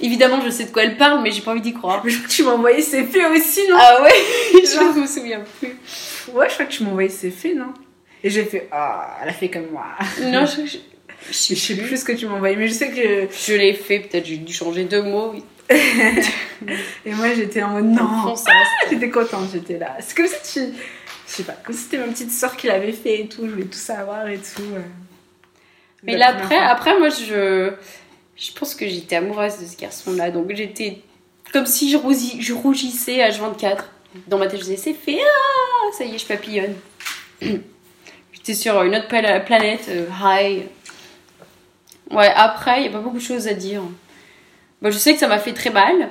Évidemment 0.01 0.41
je 0.45 0.51
sais 0.51 0.65
de 0.67 0.71
quoi 0.71 0.85
elle 0.85 0.97
parle 0.97 1.21
mais 1.21 1.33
j'ai 1.33 1.41
pas 1.43 1.51
envie 1.51 1.61
d'y 1.61 1.75
croire. 1.75 2.01
Mais 2.05 2.11
je 2.11 2.19
crois 2.19 2.29
que 2.29 2.33
tu 2.33 2.45
m'as 2.45 2.53
envoyé 2.53 2.81
c'est 2.81 3.03
fait 3.05 3.27
aussi, 3.27 3.61
non? 3.69 3.77
Ah 3.79 4.03
ouais, 4.03 4.11
je 4.55 5.01
me 5.01 5.07
souviens 5.07 5.41
plus. 5.59 5.77
Ouais, 6.33 6.49
je 6.49 6.55
crois 6.55 6.67
que 6.67 6.71
tu 6.73 6.85
m'as 6.85 6.91
envoyé 6.91 7.09
c'est 7.09 7.31
fait, 7.31 7.55
non? 7.55 7.75
Et 8.25 8.31
j'ai 8.31 8.45
fait 8.45 8.69
ah, 8.73 9.19
elle 9.23 9.29
a 9.29 9.33
fait 9.33 9.49
comme 9.51 9.71
moi. 9.73 9.85
Non, 10.21 10.47
je, 10.47 10.67
je, 10.67 10.79
Je 11.31 11.55
sais 11.55 11.77
plus 11.77 11.97
ce 11.97 12.05
que 12.05 12.13
tu 12.13 12.27
envoyé, 12.27 12.57
mais 12.57 12.69
je 12.69 12.75
sais 12.75 12.91
que. 12.91 13.29
je 13.35 13.55
l'ai 13.55 13.75
fait, 13.75 14.01
peut-être 14.01 14.27
j'ai 14.27 14.37
dû 14.39 14.53
changer 14.53 14.85
deux 14.85 15.03
mots. 15.03 15.35
Et 17.05 17.13
moi, 17.15 17.33
j'étais 17.35 17.63
en 17.63 17.71
mode 17.71 17.87
non. 17.87 18.33
Reste. 18.35 18.49
J'étais 18.91 19.11
contente, 19.11 19.49
j'étais 19.53 19.79
là. 19.79 19.97
C'est 20.01 20.17
comme 20.17 20.27
si 20.27 20.61
tu. 20.61 20.67
Je 21.27 21.33
sais 21.33 21.43
pas, 21.45 21.53
comme 21.65 21.75
si 21.75 21.83
c'était 21.85 21.99
ma 21.99 22.09
petite 22.09 22.31
soeur 22.31 22.57
qui 22.57 22.67
l'avait 22.67 22.93
fait 22.93 23.21
et 23.21 23.27
tout, 23.29 23.47
je 23.47 23.53
voulais 23.53 23.65
tout 23.65 23.79
savoir 23.79 24.29
et 24.29 24.37
tout. 24.39 24.63
euh. 24.75 24.81
Mais 26.03 26.17
là 26.17 26.29
après, 26.31 26.57
fois. 26.57 26.65
après 26.67 26.99
moi 26.99 27.09
je, 27.11 27.71
je 28.37 28.53
pense 28.53 28.75
que 28.75 28.87
j'étais 28.89 29.17
amoureuse 29.17 29.59
de 29.61 29.65
ce 29.67 29.77
garçon-là, 29.77 30.31
donc 30.33 30.53
j'étais 30.53 30.99
comme 31.53 31.65
si 31.65 31.91
je, 31.91 31.97
rousi- 31.97 32.41
je 32.41 32.53
rougissais 32.53 33.19
H24. 33.19 33.85
Dans 34.27 34.37
ma 34.37 34.47
tête 34.49 34.59
je 34.61 34.65
disais 34.65 34.77
c'est 34.77 34.93
fait, 34.95 35.21
ah, 35.23 35.93
ça 35.97 36.05
y 36.05 36.15
est 36.15 36.19
je 36.19 36.27
papillonne. 36.27 36.75
j'étais 38.33 38.55
sur 38.55 38.83
une 38.83 38.95
autre 38.97 39.09
pla- 39.09 39.41
planète, 39.41 39.87
euh, 39.89 40.07
high. 40.23 40.63
Ouais, 42.11 42.31
après 42.35 42.81
il 42.81 42.87
y 42.87 42.89
a 42.89 42.93
pas 42.93 42.99
beaucoup 42.99 43.19
de 43.19 43.23
choses 43.23 43.49
à 43.49 43.55
dire. 43.55 43.83
Bah, 44.83 44.91
je 44.91 44.99
sais 44.99 45.15
que 45.15 45.21
ça 45.21 45.29
m'a 45.29 45.39
fait 45.39 45.53
très 45.53 45.71
mal, 45.71 46.09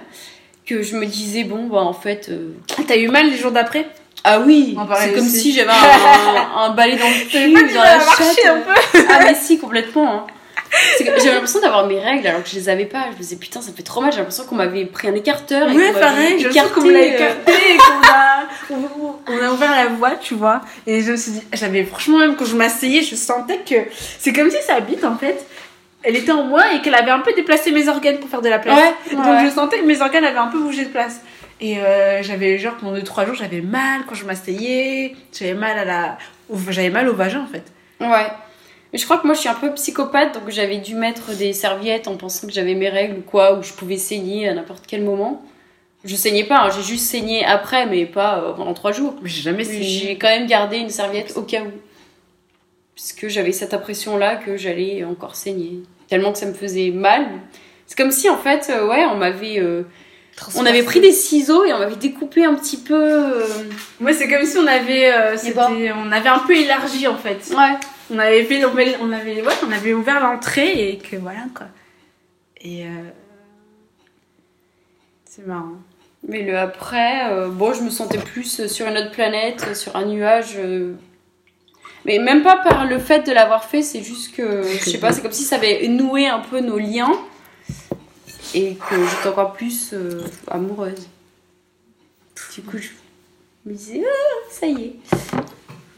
que 0.65 0.81
je 0.81 0.95
me 0.95 1.05
disais, 1.05 1.43
bon, 1.43 1.67
bah 1.67 1.79
en 1.79 1.93
fait. 1.93 2.27
euh, 2.29 2.53
Ah, 2.77 2.81
t'as 2.87 2.97
eu 2.97 3.07
mal 3.09 3.29
les 3.29 3.37
jours 3.37 3.51
d'après? 3.51 3.87
Ah 4.23 4.39
oui, 4.39 4.77
c'est 4.99 5.13
comme 5.13 5.25
aussi. 5.25 5.39
si 5.41 5.53
j'avais 5.53 5.71
un, 5.71 6.57
un 6.57 6.69
balai 6.71 6.95
dans 6.95 7.07
le 7.07 7.25
cul, 7.29 7.73
dans 7.73 7.81
la 7.83 7.99
chatte. 7.99 8.45
un 8.45 8.59
peu 8.61 8.99
Ah 9.09 9.19
mais 9.25 9.35
si, 9.35 9.57
complètement. 9.59 10.13
hein. 10.13 10.27
J'avais 10.99 11.33
l'impression 11.33 11.59
d'avoir 11.59 11.85
mes 11.87 11.99
règles 11.99 12.27
alors 12.27 12.43
que 12.43 12.49
je 12.49 12.55
les 12.55 12.69
avais 12.69 12.85
pas. 12.85 13.05
Je 13.11 13.17
me 13.17 13.21
disais 13.21 13.35
putain, 13.35 13.61
ça 13.61 13.71
fait 13.71 13.83
trop 13.83 14.01
mal. 14.01 14.11
J'ai 14.11 14.19
l'impression 14.19 14.45
qu'on 14.45 14.55
m'avait 14.55 14.85
pris 14.85 15.07
un 15.07 15.15
écarteur. 15.15 15.69
et 15.69 15.75
Ouais, 15.75 15.93
pareil, 15.93 16.39
je 16.39 16.47
écarté, 16.47 16.73
qu'on 16.73 16.81
me 16.81 16.91
l'a 16.91 16.99
euh, 16.99 17.15
écarté 17.15 17.51
et 17.51 17.77
qu'on 17.77 18.07
a, 18.07 18.77
on, 19.27 19.45
a 19.45 19.51
ouvert 19.51 19.71
la 19.71 19.87
voie, 19.87 20.11
tu 20.11 20.35
vois. 20.35 20.61
Et 20.87 21.01
je 21.01 21.11
me 21.11 21.17
suis 21.17 21.31
dit, 21.33 21.43
j'avais 21.53 21.83
franchement, 21.83 22.19
même 22.19 22.35
quand 22.35 22.45
je 22.45 22.55
m'asseyais, 22.55 23.01
je 23.01 23.15
sentais 23.15 23.59
que 23.59 23.75
c'est 24.19 24.33
comme 24.33 24.49
si 24.49 24.61
sa 24.65 24.79
bite, 24.79 25.03
en 25.03 25.17
fait, 25.17 25.45
elle 26.03 26.15
était 26.15 26.31
en 26.31 26.43
moi 26.43 26.73
et 26.73 26.81
qu'elle 26.81 26.95
avait 26.95 27.11
un 27.11 27.19
peu 27.19 27.33
déplacé 27.33 27.71
mes 27.71 27.87
organes 27.87 28.17
pour 28.17 28.29
faire 28.29 28.41
de 28.41 28.49
la 28.49 28.59
place. 28.59 28.77
Ouais, 28.77 29.15
Donc 29.15 29.25
ouais. 29.25 29.45
je 29.45 29.51
sentais 29.53 29.79
que 29.79 29.85
mes 29.85 30.01
organes 30.01 30.25
avaient 30.25 30.37
un 30.37 30.47
peu 30.47 30.59
bougé 30.59 30.85
de 30.85 30.89
place. 30.89 31.21
Et 31.59 31.77
euh, 31.77 32.23
j'avais, 32.23 32.57
genre, 32.57 32.73
pendant 32.75 32.97
2-3 32.97 33.27
jours, 33.27 33.35
j'avais 33.35 33.61
mal 33.61 34.01
quand 34.07 34.15
je 34.15 34.25
m'asseyais, 34.25 35.15
j'avais 35.31 35.53
mal 35.53 35.77
à 35.77 35.85
la. 35.85 36.17
J'avais 36.69 36.89
mal 36.89 37.07
au 37.07 37.13
vagin, 37.13 37.41
en 37.41 37.47
fait. 37.47 37.63
Ouais. 37.99 38.31
Mais 38.93 38.99
je 38.99 39.05
crois 39.05 39.17
que 39.17 39.25
moi 39.25 39.33
je 39.35 39.39
suis 39.39 39.49
un 39.49 39.53
peu 39.55 39.71
psychopathe 39.73 40.33
donc 40.33 40.49
j'avais 40.49 40.77
dû 40.77 40.95
mettre 40.95 41.31
des 41.35 41.53
serviettes 41.53 42.07
en 42.07 42.17
pensant 42.17 42.47
que 42.47 42.53
j'avais 42.53 42.75
mes 42.75 42.89
règles 42.89 43.19
ou 43.19 43.21
quoi, 43.21 43.57
ou 43.57 43.63
je 43.63 43.71
pouvais 43.73 43.97
saigner 43.97 44.49
à 44.49 44.53
n'importe 44.53 44.83
quel 44.87 45.03
moment. 45.03 45.41
Je 46.03 46.15
saignais 46.15 46.43
pas, 46.45 46.61
hein, 46.61 46.69
j'ai 46.75 46.81
juste 46.81 47.05
saigné 47.05 47.45
après, 47.45 47.85
mais 47.85 48.05
pas 48.05 48.39
euh, 48.39 48.53
pendant 48.53 48.73
trois 48.73 48.91
jours. 48.91 49.15
Mais 49.21 49.29
j'ai 49.29 49.43
jamais 49.43 49.61
essayé. 49.61 49.83
J'ai 49.83 50.17
quand 50.17 50.29
même 50.29 50.47
gardé 50.47 50.77
une 50.77 50.89
serviette 50.89 51.37
au 51.37 51.43
cas 51.43 51.61
où. 51.61 51.71
Puisque 52.95 53.27
j'avais 53.27 53.51
cette 53.51 53.73
impression-là 53.73 54.35
que 54.37 54.57
j'allais 54.57 55.03
encore 55.03 55.35
saigner. 55.35 55.83
Tellement 56.09 56.31
que 56.31 56.39
ça 56.39 56.47
me 56.47 56.53
faisait 56.53 56.89
mal. 56.89 57.27
C'est 57.85 57.95
comme 57.97 58.11
si, 58.11 58.29
en 58.29 58.37
fait, 58.37 58.71
euh, 58.71 58.87
ouais, 58.87 59.05
on 59.05 59.15
m'avait. 59.15 59.59
euh, 59.59 59.83
on 60.55 60.65
avait 60.65 60.81
pris 60.83 61.01
des 61.01 61.11
ciseaux 61.11 61.65
et 61.65 61.73
on 61.73 61.77
m'avait 61.79 61.95
découpé 61.95 62.45
un 62.45 62.55
petit 62.55 62.77
peu. 62.77 62.95
euh, 62.99 63.45
Moi, 63.99 64.13
c'est 64.13 64.27
comme 64.27 64.45
si 64.45 64.57
on 64.57 64.65
avait, 64.65 65.11
euh, 65.13 65.35
on 66.03 66.11
avait 66.11 66.29
un 66.29 66.39
peu 66.39 66.55
élargi, 66.55 67.07
en 67.07 67.15
fait. 67.17 67.39
Ouais. 67.55 67.77
On 68.09 68.19
avait 68.19 68.43
fait, 68.43 68.65
on 68.65 68.71
avait, 68.71 68.97
on 69.01 69.11
avait, 69.11 69.41
ouais, 69.41 69.53
on 69.67 69.71
avait 69.71 69.93
ouvert 69.93 70.19
l'entrée 70.19 70.89
et 70.89 70.97
que 70.97 71.15
voilà 71.15 71.45
quoi. 71.55 71.67
Et 72.59 72.85
euh, 72.85 72.89
c'est 75.25 75.45
marrant. 75.45 75.75
Mais 76.27 76.43
le 76.43 76.57
après, 76.57 77.31
euh, 77.31 77.47
bon, 77.49 77.73
je 77.73 77.81
me 77.81 77.89
sentais 77.89 78.19
plus 78.19 78.67
sur 78.67 78.87
une 78.87 78.97
autre 78.97 79.11
planète, 79.11 79.75
sur 79.75 79.95
un 79.95 80.05
nuage. 80.05 80.53
euh, 80.57 80.93
Mais 82.05 82.19
même 82.19 82.43
pas 82.43 82.57
par 82.57 82.85
le 82.85 82.99
fait 82.99 83.25
de 83.25 83.31
l'avoir 83.31 83.63
fait, 83.65 83.81
c'est 83.81 84.03
juste 84.03 84.35
que, 84.35 84.61
je 84.63 84.89
sais 84.89 84.99
pas, 84.99 85.11
c'est 85.13 85.21
comme 85.21 85.31
si 85.31 85.43
ça 85.43 85.55
avait 85.55 85.87
noué 85.87 86.27
un 86.27 86.39
peu 86.39 86.59
nos 86.59 86.77
liens 86.77 87.11
et 88.53 88.75
que 88.75 88.95
j'étais 88.95 89.29
encore 89.29 89.53
plus 89.53 89.91
euh, 89.93 90.21
amoureuse. 90.47 91.07
Du 92.53 92.61
coup, 92.61 92.77
je 92.77 92.89
me 93.65 93.73
disais, 93.73 94.03
ah, 94.05 94.49
ça 94.51 94.67
y 94.67 94.83
est. 94.83 94.95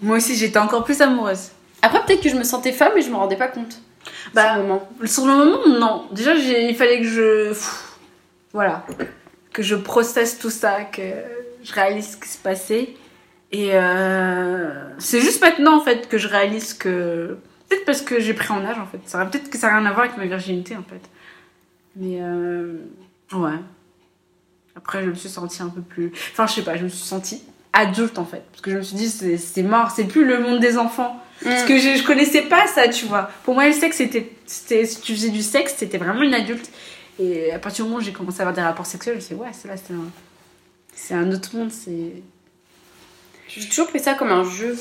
Moi 0.02 0.18
aussi, 0.18 0.36
j'étais 0.36 0.60
encore 0.60 0.84
plus 0.84 1.02
amoureuse. 1.02 1.50
Après, 1.84 2.04
peut-être 2.06 2.24
que 2.24 2.30
je 2.30 2.36
me 2.36 2.44
sentais 2.44 2.72
femme 2.72 2.98
et 2.98 3.02
je 3.02 3.10
me 3.10 3.16
rendais 3.16 3.36
pas 3.36 3.50
compte. 3.50 3.78
Bah, 4.34 4.56
Sur 4.56 4.58
le 4.58 4.64
moment. 4.64 4.90
Sur 5.06 5.28
le 5.28 5.34
moment, 5.34 5.80
non. 5.80 6.06
Déjà, 6.12 6.34
il 6.34 6.76
fallait 6.76 7.00
que 7.02 7.08
je, 7.08 7.50
pff, 7.50 7.98
voilà, 8.54 8.86
que 9.52 9.62
je 9.62 9.76
processe 9.76 10.40
tout 10.40 10.50
ça, 10.50 10.86
que 10.86 11.02
je 11.62 11.74
réalise 11.74 12.14
ce 12.14 12.18
qui 12.18 12.30
se 12.30 12.38
passait. 12.38 12.96
Et 13.52 13.72
euh, 13.74 14.72
c'est 14.98 15.20
juste 15.20 15.42
maintenant 15.42 15.78
en 15.78 15.82
fait 15.82 16.10
que 16.10 16.18
je 16.18 16.28
réalise 16.28 16.74
que 16.74 17.38
peut-être 17.70 17.86
parce 17.86 18.02
que 18.02 18.20
j'ai 18.20 18.34
pris 18.34 18.52
en 18.52 18.66
âge 18.66 18.80
en 18.80 18.88
fait. 18.88 19.00
Ça 19.06 19.24
peut-être 19.26 19.50
que 19.50 19.60
ça 19.60 19.68
n'a 19.68 19.78
rien 19.78 19.86
à 19.86 19.92
voir 19.92 20.06
avec 20.06 20.18
ma 20.18 20.26
virginité 20.26 20.76
en 20.76 20.82
fait. 20.84 21.02
Mais 21.96 22.18
euh, 22.22 22.78
ouais. 23.34 23.60
Après, 24.76 25.04
je 25.04 25.10
me 25.10 25.14
suis 25.14 25.30
sentie 25.30 25.62
un 25.62 25.70
peu 25.70 25.82
plus. 25.82 26.12
Enfin, 26.32 26.48
je 26.48 26.54
sais 26.54 26.64
pas, 26.64 26.78
je 26.78 26.84
me 26.84 26.90
suis 26.90 27.06
sentie 27.06 27.44
adulte 27.74 28.18
en 28.18 28.26
fait. 28.26 28.44
Parce 28.52 28.62
que 28.62 28.72
je 28.72 28.78
me 28.78 28.82
suis 28.82 28.96
dit, 28.96 29.10
c'est 29.10 29.64
mort, 29.64 29.92
c'est 29.92 30.06
plus 30.06 30.26
le 30.26 30.40
monde 30.40 30.60
des 30.60 30.78
enfants. 30.78 31.23
Parce 31.44 31.64
Mm. 31.64 31.68
que 31.68 31.78
je, 31.78 31.96
je 31.98 32.04
connaissais 32.04 32.44
pas 32.44 32.68
ça, 32.68 32.88
tu 32.88 33.06
vois. 33.06 33.30
Pour 33.44 33.54
moi, 33.54 33.66
le 33.68 33.74
sexe, 33.74 33.98
c'était. 33.98 34.32
Si 34.46 34.66
tu 35.02 35.14
faisais 35.14 35.30
du 35.30 35.42
sexe, 35.42 35.76
c'était 35.78 35.98
vraiment 35.98 36.22
une 36.24 36.34
adulte. 36.34 36.70
Et 37.20 37.52
à 37.52 37.60
partir 37.60 37.86
du 37.86 37.90
moment 37.92 38.02
où 38.02 38.06
j'ai 38.06 38.12
commencé 38.14 38.40
à 38.40 38.42
avoir 38.44 38.56
des 38.56 38.62
rapports 38.62 38.86
sexuels, 38.86 39.16
je 39.16 39.20
me 39.20 39.26
suis 39.26 39.36
dit, 39.36 39.42
ouais, 39.42 39.50
c'est 39.52 39.68
là, 39.68 39.76
c'est 39.78 39.94
un. 39.94 40.06
C'est 40.96 41.14
un 41.16 41.32
autre 41.32 41.56
monde, 41.56 41.72
c'est. 41.72 42.14
J'ai 43.48 43.68
toujours 43.68 43.88
pris 43.88 44.00
ça 44.00 44.14
comme 44.14 44.32
un 44.32 44.44
jeu. 44.50 44.78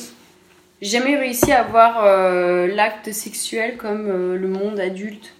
J'ai 0.80 0.90
jamais 0.98 1.16
réussi 1.16 1.53
à 1.53 1.62
voir 1.62 2.05
euh, 2.05 2.66
l'acte 2.68 3.12
sexuel 3.12 3.76
comme 3.76 4.09
euh, 4.09 4.36
le 4.36 4.48
monde 4.48 4.80
adulte. 4.80 5.32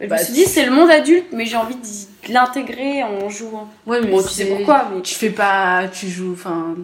Je 0.00 0.06
Bah, 0.06 0.16
me 0.18 0.22
suis 0.24 0.32
dit, 0.34 0.44
c'est 0.44 0.64
le 0.64 0.72
monde 0.72 0.90
adulte, 0.90 1.26
mais 1.32 1.46
j'ai 1.46 1.56
envie 1.56 1.76
de 1.76 2.32
l'intégrer 2.32 3.02
en 3.02 3.28
jouant. 3.28 3.70
Ouais, 3.86 4.00
mais 4.02 4.10
Bon, 4.10 4.22
tu 4.22 4.28
sais 4.28 4.46
pourquoi, 4.46 4.90
mais 4.94 5.02
Tu 5.02 5.14
fais 5.14 5.30
pas. 5.30 5.88
Tu 5.92 6.08
joues. 6.08 6.32
Enfin. 6.32 6.74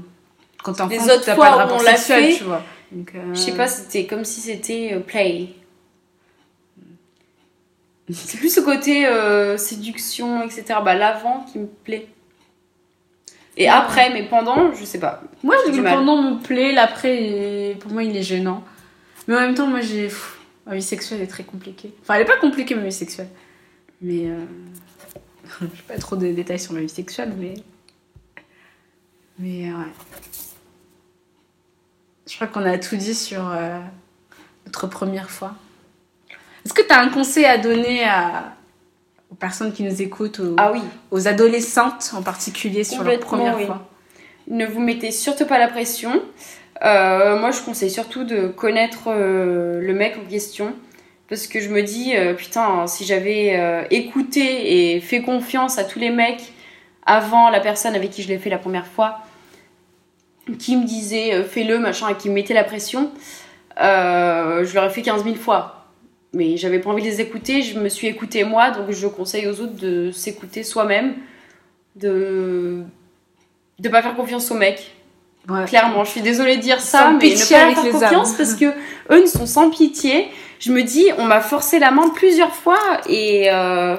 Quand 0.62 0.74
t'es 0.74 0.82
enfant, 0.82 0.94
Les 0.94 1.10
autres 1.10 1.24
t'as 1.24 1.34
pas 1.36 1.50
de 1.52 1.56
rapport 1.56 1.80
sexuel, 1.80 2.24
fait, 2.32 2.36
tu 2.38 2.44
vois. 2.44 2.62
Donc, 2.92 3.12
euh, 3.14 3.34
je 3.34 3.40
sais 3.40 3.56
pas, 3.56 3.68
c'était 3.68 4.06
comme 4.06 4.24
si 4.24 4.40
c'était 4.40 4.92
euh, 4.94 5.00
play. 5.00 5.50
C'est 8.12 8.38
plus 8.38 8.52
ce 8.52 8.60
côté 8.60 9.06
euh, 9.06 9.56
séduction, 9.56 10.42
etc. 10.42 10.64
Bah, 10.84 10.94
l'avant 10.96 11.44
qui 11.44 11.60
me 11.60 11.66
plaît. 11.66 12.08
Et 13.56 13.64
Ouais. 13.64 13.68
après, 13.68 14.10
mais 14.12 14.24
pendant, 14.24 14.74
je 14.74 14.84
sais 14.84 14.98
pas. 14.98 15.22
Moi, 15.44 15.54
J'ai 15.66 15.72
le 15.72 15.82
pendant 15.84 16.20
me 16.22 16.42
plaît, 16.42 16.72
l'après, 16.72 17.76
pour 17.78 17.92
moi, 17.92 18.02
il 18.02 18.16
est 18.16 18.22
gênant. 18.22 18.64
Mais 19.28 19.36
en 19.36 19.40
même 19.40 19.54
temps, 19.54 19.66
moi, 19.66 19.80
j'ai. 19.80 20.08
Ma 20.66 20.74
vie 20.74 20.82
sexuelle 20.82 21.20
est 21.20 21.26
très 21.26 21.44
compliquée. 21.44 21.92
Enfin, 22.02 22.14
elle 22.14 22.22
est 22.22 22.26
pas 22.26 22.36
compliquée, 22.38 22.74
ma 22.74 22.82
vie 22.82 22.92
sexuelle. 22.92 23.28
Mais. 24.00 24.26
Euh... 24.28 24.44
je 25.60 25.66
vais 25.66 25.70
pas 25.94 25.98
trop 25.98 26.16
de 26.16 26.32
détails 26.32 26.58
sur 26.60 26.72
ma 26.72 26.80
vie 26.80 26.88
sexuelle, 26.88 27.32
mais. 27.38 27.54
Mais, 29.38 29.70
ouais. 29.72 29.92
Je 32.30 32.36
crois 32.36 32.46
qu'on 32.46 32.64
a 32.64 32.78
tout 32.78 32.94
dit 32.94 33.14
sur 33.14 33.50
euh, 33.50 33.80
notre 34.64 34.86
première 34.86 35.28
fois. 35.30 35.54
Est-ce 36.64 36.72
que 36.72 36.82
tu 36.82 36.92
as 36.92 37.00
un 37.00 37.08
conseil 37.08 37.44
à 37.44 37.58
donner 37.58 38.04
à... 38.04 38.54
aux 39.32 39.34
personnes 39.34 39.72
qui 39.72 39.82
nous 39.82 40.00
écoutent, 40.00 40.38
aux, 40.38 40.54
Ah 40.56 40.70
oui. 40.72 40.80
aux 41.10 41.26
adolescentes 41.26 42.12
en 42.14 42.22
particulier 42.22 42.84
sur 42.84 43.02
leur 43.02 43.18
première 43.18 43.56
oui. 43.56 43.66
fois? 43.66 43.88
Ne 44.46 44.64
vous 44.64 44.78
mettez 44.78 45.10
surtout 45.10 45.44
pas 45.44 45.58
la 45.58 45.66
pression. 45.66 46.22
Euh, 46.84 47.36
moi, 47.36 47.50
je 47.50 47.62
conseille 47.62 47.90
surtout 47.90 48.22
de 48.22 48.46
connaître 48.46 49.08
euh, 49.08 49.80
le 49.80 49.92
mec 49.92 50.16
en 50.16 50.30
question. 50.30 50.74
Parce 51.28 51.48
que 51.48 51.60
je 51.60 51.68
me 51.68 51.82
dis, 51.82 52.16
euh, 52.16 52.34
putain, 52.34 52.86
si 52.86 53.04
j'avais 53.04 53.86
écouté 53.90 54.94
et 54.94 55.00
fait 55.00 55.22
confiance 55.22 55.78
à 55.78 55.84
tous 55.84 55.98
les 55.98 56.10
mecs 56.10 56.52
avant 57.06 57.50
la 57.50 57.58
personne 57.58 57.96
avec 57.96 58.10
qui 58.10 58.22
je 58.22 58.28
l'ai 58.28 58.38
fait 58.38 58.50
la 58.50 58.58
première 58.58 58.86
fois, 58.86 59.18
qui 60.56 60.76
me 60.76 60.84
disait 60.84 61.34
euh, 61.34 61.44
fais-le, 61.44 61.78
machin, 61.78 62.08
et 62.08 62.14
qui 62.14 62.28
me 62.28 62.34
mettait 62.34 62.54
la 62.54 62.64
pression, 62.64 63.10
euh, 63.80 64.64
je 64.64 64.74
l'aurais 64.74 64.90
fait 64.90 65.02
15 65.02 65.24
000 65.24 65.36
fois. 65.36 65.86
Mais 66.32 66.56
j'avais 66.56 66.78
pas 66.78 66.90
envie 66.90 67.02
de 67.02 67.08
les 67.08 67.20
écouter, 67.20 67.62
je 67.62 67.78
me 67.78 67.88
suis 67.88 68.06
écoutée 68.06 68.44
moi, 68.44 68.70
donc 68.70 68.90
je 68.90 69.06
conseille 69.08 69.48
aux 69.48 69.60
autres 69.60 69.74
de 69.74 70.10
s'écouter 70.12 70.62
soi-même, 70.62 71.14
de 71.96 72.84
de 73.80 73.88
pas 73.88 74.02
faire 74.02 74.14
confiance 74.14 74.50
aux 74.50 74.54
mecs. 74.54 74.92
Ouais. 75.48 75.64
Clairement, 75.64 76.04
je 76.04 76.10
suis 76.10 76.20
désolée 76.20 76.56
de 76.56 76.62
dire 76.62 76.80
ça, 76.80 76.98
Sans 76.98 77.12
mais 77.14 77.30
ne 77.30 77.48
pas 77.48 77.72
leur 77.72 77.82
faire 77.82 77.92
confiance 77.92 78.34
parce 78.34 78.54
que 78.54 78.66
eux 79.10 79.22
ne 79.22 79.26
sont 79.26 79.46
sans 79.46 79.70
pitié. 79.70 80.28
Je 80.58 80.70
me 80.70 80.82
dis, 80.82 81.06
on 81.16 81.24
m'a 81.24 81.40
forcé 81.40 81.78
la 81.78 81.90
main 81.90 82.10
plusieurs 82.10 82.54
fois 82.54 82.78
et, 83.08 83.50
euh, 83.50 83.96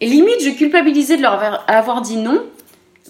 et 0.00 0.06
limite, 0.06 0.42
je 0.42 0.50
culpabilisais 0.50 1.16
de 1.16 1.22
leur 1.22 1.64
avoir 1.70 2.02
dit 2.02 2.16
non. 2.16 2.44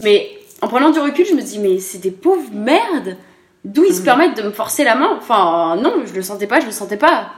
Mais 0.03 0.29
en 0.63 0.69
prenant 0.69 0.91
du 0.91 0.99
recul, 1.01 1.27
je 1.27 1.35
me 1.35 1.43
dis, 1.43 1.59
mais 1.59 1.79
c'est 1.81 1.99
des 1.99 2.11
pauvres 2.11 2.51
merdes. 2.53 3.17
D'où 3.65 3.85
ils 3.85 3.93
se 3.95 3.99
Mhm. 4.01 4.05
permettent 4.05 4.37
de 4.37 4.43
me 4.43 4.51
forcer 4.51 4.83
la 4.85 4.95
main 4.97 5.11
Enfin, 5.17 5.77
non, 5.77 5.95
je 6.07 6.15
le 6.15 6.23
sentais 6.23 6.47
pas, 6.47 6.61
je 6.61 6.67
le 6.67 6.73
sentais 6.73 6.97
pas. 6.97 7.31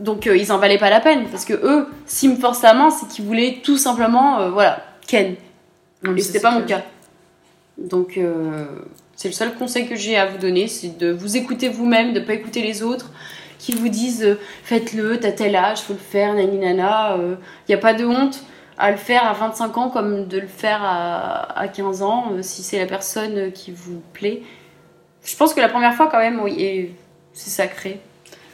Donc, 0.00 0.26
euh, 0.26 0.36
ils 0.36 0.52
en 0.52 0.58
valaient 0.58 0.78
pas 0.78 0.90
la 0.90 1.00
peine 1.00 1.26
parce 1.30 1.44
que 1.44 1.54
eux, 1.54 1.86
s'ils 2.06 2.30
me 2.30 2.36
forcent 2.36 2.62
la 2.62 2.74
main, 2.74 2.90
c'est 2.90 3.08
qu'ils 3.08 3.24
voulaient 3.24 3.60
tout 3.62 3.76
simplement, 3.76 4.40
euh, 4.40 4.50
voilà, 4.50 4.84
Ken. 5.06 5.34
Non, 6.02 6.12
mais 6.12 6.20
Et 6.20 6.22
c'était 6.22 6.40
pas 6.40 6.50
mon 6.50 6.62
cas. 6.62 6.82
Donc, 7.78 8.18
euh, 8.18 8.66
c'est 9.16 9.28
le 9.28 9.34
seul 9.34 9.54
conseil 9.54 9.88
que 9.88 9.96
j'ai 9.96 10.16
à 10.16 10.26
vous 10.26 10.38
donner, 10.38 10.68
c'est 10.68 10.96
de 10.98 11.10
vous 11.12 11.36
écouter 11.36 11.68
vous-même, 11.68 12.12
de 12.12 12.20
pas 12.20 12.34
écouter 12.34 12.62
les 12.62 12.82
autres 12.82 13.10
qui 13.58 13.72
vous 13.72 13.88
disent 13.88 14.36
faites-le, 14.64 15.18
t'as 15.18 15.32
tel 15.32 15.56
âge, 15.56 15.80
faut 15.82 15.92
le 15.94 15.98
faire, 15.98 16.34
nani 16.34 16.58
nana. 16.58 17.16
Il 17.18 17.36
n'y 17.70 17.74
a 17.74 17.78
pas 17.78 17.94
de 17.94 18.04
honte 18.04 18.44
à 18.78 18.90
le 18.90 18.96
faire 18.96 19.26
à 19.26 19.32
25 19.32 19.78
ans 19.78 19.90
comme 19.90 20.26
de 20.26 20.38
le 20.38 20.46
faire 20.46 20.80
à, 20.82 21.58
à 21.58 21.68
15 21.68 22.02
ans, 22.02 22.32
euh, 22.32 22.42
si 22.42 22.62
c'est 22.62 22.78
la 22.78 22.86
personne 22.86 23.52
qui 23.52 23.72
vous 23.72 24.02
plaît. 24.12 24.42
Je 25.24 25.36
pense 25.36 25.54
que 25.54 25.60
la 25.60 25.68
première 25.68 25.94
fois, 25.94 26.08
quand 26.10 26.18
même, 26.18 26.40
oui, 26.40 26.90
c'est 27.32 27.50
sacré. 27.50 28.00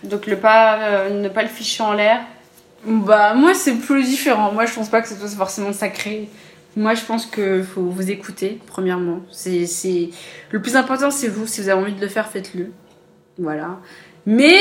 Donc, 0.05 0.27
le 0.27 0.37
pas, 0.37 0.79
euh, 0.79 1.21
ne 1.23 1.29
pas 1.29 1.43
le 1.43 1.49
ficher 1.49 1.83
en 1.83 1.93
l'air. 1.93 2.21
Bah, 2.85 3.35
moi, 3.35 3.55
c'est 3.55 3.75
plus 3.75 4.05
différent. 4.05 4.53
Moi, 4.53 4.67
je 4.67 4.75
pense 4.75 4.89
pas 4.89 5.03
que 5.03 5.09
ce 5.09 5.17
soit 5.17 5.29
forcément 5.29 5.73
sacré. 5.73 6.29
Moi, 6.77 6.95
je 6.95 7.03
pense 7.03 7.27
que 7.27 7.63
faut 7.63 7.83
vous 7.83 8.11
écouter, 8.11 8.61
premièrement. 8.67 9.21
C'est, 9.31 9.67
c'est... 9.67 10.11
Le 10.51 10.63
plus 10.63 10.77
important, 10.77 11.11
c'est 11.11 11.29
vous. 11.29 11.47
Si 11.47 11.61
vous 11.61 11.69
avez 11.69 11.81
envie 11.81 11.93
de 11.93 12.01
le 12.01 12.09
faire, 12.09 12.29
faites-le. 12.29 12.73
Voilà. 13.39 13.79
Mais 14.25 14.57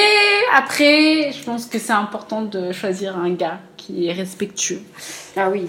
après, 0.54 1.32
je 1.32 1.44
pense 1.44 1.66
que 1.66 1.80
c'est 1.80 1.92
important 1.94 2.42
de 2.44 2.72
choisir 2.72 3.18
un 3.18 3.32
gars 3.32 3.60
qui 3.78 4.08
est 4.08 4.14
respectueux. 4.14 4.82
Ah 5.36 5.50
oui. 5.50 5.68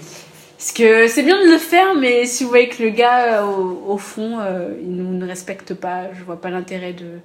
Parce 0.57 0.71
que 0.73 1.07
c'est 1.07 1.23
bien 1.23 1.43
de 1.43 1.49
le 1.51 1.57
faire, 1.57 1.95
mais 1.95 2.25
si 2.25 2.43
vous 2.43 2.49
voyez 2.49 2.69
que 2.69 2.83
le 2.83 2.89
gars, 2.89 3.41
euh, 3.41 3.45
au, 3.45 3.93
au 3.93 3.97
fond, 3.97 4.39
euh, 4.39 4.73
il 4.81 4.91
nous 4.95 5.13
ne 5.17 5.25
respecte 5.27 5.73
pas, 5.73 6.13
je 6.13 6.23
vois 6.23 6.39
pas 6.39 6.49
l'intérêt 6.49 6.93
de 6.93 7.19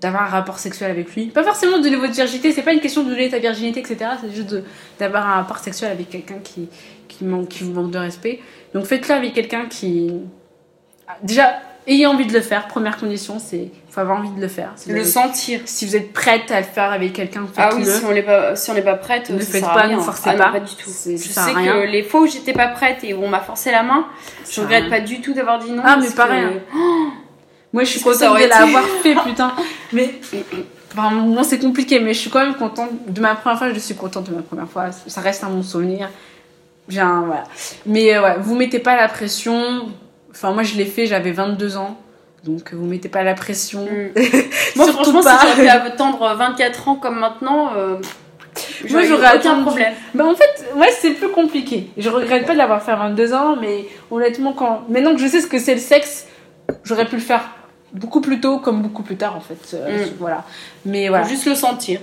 d'avoir 0.00 0.22
un 0.22 0.26
rapport 0.26 0.60
sexuel 0.60 0.92
avec 0.92 1.12
lui. 1.16 1.26
Pas 1.26 1.42
forcément 1.42 1.78
de 1.78 1.82
donner 1.82 1.96
votre 1.96 2.14
virginité, 2.14 2.52
c'est 2.52 2.62
pas 2.62 2.72
une 2.72 2.78
question 2.78 3.02
de 3.02 3.10
donner 3.10 3.28
ta 3.30 3.40
virginité, 3.40 3.80
etc. 3.80 4.12
C'est 4.22 4.30
juste 4.32 4.48
de- 4.48 4.62
d'avoir 5.00 5.26
un 5.28 5.34
rapport 5.34 5.58
sexuel 5.58 5.90
avec 5.90 6.08
quelqu'un 6.08 6.38
qui, 6.42 6.68
qui, 7.08 7.24
manque, 7.24 7.48
qui 7.48 7.64
vous 7.64 7.72
manque 7.72 7.90
de 7.90 7.98
respect. 7.98 8.38
Donc 8.74 8.84
faites-le 8.84 9.12
avec 9.16 9.34
quelqu'un 9.34 9.66
qui... 9.66 10.12
Déjà, 11.24 11.60
ayez 11.88 12.06
envie 12.06 12.26
de 12.26 12.32
le 12.32 12.40
faire. 12.42 12.68
Première 12.68 12.96
condition, 12.96 13.40
c'est 13.40 13.70
faut 13.90 14.00
avoir 14.00 14.18
envie 14.18 14.30
de 14.30 14.40
le 14.40 14.48
faire. 14.48 14.70
Si 14.76 14.90
Le 14.90 14.96
avez- 14.96 15.04
sentir. 15.04 15.60
si 15.64 15.86
vous 15.86 15.96
êtes 15.96 16.12
prête 16.12 16.50
à 16.50 16.60
le 16.60 16.66
faire 16.66 16.92
avec 16.92 17.12
quelqu'un, 17.14 17.46
Ah 17.56 17.70
faites-le. 17.70 17.84
oui, 17.86 17.98
si 17.98 18.04
on 18.04 18.12
n'est 18.12 18.22
pas, 18.22 18.54
si 18.56 18.70
on 18.70 18.74
n'est 18.74 18.82
pas 18.82 18.94
prête, 18.94 19.30
Ne 19.30 19.38
ça 19.40 19.46
faites 19.52 19.64
sert 19.64 19.72
pas, 19.72 19.82
rien. 19.82 19.96
ne 19.96 20.02
forcez 20.02 20.22
Ah 20.26 20.32
non, 20.32 20.38
pas. 20.44 20.52
pas 20.52 20.60
du 20.60 20.74
tout. 20.74 20.90
Je 20.90 21.16
ça 21.16 21.44
sais 21.44 21.52
rien. 21.52 21.72
que 21.72 21.86
les 21.86 22.02
fois 22.02 22.20
où 22.22 22.26
j'étais 22.26 22.52
pas 22.52 22.68
prête 22.68 22.98
et 23.02 23.14
où 23.14 23.22
on 23.24 23.28
m'a 23.28 23.40
forcé 23.40 23.70
la 23.70 23.82
main, 23.82 24.06
je 24.44 24.50
sert 24.50 24.64
à 24.64 24.66
regrette 24.66 24.82
rien. 24.84 24.90
pas 24.90 25.00
du 25.00 25.20
tout 25.20 25.32
d'avoir 25.34 25.58
dit 25.58 25.72
non. 25.72 25.82
Ah, 25.84 25.96
mais 26.00 26.10
pareil, 26.10 26.42
que- 26.42 26.76
hein. 26.76 27.10
Moi, 27.72 27.84
je 27.84 27.90
suis 27.90 28.00
ça 28.00 28.12
contente 28.12 28.38
de 28.40 28.46
l'avoir 28.48 28.82
fait, 29.02 29.14
putain. 29.26 29.52
Mais, 29.92 30.14
enfin, 30.92 31.10
moi, 31.10 31.44
c'est 31.44 31.58
compliqué, 31.58 32.00
mais 32.00 32.14
je 32.14 32.18
suis 32.20 32.30
quand 32.30 32.40
même 32.40 32.54
contente 32.54 32.90
de 33.06 33.20
ma 33.20 33.34
première 33.34 33.58
fois. 33.58 33.72
Je 33.72 33.78
suis 33.78 33.94
contente 33.94 34.30
de 34.30 34.34
ma 34.34 34.40
première 34.42 34.68
fois. 34.68 34.86
Ça 35.06 35.20
reste 35.20 35.44
un 35.44 35.50
bon 35.50 35.62
souvenir. 35.62 36.08
Un, 36.96 37.20
voilà. 37.26 37.44
Mais, 37.84 38.14
euh, 38.16 38.22
ouais, 38.22 38.36
vous 38.40 38.54
mettez 38.56 38.78
pas 38.78 38.96
la 38.96 39.06
pression. 39.08 39.86
Enfin, 40.30 40.52
moi, 40.52 40.62
je 40.62 40.76
l'ai 40.76 40.86
fait, 40.86 41.04
j'avais 41.06 41.32
22 41.32 41.76
ans. 41.76 41.98
Donc, 42.44 42.72
vous 42.72 42.86
mettez 42.86 43.08
pas 43.08 43.22
la 43.24 43.34
pression. 43.34 43.84
Mm. 43.84 44.20
Moi, 44.76 44.86
franchement, 44.92 45.22
pas. 45.22 45.38
si 45.40 45.46
j'aurais 45.48 45.62
pu 45.62 45.68
attendre 45.68 46.34
24 46.36 46.88
ans 46.88 46.94
comme 46.94 47.18
maintenant, 47.18 47.72
euh, 47.76 47.96
j'aurais 48.84 49.04
eu 49.04 49.08
j'aurais 49.08 49.28
aucun 49.36 49.50
attendu. 49.50 49.62
problème. 49.62 49.92
Bah, 50.14 50.24
en 50.26 50.34
fait, 50.34 50.64
ouais, 50.76 50.90
c'est 51.00 51.10
plus 51.10 51.28
compliqué. 51.30 51.90
Je 51.96 52.08
regrette 52.08 52.46
pas 52.46 52.52
de 52.52 52.58
l'avoir 52.58 52.82
fait 52.82 52.92
à 52.92 52.96
22 52.96 53.34
ans, 53.34 53.56
mais 53.60 53.84
honnêtement, 54.10 54.52
quand, 54.52 54.82
maintenant 54.88 55.14
que 55.14 55.20
je 55.20 55.26
sais 55.26 55.40
ce 55.40 55.46
que 55.46 55.58
c'est 55.58 55.74
le 55.74 55.80
sexe, 55.80 56.26
j'aurais 56.84 57.06
pu 57.06 57.16
le 57.16 57.22
faire 57.22 57.42
beaucoup 57.92 58.20
plus 58.20 58.38
tôt 58.40 58.58
comme 58.58 58.82
beaucoup 58.82 59.02
plus 59.02 59.16
tard, 59.16 59.34
en 59.36 59.40
fait. 59.40 59.74
Euh, 59.74 60.04
Mm. 60.06 60.10
Voilà. 60.20 60.44
Mais 60.86 61.08
voilà. 61.08 61.24
Faut 61.24 61.30
juste 61.30 61.46
le 61.46 61.54
sentir. 61.54 62.00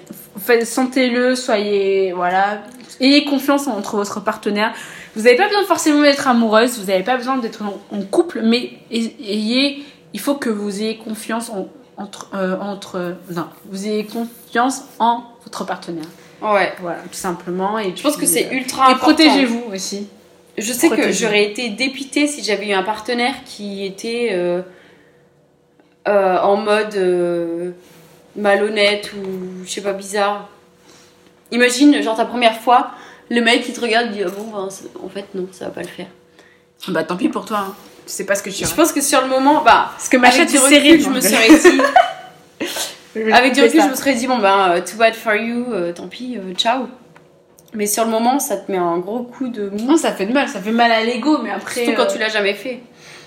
Sentez-le, 0.63 1.35
soyez 1.35 2.11
voilà, 2.13 2.61
ayez 2.99 3.25
confiance 3.25 3.67
entre 3.67 3.95
votre 3.95 4.19
partenaire. 4.21 4.73
Vous 5.15 5.23
n'avez 5.23 5.37
pas 5.37 5.47
besoin 5.47 5.63
forcément 5.63 6.01
d'être 6.01 6.27
amoureuse, 6.27 6.77
vous 6.79 6.87
n'avez 6.87 7.03
pas 7.03 7.15
besoin 7.17 7.37
d'être 7.37 7.61
en, 7.63 7.79
en 7.95 8.01
couple, 8.01 8.41
mais 8.43 8.71
ay- 8.91 9.15
ayez, 9.25 9.83
il 10.15 10.19
faut 10.21 10.35
que 10.35 10.49
vous 10.49 10.81
ayez 10.81 10.95
confiance 10.95 11.49
en, 11.49 11.67
entre, 11.97 12.29
euh, 12.33 12.57
entre, 12.61 13.15
non, 13.31 13.47
vous 13.65 13.85
ayez 13.85 14.05
confiance 14.05 14.85
en 14.97 15.23
votre 15.43 15.65
partenaire. 15.65 16.05
Ouais. 16.41 16.73
Voilà, 16.79 16.99
tout 16.99 17.19
simplement. 17.27 17.77
Et 17.77 17.93
Je 17.93 18.01
pense 18.01 18.15
que 18.15 18.25
c'est 18.25 18.47
ultra 18.53 18.83
Et 18.89 18.93
important. 18.93 19.13
protégez-vous 19.13 19.63
aussi. 19.73 20.07
Je 20.57 20.71
sais 20.71 20.87
que 20.89 21.11
j'aurais 21.11 21.43
été 21.43 21.67
dépitée 21.69 22.27
si 22.27 22.41
j'avais 22.41 22.69
eu 22.69 22.71
un 22.71 22.83
partenaire 22.83 23.35
qui 23.45 23.85
était 23.85 24.29
euh, 24.31 24.61
euh, 26.07 26.39
en 26.39 26.55
mode 26.55 26.95
euh, 26.95 27.71
malhonnête 28.37 29.11
ou 29.13 29.65
je 29.65 29.69
sais 29.69 29.81
pas 29.81 29.91
bizarre. 29.91 30.47
Imagine, 31.51 32.01
genre 32.01 32.15
ta 32.15 32.23
première 32.23 32.57
fois, 32.61 32.91
le 33.29 33.41
mec 33.41 33.65
il 33.67 33.73
te 33.73 33.81
regarde 33.81 34.07
et 34.07 34.09
dit 34.11 34.23
ah 34.25 34.29
bon 34.29 34.45
ben, 34.49 34.69
en 35.03 35.09
fait 35.09 35.25
non 35.35 35.47
ça 35.51 35.65
va 35.65 35.71
pas 35.71 35.81
le 35.81 35.87
faire. 35.87 36.07
Bah 36.87 37.03
tant 37.03 37.17
pis 37.17 37.27
pour 37.27 37.43
toi. 37.43 37.65
Hein. 37.67 37.75
Tu 38.05 38.11
sais 38.11 38.25
pas 38.25 38.35
ce 38.35 38.43
que 38.43 38.49
tu 38.49 38.65
Je 38.65 38.73
pense 38.73 38.91
que 38.91 39.01
sur 39.01 39.21
le 39.21 39.27
moment, 39.27 39.63
bah 39.63 39.89
Parce 39.93 40.09
que 40.09 40.17
ma 40.17 40.27
avec 40.27 40.39
chatte 40.41 40.49
du 40.49 40.57
est 40.57 40.77
recul, 40.79 41.01
je 41.01 41.09
me 41.09 41.19
serais 41.21 41.47
dit, 41.49 43.31
avec 43.33 43.53
du 43.53 43.61
recul, 43.61 43.79
ça. 43.79 43.85
je 43.87 43.91
me 43.91 43.95
serais 43.95 44.13
dit 44.13 44.27
bon 44.27 44.37
ben 44.37 44.81
too 44.81 44.97
bad 44.97 45.13
for 45.15 45.33
you, 45.35 45.65
euh, 45.71 45.91
tant 45.93 46.07
pis, 46.07 46.37
euh, 46.37 46.53
ciao. 46.53 46.87
Mais 47.73 47.87
sur 47.87 48.05
le 48.05 48.11
moment, 48.11 48.39
ça 48.39 48.57
te 48.57 48.71
met 48.71 48.77
un 48.77 48.97
gros 48.99 49.23
coup 49.23 49.47
de 49.49 49.69
mou. 49.69 49.79
Non, 49.85 49.97
ça 49.97 50.13
fait 50.13 50.25
de 50.25 50.33
mal, 50.33 50.47
ça 50.47 50.61
fait 50.61 50.71
mal 50.71 50.91
à 50.91 51.03
l'ego, 51.03 51.39
mais 51.43 51.51
après. 51.51 51.83
Surtout 51.85 51.97
quand 51.97 52.03
euh, 52.09 52.13
tu 52.13 52.19
l'as 52.19 52.29
jamais 52.29 52.53
fait. 52.53 52.79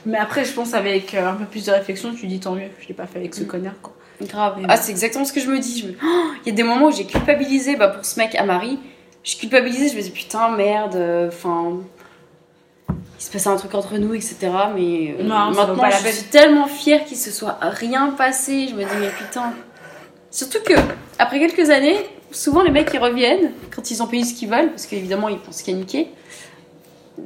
Mais 0.06 0.16
après, 0.16 0.44
je 0.44 0.52
pense 0.52 0.72
avec 0.74 1.12
euh, 1.14 1.28
un 1.28 1.34
peu 1.34 1.44
plus 1.44 1.66
de 1.66 1.72
réflexion, 1.72 2.14
tu 2.14 2.26
dis 2.26 2.40
tant 2.40 2.52
mieux, 2.54 2.68
je 2.80 2.88
l'ai 2.88 2.94
pas 2.94 3.06
fait 3.06 3.18
avec 3.18 3.34
ce 3.34 3.42
Mm. 3.42 3.46
connard 3.46 3.74
quoi. 3.82 3.92
Grave. 4.22 4.54
Mais 4.58 4.64
Ah, 4.68 4.76
c'est 4.76 4.90
exactement 4.90 5.24
ce 5.24 5.32
que 5.32 5.40
je 5.40 5.48
me 5.50 5.58
dis. 5.58 5.84
Me- 5.86 5.94
Oh, 6.02 6.30
Il 6.44 6.48
y 6.48 6.52
a 6.52 6.54
des 6.56 6.62
moments 6.62 6.86
où 6.86 6.92
j'ai 6.92 7.04
culpabilisé 7.04 7.76
bah, 7.76 7.88
pour 7.88 8.04
ce 8.04 8.18
mec 8.18 8.34
à 8.36 8.44
Marie. 8.44 8.78
Je 9.22 9.36
culpabilisais, 9.36 9.88
je 9.88 9.94
me 9.94 10.00
disais 10.00 10.10
putain, 10.12 10.48
merde, 10.50 10.94
euh, 10.96 11.28
enfin. 11.28 11.72
Il 13.18 13.22
se 13.22 13.30
passait 13.30 13.48
un 13.48 13.56
truc 13.56 13.74
entre 13.74 13.96
nous, 13.98 14.14
etc. 14.14 14.36
Mais 14.74 15.16
euh, 15.18 15.24
Non, 15.24 15.50
maintenant, 15.50 15.76
pas 15.76 15.90
je 15.90 16.08
suis 16.08 16.24
tellement 16.24 16.66
fière 16.66 17.04
qu'il 17.04 17.16
se 17.16 17.30
soit 17.30 17.58
rien 17.60 18.14
passé. 18.16 18.68
Je 18.68 18.74
me 18.74 18.82
dis, 18.82 18.96
mais 19.00 19.08
putain. 19.08 19.52
Surtout 20.30 20.58
que, 20.64 20.74
après 21.18 21.40
quelques 21.40 21.70
années, 21.70 21.96
souvent 22.30 22.62
les 22.62 22.70
mecs 22.70 22.90
ils 22.92 23.00
reviennent 23.00 23.52
quand 23.74 23.90
ils 23.90 24.02
ont 24.02 24.06
payé 24.06 24.24
ce 24.24 24.34
qu'ils 24.34 24.48
veulent, 24.48 24.68
parce 24.70 24.86
qu'évidemment 24.86 25.28
ils 25.28 25.38
pensent 25.38 25.66
niqué. 25.66 26.08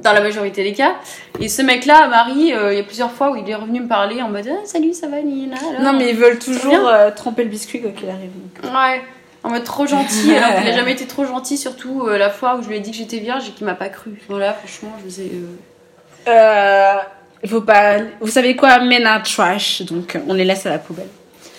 Dans 0.01 0.13
la 0.13 0.21
majorité 0.21 0.63
des 0.63 0.73
cas. 0.73 0.95
Et 1.39 1.47
ce 1.47 1.61
mec-là, 1.61 2.07
Marie, 2.07 2.51
euh, 2.51 2.73
il 2.73 2.77
y 2.77 2.81
a 2.81 2.83
plusieurs 2.83 3.11
fois 3.11 3.29
où 3.29 3.35
il 3.35 3.47
est 3.47 3.53
revenu 3.53 3.79
me 3.79 3.87
parler 3.87 4.23
en 4.23 4.29
mode 4.29 4.49
ah, 4.49 4.65
Salut, 4.65 4.91
ça 4.91 5.07
va, 5.07 5.21
Nina 5.21 5.55
alors 5.55 5.81
Non, 5.81 5.93
mais 5.93 6.09
ils 6.09 6.15
veulent 6.15 6.39
toujours 6.39 6.87
euh, 6.87 7.11
tremper 7.11 7.43
le 7.43 7.49
biscuit 7.49 7.79
quoi 7.79 7.91
qu'il 7.91 8.09
arrive. 8.09 8.31
Ouais, 8.63 9.03
en 9.43 9.51
mode 9.51 9.63
trop 9.63 9.85
gentil, 9.85 10.33
alors 10.33 10.59
qu'il 10.59 10.67
a 10.67 10.73
jamais 10.75 10.93
été 10.93 11.05
trop 11.05 11.25
gentil, 11.25 11.59
surtout 11.59 12.07
euh, 12.07 12.17
la 12.17 12.31
fois 12.31 12.55
où 12.55 12.63
je 12.63 12.69
lui 12.69 12.77
ai 12.77 12.79
dit 12.79 12.89
que 12.89 12.97
j'étais 12.97 13.19
vierge 13.19 13.47
et 13.47 13.51
qu'il 13.51 13.67
m'a 13.67 13.75
pas 13.75 13.89
cru. 13.89 14.19
Voilà, 14.29 14.53
franchement, 14.53 14.93
je 14.97 15.03
faisais. 15.03 15.31
Euh, 16.27 16.93
il 17.43 17.49
faut 17.49 17.61
pas. 17.61 17.97
Vous 18.21 18.27
savez 18.27 18.55
quoi, 18.55 18.79
men 18.79 19.05
are 19.05 19.23
trash, 19.23 19.81
donc 19.81 20.17
on 20.27 20.33
les 20.33 20.45
laisse 20.45 20.65
à 20.65 20.69
la 20.69 20.79
poubelle. 20.79 21.09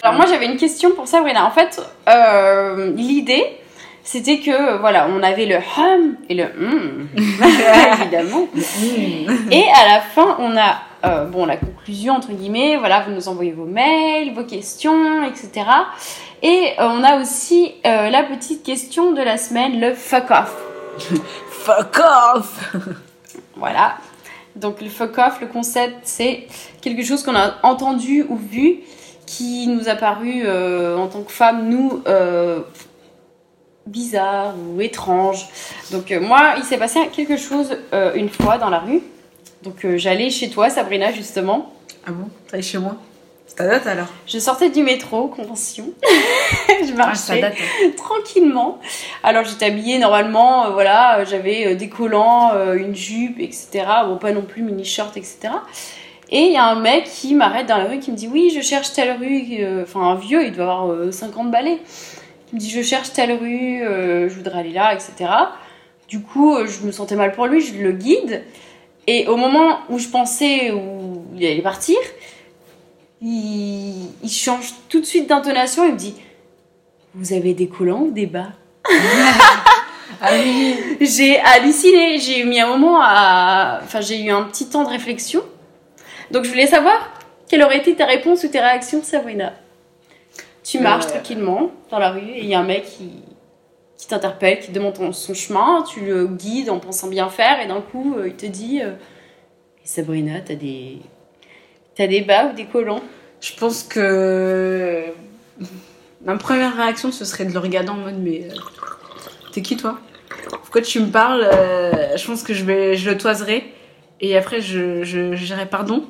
Alors, 0.04 0.16
moi, 0.16 0.26
j'avais 0.26 0.44
une 0.44 0.58
question 0.58 0.90
pour 0.90 1.08
Sabrina. 1.08 1.46
En 1.46 1.50
fait, 1.50 1.80
euh, 2.10 2.92
l'idée, 2.94 3.58
c'était 4.02 4.38
que, 4.38 4.76
voilà, 4.78 5.08
on 5.08 5.22
avait 5.22 5.46
le 5.46 5.56
hum 5.56 6.16
et 6.28 6.34
le 6.34 6.44
hum, 6.44 7.08
évidemment. 8.02 8.46
Et 9.50 9.64
à 9.74 9.94
la 9.94 10.00
fin, 10.02 10.36
on 10.40 10.54
a, 10.58 10.82
euh, 11.06 11.24
bon, 11.24 11.46
la 11.46 11.56
conclusion, 11.56 12.12
entre 12.12 12.32
guillemets, 12.32 12.76
voilà, 12.76 13.00
vous 13.00 13.12
nous 13.12 13.28
envoyez 13.28 13.52
vos 13.52 13.64
mails, 13.64 14.34
vos 14.34 14.44
questions, 14.44 15.24
etc. 15.24 15.66
Et 16.42 16.72
euh, 16.78 16.86
on 16.86 17.02
a 17.02 17.18
aussi 17.18 17.72
la 17.82 18.24
petite 18.24 18.62
question 18.62 19.12
de 19.12 19.22
la 19.22 19.38
semaine, 19.38 19.80
le 19.80 19.94
fuck 19.94 20.30
off. 20.30 20.54
Fuck 21.50 21.98
off 22.34 22.74
Voilà. 23.56 23.96
Donc 24.56 24.80
le 24.80 24.88
fuck 24.88 25.18
off, 25.18 25.40
le 25.40 25.46
concept, 25.46 25.96
c'est 26.04 26.46
quelque 26.80 27.02
chose 27.02 27.22
qu'on 27.22 27.34
a 27.34 27.56
entendu 27.62 28.24
ou 28.28 28.36
vu 28.36 28.80
qui 29.26 29.66
nous 29.66 29.88
a 29.88 29.96
paru 29.96 30.42
euh, 30.44 30.96
en 30.96 31.08
tant 31.08 31.22
que 31.22 31.32
femme, 31.32 31.68
nous, 31.68 32.02
euh, 32.06 32.60
bizarre 33.86 34.54
ou 34.56 34.80
étrange. 34.80 35.46
Donc 35.90 36.12
euh, 36.12 36.20
moi, 36.20 36.54
il 36.56 36.64
s'est 36.64 36.78
passé 36.78 37.00
quelque 37.12 37.36
chose 37.36 37.76
une 38.14 38.28
fois 38.28 38.58
dans 38.58 38.70
la 38.70 38.78
rue. 38.78 39.02
Donc 39.62 39.86
j'allais 39.96 40.30
chez 40.30 40.50
toi, 40.50 40.70
Sabrina, 40.70 41.10
justement. 41.12 41.72
Ah 42.06 42.12
bon? 42.12 42.28
T'allais 42.48 42.62
chez 42.62 42.78
moi? 42.78 42.96
Ça 43.46 43.66
date 43.68 43.86
alors 43.86 44.08
Je 44.26 44.38
sortais 44.38 44.70
du 44.70 44.82
métro, 44.82 45.28
convention. 45.28 45.90
je 46.02 46.92
Ah, 46.92 46.96
marchais 46.96 47.54
tranquillement. 47.96 48.78
Alors 49.22 49.44
j'étais 49.44 49.66
habillée 49.66 49.98
normalement, 49.98 50.66
euh, 50.66 50.70
voilà, 50.70 51.18
euh, 51.20 51.24
j'avais 51.28 51.68
euh, 51.68 51.74
des 51.76 51.88
collants, 51.88 52.52
euh, 52.54 52.74
une 52.74 52.94
jupe, 52.96 53.38
etc. 53.38 53.84
Bon, 54.06 54.16
pas 54.16 54.32
non 54.32 54.42
plus 54.42 54.62
mini 54.62 54.84
short, 54.84 55.16
etc. 55.16 55.50
Et 56.30 56.40
il 56.46 56.52
y 56.52 56.56
a 56.56 56.64
un 56.64 56.80
mec 56.80 57.04
qui 57.04 57.34
m'arrête 57.34 57.66
dans 57.66 57.76
la 57.76 57.84
rue 57.84 57.98
qui 58.00 58.10
me 58.10 58.16
dit 58.16 58.28
oui, 58.32 58.50
je 58.54 58.60
cherche 58.60 58.92
telle 58.92 59.16
rue, 59.18 59.58
enfin 59.82 60.00
un 60.00 60.14
vieux, 60.16 60.44
il 60.44 60.52
doit 60.52 60.64
avoir 60.64 60.90
euh, 60.90 61.12
50 61.12 61.50
balais. 61.50 61.78
Il 62.52 62.56
me 62.56 62.60
dit 62.60 62.70
je 62.70 62.82
cherche 62.82 63.12
telle 63.12 63.32
rue, 63.32 63.80
je 63.82 64.34
voudrais 64.34 64.60
aller 64.60 64.72
là, 64.72 64.94
etc. 64.94 65.30
Du 66.08 66.20
coup, 66.22 66.56
je 66.66 66.86
me 66.86 66.92
sentais 66.92 67.16
mal 67.16 67.32
pour 67.32 67.46
lui, 67.46 67.60
je 67.60 67.74
le 67.74 67.92
guide. 67.92 68.42
Et 69.06 69.26
au 69.26 69.36
moment 69.36 69.80
où 69.90 69.98
je 69.98 70.08
pensais 70.08 70.70
où 70.70 71.24
il 71.36 71.44
allait 71.44 71.62
partir, 71.62 71.96
il, 73.24 74.08
il 74.22 74.30
change 74.30 74.72
tout 74.88 75.00
de 75.00 75.04
suite 75.06 75.28
d'intonation. 75.28 75.84
Il 75.86 75.92
me 75.94 75.98
dit 75.98 76.14
Vous 77.14 77.32
avez 77.32 77.54
des 77.54 77.66
collants 77.66 78.02
ou 78.02 78.10
des 78.12 78.26
bas? 78.26 78.48
Ah 80.20 80.30
oui 80.32 80.76
J'ai 81.00 81.38
halluciné. 81.40 82.18
J'ai 82.18 82.44
mis 82.44 82.60
un 82.60 82.66
moment 82.68 82.98
à. 83.02 83.80
Enfin, 83.82 84.00
j'ai 84.00 84.22
eu 84.22 84.30
un 84.30 84.44
petit 84.44 84.66
temps 84.68 84.84
de 84.84 84.88
réflexion. 84.88 85.42
Donc, 86.30 86.44
je 86.44 86.50
voulais 86.50 86.66
savoir 86.66 87.10
quelle 87.48 87.62
aurait 87.62 87.78
été 87.78 87.94
ta 87.94 88.06
réponse 88.06 88.44
ou 88.44 88.48
tes 88.48 88.60
réactions, 88.60 89.02
Sabrina? 89.02 89.52
Tu 90.62 90.78
marches 90.78 91.06
Euh. 91.06 91.10
tranquillement 91.10 91.70
dans 91.90 91.98
la 91.98 92.10
rue 92.10 92.30
et 92.30 92.40
il 92.42 92.46
y 92.46 92.54
a 92.54 92.60
un 92.60 92.64
mec 92.64 92.84
qui, 92.86 93.10
qui 93.98 94.06
t'interpelle, 94.06 94.60
qui 94.60 94.70
demande 94.72 94.94
ton- 94.94 95.12
son 95.12 95.34
chemin. 95.34 95.82
Tu 95.82 96.00
le 96.00 96.26
guides 96.26 96.70
en 96.70 96.78
pensant 96.78 97.08
bien 97.08 97.28
faire 97.28 97.60
et 97.60 97.66
d'un 97.66 97.80
coup, 97.82 98.14
euh, 98.16 98.28
il 98.28 98.34
te 98.34 98.46
dit 98.46 98.80
euh, 98.82 98.92
Et 99.84 99.86
Sabrina, 99.86 100.40
t'as 100.40 100.54
des. 100.54 101.00
T'as 101.96 102.06
des 102.06 102.22
bas 102.22 102.46
ou 102.46 102.54
des 102.54 102.64
collants 102.64 103.02
Je 103.40 103.52
pense 103.54 103.82
que. 103.82 105.04
Ma 106.24 106.36
première 106.36 106.74
réaction, 106.76 107.12
ce 107.12 107.24
serait 107.24 107.44
de 107.44 107.52
le 107.52 107.58
regarder 107.58 107.90
en 107.90 107.96
mode 107.96 108.18
Mais. 108.18 108.48
euh, 108.50 108.54
T'es 109.52 109.62
qui 109.62 109.76
toi? 109.76 109.98
Pourquoi 110.48 110.80
tu 110.82 111.00
me 111.00 111.10
parles 111.10 111.42
Euh, 111.52 112.16
Je 112.16 112.26
pense 112.26 112.42
que 112.42 112.54
je, 112.54 112.64
vais, 112.64 112.96
je 112.96 113.10
le 113.10 113.16
toiserai. 113.18 113.64
Et 114.20 114.36
après, 114.36 114.60
je, 114.60 115.04
je, 115.04 115.34
dirai 115.34 115.66
pardon. 115.66 116.04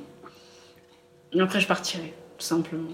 Et 1.32 1.41
après, 1.41 1.61
je 1.61 1.66
partirai, 1.66 2.14
tout 2.39 2.45
simplement. 2.47 2.89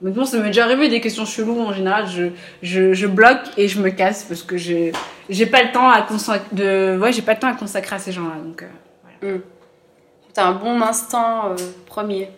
Bon, 0.00 0.24
ça 0.24 0.38
m'est 0.38 0.48
déjà 0.48 0.64
arrivé 0.64 0.88
des 0.88 1.00
questions 1.00 1.24
cheloues. 1.24 1.58
En 1.60 1.72
général, 1.72 2.06
je, 2.06 2.26
je, 2.62 2.92
je 2.92 3.06
bloque 3.06 3.40
et 3.56 3.66
je 3.66 3.80
me 3.80 3.90
casse 3.90 4.24
parce 4.24 4.42
que 4.42 4.56
j'ai 4.56 4.92
j'ai 5.28 5.46
pas 5.46 5.62
le 5.62 5.72
temps 5.72 5.88
à 5.88 6.02
consacrer 6.02 6.46
de 6.54 6.98
ouais 7.00 7.12
j'ai 7.12 7.22
pas 7.22 7.32
le 7.32 7.40
temps 7.40 7.48
à 7.48 7.54
consacrer 7.54 7.96
à 7.96 7.98
ces 7.98 8.12
gens-là. 8.12 8.36
Donc 8.44 8.62
euh, 9.24 9.38
T'as 10.36 10.48
un 10.48 10.52
bon 10.52 10.82
instinct 10.82 11.46
euh, 11.46 11.56
premier. 11.86 12.28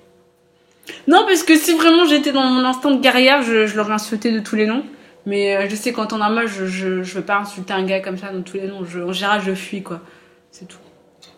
non, 1.08 1.24
parce 1.26 1.42
que 1.42 1.56
si 1.56 1.74
vraiment 1.74 2.06
j'étais 2.06 2.30
dans 2.30 2.44
mon 2.44 2.64
instinct 2.64 2.92
de 2.92 3.00
guerrière, 3.00 3.42
je, 3.42 3.66
je 3.66 3.76
l'aurais 3.76 3.94
insulté 3.94 4.30
de 4.30 4.38
tous 4.38 4.54
les 4.54 4.66
noms. 4.66 4.84
Mais 5.26 5.56
euh, 5.56 5.68
je 5.68 5.74
sais 5.74 5.92
qu'en 5.92 6.06
temps 6.06 6.18
normal, 6.18 6.46
je, 6.46 6.64
je 6.64 7.02
je 7.02 7.14
veux 7.14 7.24
pas 7.24 7.38
insulter 7.38 7.72
un 7.72 7.82
gars 7.82 7.98
comme 7.98 8.16
ça 8.16 8.30
de 8.30 8.40
tous 8.40 8.56
les 8.56 8.68
noms. 8.68 8.84
Je, 8.84 9.00
en 9.00 9.12
général, 9.12 9.42
je 9.44 9.52
fuis 9.52 9.82
quoi. 9.82 10.00
C'est 10.52 10.68
tout. 10.68 10.78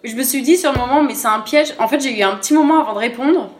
Je 0.04 0.14
me 0.14 0.22
suis 0.22 0.42
dit 0.42 0.58
sur 0.58 0.70
le 0.70 0.78
moment, 0.78 1.02
mais 1.02 1.14
c'est 1.14 1.28
un 1.28 1.40
piège. 1.40 1.72
En 1.78 1.88
fait, 1.88 1.98
j'ai 1.98 2.18
eu 2.18 2.22
un 2.22 2.36
petit 2.36 2.52
moment 2.52 2.82
avant 2.82 2.92
de 2.92 2.98
répondre. 2.98 3.50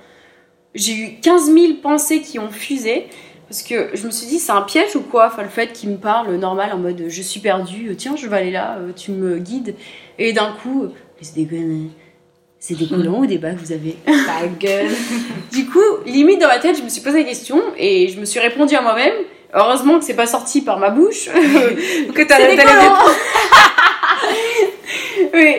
J'ai 0.75 0.93
eu 0.93 1.21
15 1.23 1.55
000 1.55 1.73
pensées 1.83 2.21
qui 2.21 2.39
ont 2.39 2.51
fusé. 2.51 3.07
Parce 3.49 3.63
que 3.63 3.93
je 3.95 4.05
me 4.05 4.11
suis 4.11 4.27
dit, 4.27 4.39
c'est 4.39 4.53
un 4.53 4.61
piège 4.61 4.95
ou 4.95 5.01
quoi? 5.01 5.29
Enfin, 5.29 5.43
le 5.43 5.49
fait 5.49 5.73
qu'il 5.73 5.89
me 5.89 5.97
parle 5.97 6.37
normal 6.37 6.71
en 6.75 6.79
mode 6.79 7.05
je 7.09 7.23
suis 7.23 7.41
perdu, 7.41 7.97
tiens, 7.97 8.15
je 8.15 8.29
vais 8.29 8.37
aller 8.37 8.51
là, 8.51 8.77
euh, 8.77 8.93
tu 8.95 9.11
me 9.11 9.39
guides. 9.39 9.75
Et 10.19 10.35
d'un 10.35 10.53
coup, 10.53 10.85
mais 10.85 11.23
c'est 11.23 11.35
des 11.35 11.47
C'est 12.63 12.75
des 12.75 12.87
colons 12.87 13.21
ou 13.21 13.27
des 13.27 13.39
bas 13.39 13.53
que 13.53 13.59
vous 13.59 13.73
avez? 13.73 13.97
Ta 14.07 14.47
gueule. 14.59 14.91
Du 15.51 15.65
coup, 15.67 15.81
limite 16.05 16.41
dans 16.41 16.47
ma 16.49 16.59
tête, 16.59 16.77
je 16.77 16.83
me 16.83 16.91
suis 16.91 17.01
posé 17.01 17.21
la 17.21 17.25
question 17.25 17.61
et 17.79 18.09
je 18.09 18.21
me 18.21 18.27
suis 18.27 18.39
répondu 18.39 18.75
à 18.77 18.83
moi-même. 18.83 19.15
Heureusement 19.55 19.99
que 19.99 20.05
c'est 20.05 20.15
pas 20.15 20.27
sorti 20.27 20.61
par 20.61 20.79
ma 20.79 20.91
bouche. 20.91 21.25
que 22.15 22.23
C'est 22.29 22.57
des 22.57 22.63
colons. 22.63 22.95
Oui. 25.33 25.57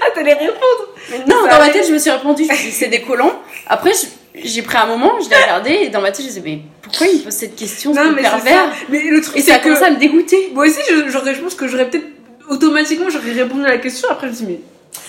Ah, 0.00 0.06
t'allais 0.14 0.34
répondre. 0.34 0.88
Non, 1.26 1.36
Ça 1.44 1.50
dans 1.50 1.58
ma 1.64 1.70
tête, 1.70 1.86
je 1.86 1.92
me 1.92 1.98
suis 1.98 2.10
répondu, 2.10 2.44
je 2.44 2.50
me 2.50 2.54
suis 2.56 2.66
dit, 2.66 2.72
c'est 2.72 2.88
des 2.88 3.00
colons. 3.02 3.32
Après, 3.66 3.90
je- 3.92 4.40
j'ai 4.48 4.62
pris 4.62 4.76
un 4.76 4.86
moment, 4.86 5.12
je 5.22 5.28
l'ai 5.28 5.36
regardé, 5.36 5.70
et 5.82 5.88
dans 5.88 6.00
ma 6.00 6.08
tête, 6.12 6.20
je 6.20 6.22
me 6.24 6.28
disais, 6.28 6.42
mais 6.44 6.58
pourquoi 6.82 7.06
il 7.08 7.18
me 7.18 7.24
pose 7.24 7.32
cette 7.32 7.56
question, 7.56 7.92
Non, 7.92 8.12
mais 8.12 8.22
c'est 8.22 8.30
pervers? 8.30 8.54
Ça. 8.54 8.70
Mais 8.88 9.02
le 9.10 9.20
truc, 9.20 9.36
Et 9.36 9.40
ça 9.40 9.54
a 9.56 9.58
commencé 9.58 9.82
à 9.82 9.90
me 9.90 9.96
dégoûter. 9.98 10.50
moi 10.54 10.66
aussi, 10.66 10.78
je, 10.88 11.08
j'aurais, 11.08 11.34
je 11.34 11.40
pense 11.40 11.54
que 11.54 11.66
j'aurais 11.66 11.88
peut-être 11.90 12.06
automatiquement 12.48 13.10
j'aurais 13.10 13.32
répondu 13.32 13.64
à 13.64 13.68
la 13.70 13.78
question. 13.78 14.08
Après, 14.10 14.28
je 14.28 14.32
me 14.32 14.36
dis 14.36 14.44
mais 14.48 14.60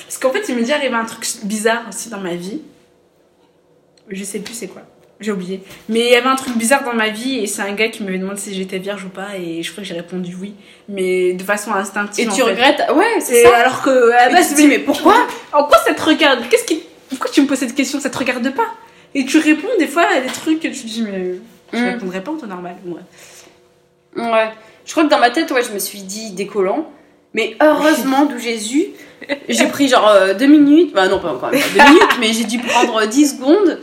parce 0.08 0.18
qu'en 0.18 0.32
fait, 0.32 0.44
il 0.50 0.56
m'est 0.56 0.62
déjà 0.62 0.76
arrivé 0.76 0.94
un 0.96 1.06
truc 1.06 1.26
bizarre 1.44 1.84
aussi 1.90 2.10
dans 2.10 2.20
ma 2.20 2.36
vie. 2.36 2.62
Je 4.10 4.24
sais 4.24 4.40
plus 4.40 4.54
c'est 4.54 4.68
quoi. 4.68 4.84
J'ai 5.20 5.32
oublié. 5.32 5.62
Mais 5.88 6.02
il 6.02 6.12
y 6.12 6.16
avait 6.16 6.28
un 6.28 6.36
truc 6.36 6.56
bizarre 6.58 6.84
dans 6.84 6.94
ma 6.94 7.08
vie 7.10 7.40
et 7.40 7.48
c'est 7.48 7.62
un 7.62 7.72
gars 7.74 7.88
qui 7.88 8.04
m'avait 8.04 8.18
demandé 8.18 8.40
si 8.40 8.54
j'étais 8.54 8.78
vierge 8.80 9.06
ou 9.06 9.10
pas 9.10 9.30
et 9.38 9.64
je 9.64 9.72
crois 9.72 9.82
que 9.82 9.88
j'ai 9.88 9.96
répondu 9.96 10.36
oui, 10.40 10.54
mais 10.90 11.34
de 11.34 11.42
façon 11.44 11.72
instinctive. 11.74 12.26
Et 12.28 12.30
en 12.30 12.34
tu 12.36 12.42
fait. 12.44 12.50
regrettes, 12.50 12.82
ouais, 12.94 13.20
c'est 13.22 13.44
ça. 13.44 13.58
alors 13.58 13.82
que 13.82 14.12
à 14.12 14.30
base, 14.30 14.50
tu 14.50 14.56
dis, 14.56 14.68
mais 14.68 14.80
pourquoi 14.80 15.16
En 15.54 15.64
quoi 15.64 15.78
ça 15.80 15.94
te 15.94 16.02
regarde? 16.04 16.44
Qu'est-ce 16.50 16.66
qui 16.66 16.84
Pourquoi 17.10 17.30
tu 17.32 17.42
me 17.42 17.48
poses 17.48 17.60
cette 17.60 17.74
question? 17.76 18.00
Ça 18.02 18.10
te 18.10 18.18
regarde 18.18 18.54
pas? 18.54 18.68
Et 19.16 19.26
tu 19.26 19.38
réponds 19.40 19.70
des 19.80 19.88
fois 19.88 20.04
à 20.04 20.20
des 20.20 20.28
trucs 20.28 20.60
que 20.60 20.68
tu 20.68 20.82
te 20.82 20.88
dis 20.88 21.02
mais 21.02 21.36
je 21.74 21.80
Mm. 21.80 21.86
répondrais 21.94 22.22
pas 22.22 22.32
en 22.32 22.38
temps 22.38 22.48
normal. 22.48 22.76
Bref. 22.84 23.04
Ouais. 24.18 24.50
Je 24.86 24.92
crois 24.92 25.04
que 25.06 25.10
dans 25.10 25.20
ma 25.20 25.30
tête, 25.32 25.50
ouais, 25.52 25.64
je 25.64 25.72
me 25.74 25.80
suis 25.80 26.02
dit 26.02 26.32
décollant. 26.32 26.90
Mais 27.34 27.56
heureusement, 27.62 28.26
d'où 28.26 28.38
Jésus, 28.38 28.86
j'ai 29.50 29.68
pris 29.68 29.88
genre 29.88 30.08
euh, 30.08 30.34
deux 30.34 30.48
minutes. 30.48 30.94
Bah 30.94 31.08
non, 31.08 31.20
pas 31.20 31.34
encore 31.34 31.52
même 31.52 31.62
pas 31.62 31.68
deux 31.86 31.94
minutes, 31.94 32.18
mais 32.20 32.34
j'ai 32.34 32.44
dû 32.46 32.60
prendre 32.60 33.06
10 33.06 33.36
secondes. 33.38 33.80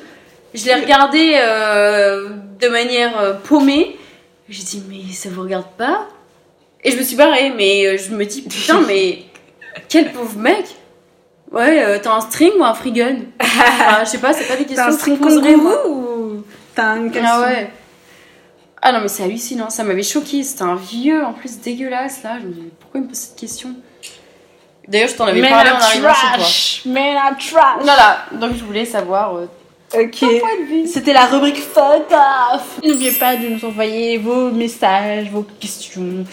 Je 0.54 0.64
l'ai 0.66 0.74
regardé 0.74 1.32
euh, 1.36 2.28
de 2.60 2.68
manière 2.68 3.18
euh, 3.18 3.34
paumée. 3.34 3.96
J'ai 4.48 4.62
dit, 4.62 4.82
mais 4.88 5.12
ça 5.12 5.28
vous 5.30 5.42
regarde 5.42 5.70
pas? 5.78 6.08
Et 6.84 6.90
je 6.90 6.96
me 6.98 7.02
suis 7.02 7.16
barrée, 7.16 7.52
mais 7.56 7.86
euh, 7.86 7.96
je 7.96 8.14
me 8.14 8.24
dis, 8.24 8.42
putain, 8.42 8.80
mais 8.86 9.22
quel 9.88 10.12
pauvre 10.12 10.36
mec 10.38 10.64
Ouais, 11.50 11.84
euh, 11.84 11.98
t'as 12.02 12.14
un 12.14 12.20
string 12.22 12.52
ou 12.58 12.64
un 12.64 12.72
free 12.74 12.92
gun 12.92 13.16
Enfin, 13.40 14.04
Je 14.04 14.10
sais 14.10 14.18
pas, 14.18 14.32
c'est 14.32 14.46
pas 14.48 14.56
des 14.56 14.64
questions 14.64 14.84
T'as 14.86 14.88
un 14.88 14.92
string 14.98 15.18
kangourou 15.18 15.88
ou 15.88 16.44
t'as 16.74 16.92
un 16.92 17.08
caleçon 17.10 17.32
Ah 17.34 17.40
ouais. 17.42 17.70
Ah 18.80 18.92
non, 18.92 19.00
mais 19.00 19.08
c'est 19.08 19.22
hallucinant, 19.22 19.70
ça 19.70 19.84
m'avait 19.84 20.02
choqué. 20.02 20.42
C'était 20.42 20.62
un 20.62 20.74
vieux 20.76 21.22
en 21.24 21.32
plus 21.34 21.60
dégueulasse 21.60 22.22
là. 22.24 22.38
Je 22.40 22.46
me 22.46 22.52
dis, 22.52 22.62
pourquoi 22.80 23.00
il 23.00 23.04
me 23.04 23.08
pose 23.08 23.18
cette 23.18 23.38
question? 23.38 23.74
D'ailleurs, 24.88 25.08
je 25.08 25.14
t'en 25.14 25.26
avais 25.26 25.40
Mais 25.40 25.48
parlé 25.48 25.70
la 25.70 25.76
en 25.76 25.80
arrivant 25.80 26.12
chez 26.14 26.20
toi. 26.26 26.36
trash 26.38 26.82
Mais 26.86 27.14
la 27.14 27.34
trash 27.34 27.82
Voilà, 27.82 28.24
donc 28.32 28.54
je 28.56 28.64
voulais 28.64 28.84
savoir 28.84 29.36
euh, 29.36 29.46
Ok. 29.94 30.18
ton 30.20 30.26
point 30.38 30.56
de 30.60 30.66
vue. 30.68 30.86
C'était 30.86 31.12
la 31.12 31.26
rubrique 31.26 31.60
fuck 31.62 32.10
off. 32.10 32.80
N'oubliez 32.84 33.12
pas 33.12 33.36
de 33.36 33.46
nous 33.48 33.64
envoyer 33.64 34.18
vos 34.18 34.50
messages, 34.50 35.30
vos 35.30 35.46
questions, 35.60 36.24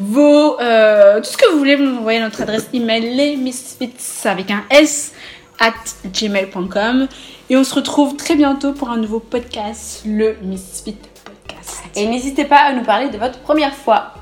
vos 0.00 0.58
euh, 0.60 1.18
tout 1.20 1.30
ce 1.30 1.36
que 1.36 1.48
vous 1.52 1.58
voulez. 1.58 1.76
Vous 1.76 1.84
nous 1.84 1.98
envoyez 1.98 2.18
à 2.20 2.22
notre 2.24 2.42
adresse 2.42 2.68
email 2.72 3.14
lesmisfits 3.14 3.92
avec 4.24 4.50
un 4.50 4.64
s 4.70 5.12
at 5.60 5.72
gmail.com 6.06 7.06
et 7.50 7.56
on 7.56 7.64
se 7.64 7.74
retrouve 7.74 8.16
très 8.16 8.34
bientôt 8.34 8.72
pour 8.72 8.88
un 8.90 8.96
nouveau 8.96 9.20
podcast, 9.20 10.02
le 10.06 10.36
Misfit 10.42 10.96
Podcast. 11.24 11.82
Et 11.94 12.06
n'hésitez 12.06 12.46
pas 12.46 12.56
à 12.60 12.72
nous 12.72 12.82
parler 12.82 13.10
de 13.10 13.18
votre 13.18 13.38
première 13.40 13.74
fois. 13.74 14.14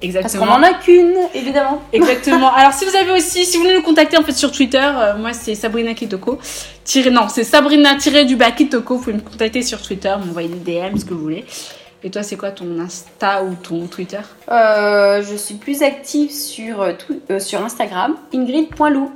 Parce 0.00 0.14
Exactement. 0.14 0.46
qu'on 0.46 0.52
en 0.52 0.62
a 0.62 0.74
qu'une, 0.74 1.14
évidemment. 1.34 1.82
Exactement. 1.92 2.52
Alors 2.54 2.72
si 2.72 2.84
vous 2.84 2.94
avez 2.94 3.10
aussi, 3.12 3.44
si 3.44 3.56
vous 3.56 3.64
voulez 3.64 3.74
nous 3.76 3.82
contacter 3.82 4.16
en 4.16 4.22
fait 4.22 4.32
sur 4.32 4.52
Twitter, 4.52 4.78
euh, 4.80 5.16
moi 5.16 5.32
c'est 5.32 5.54
Sabrina 5.56 5.92
Kitoko. 5.94 6.38
Tiré, 6.84 7.10
non, 7.10 7.28
c'est 7.28 7.42
Sabrina 7.44 7.96
tiré 7.96 8.24
du 8.24 8.36
bas 8.36 8.52
Kitoko. 8.52 8.94
Vous 8.96 9.00
pouvez 9.02 9.16
me 9.16 9.20
contacter 9.20 9.62
sur 9.62 9.82
Twitter, 9.82 10.14
m'envoyer 10.24 10.48
des 10.48 10.72
DM, 10.80 10.96
ce 10.98 11.04
que 11.04 11.14
vous 11.14 11.20
voulez. 11.22 11.44
Et 12.04 12.10
toi, 12.10 12.22
c'est 12.22 12.36
quoi 12.36 12.52
ton 12.52 12.78
Insta 12.78 13.42
ou 13.42 13.54
ton 13.56 13.88
Twitter? 13.88 14.20
Euh, 14.48 15.20
je 15.28 15.34
suis 15.34 15.56
plus 15.56 15.82
active 15.82 16.30
sur, 16.30 16.80
euh, 16.80 16.92
tout- 16.92 17.20
euh, 17.32 17.40
sur 17.40 17.60
Instagram, 17.64 18.14
ingrid.lou. 18.32 19.10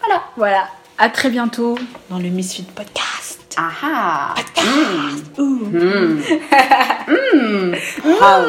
Voilà. 0.00 0.22
Voilà. 0.36 0.64
À 0.98 1.08
très 1.08 1.30
bientôt 1.30 1.78
dans 2.10 2.18
le 2.18 2.28
Misfit 2.30 2.64
Podcast. 2.64 3.56
Ah 3.56 3.70
ah 3.84 4.34
Ouh. 5.38 5.42
Mmh. 5.42 6.20
Mmh. 7.08 7.74
Ah. 8.20 8.44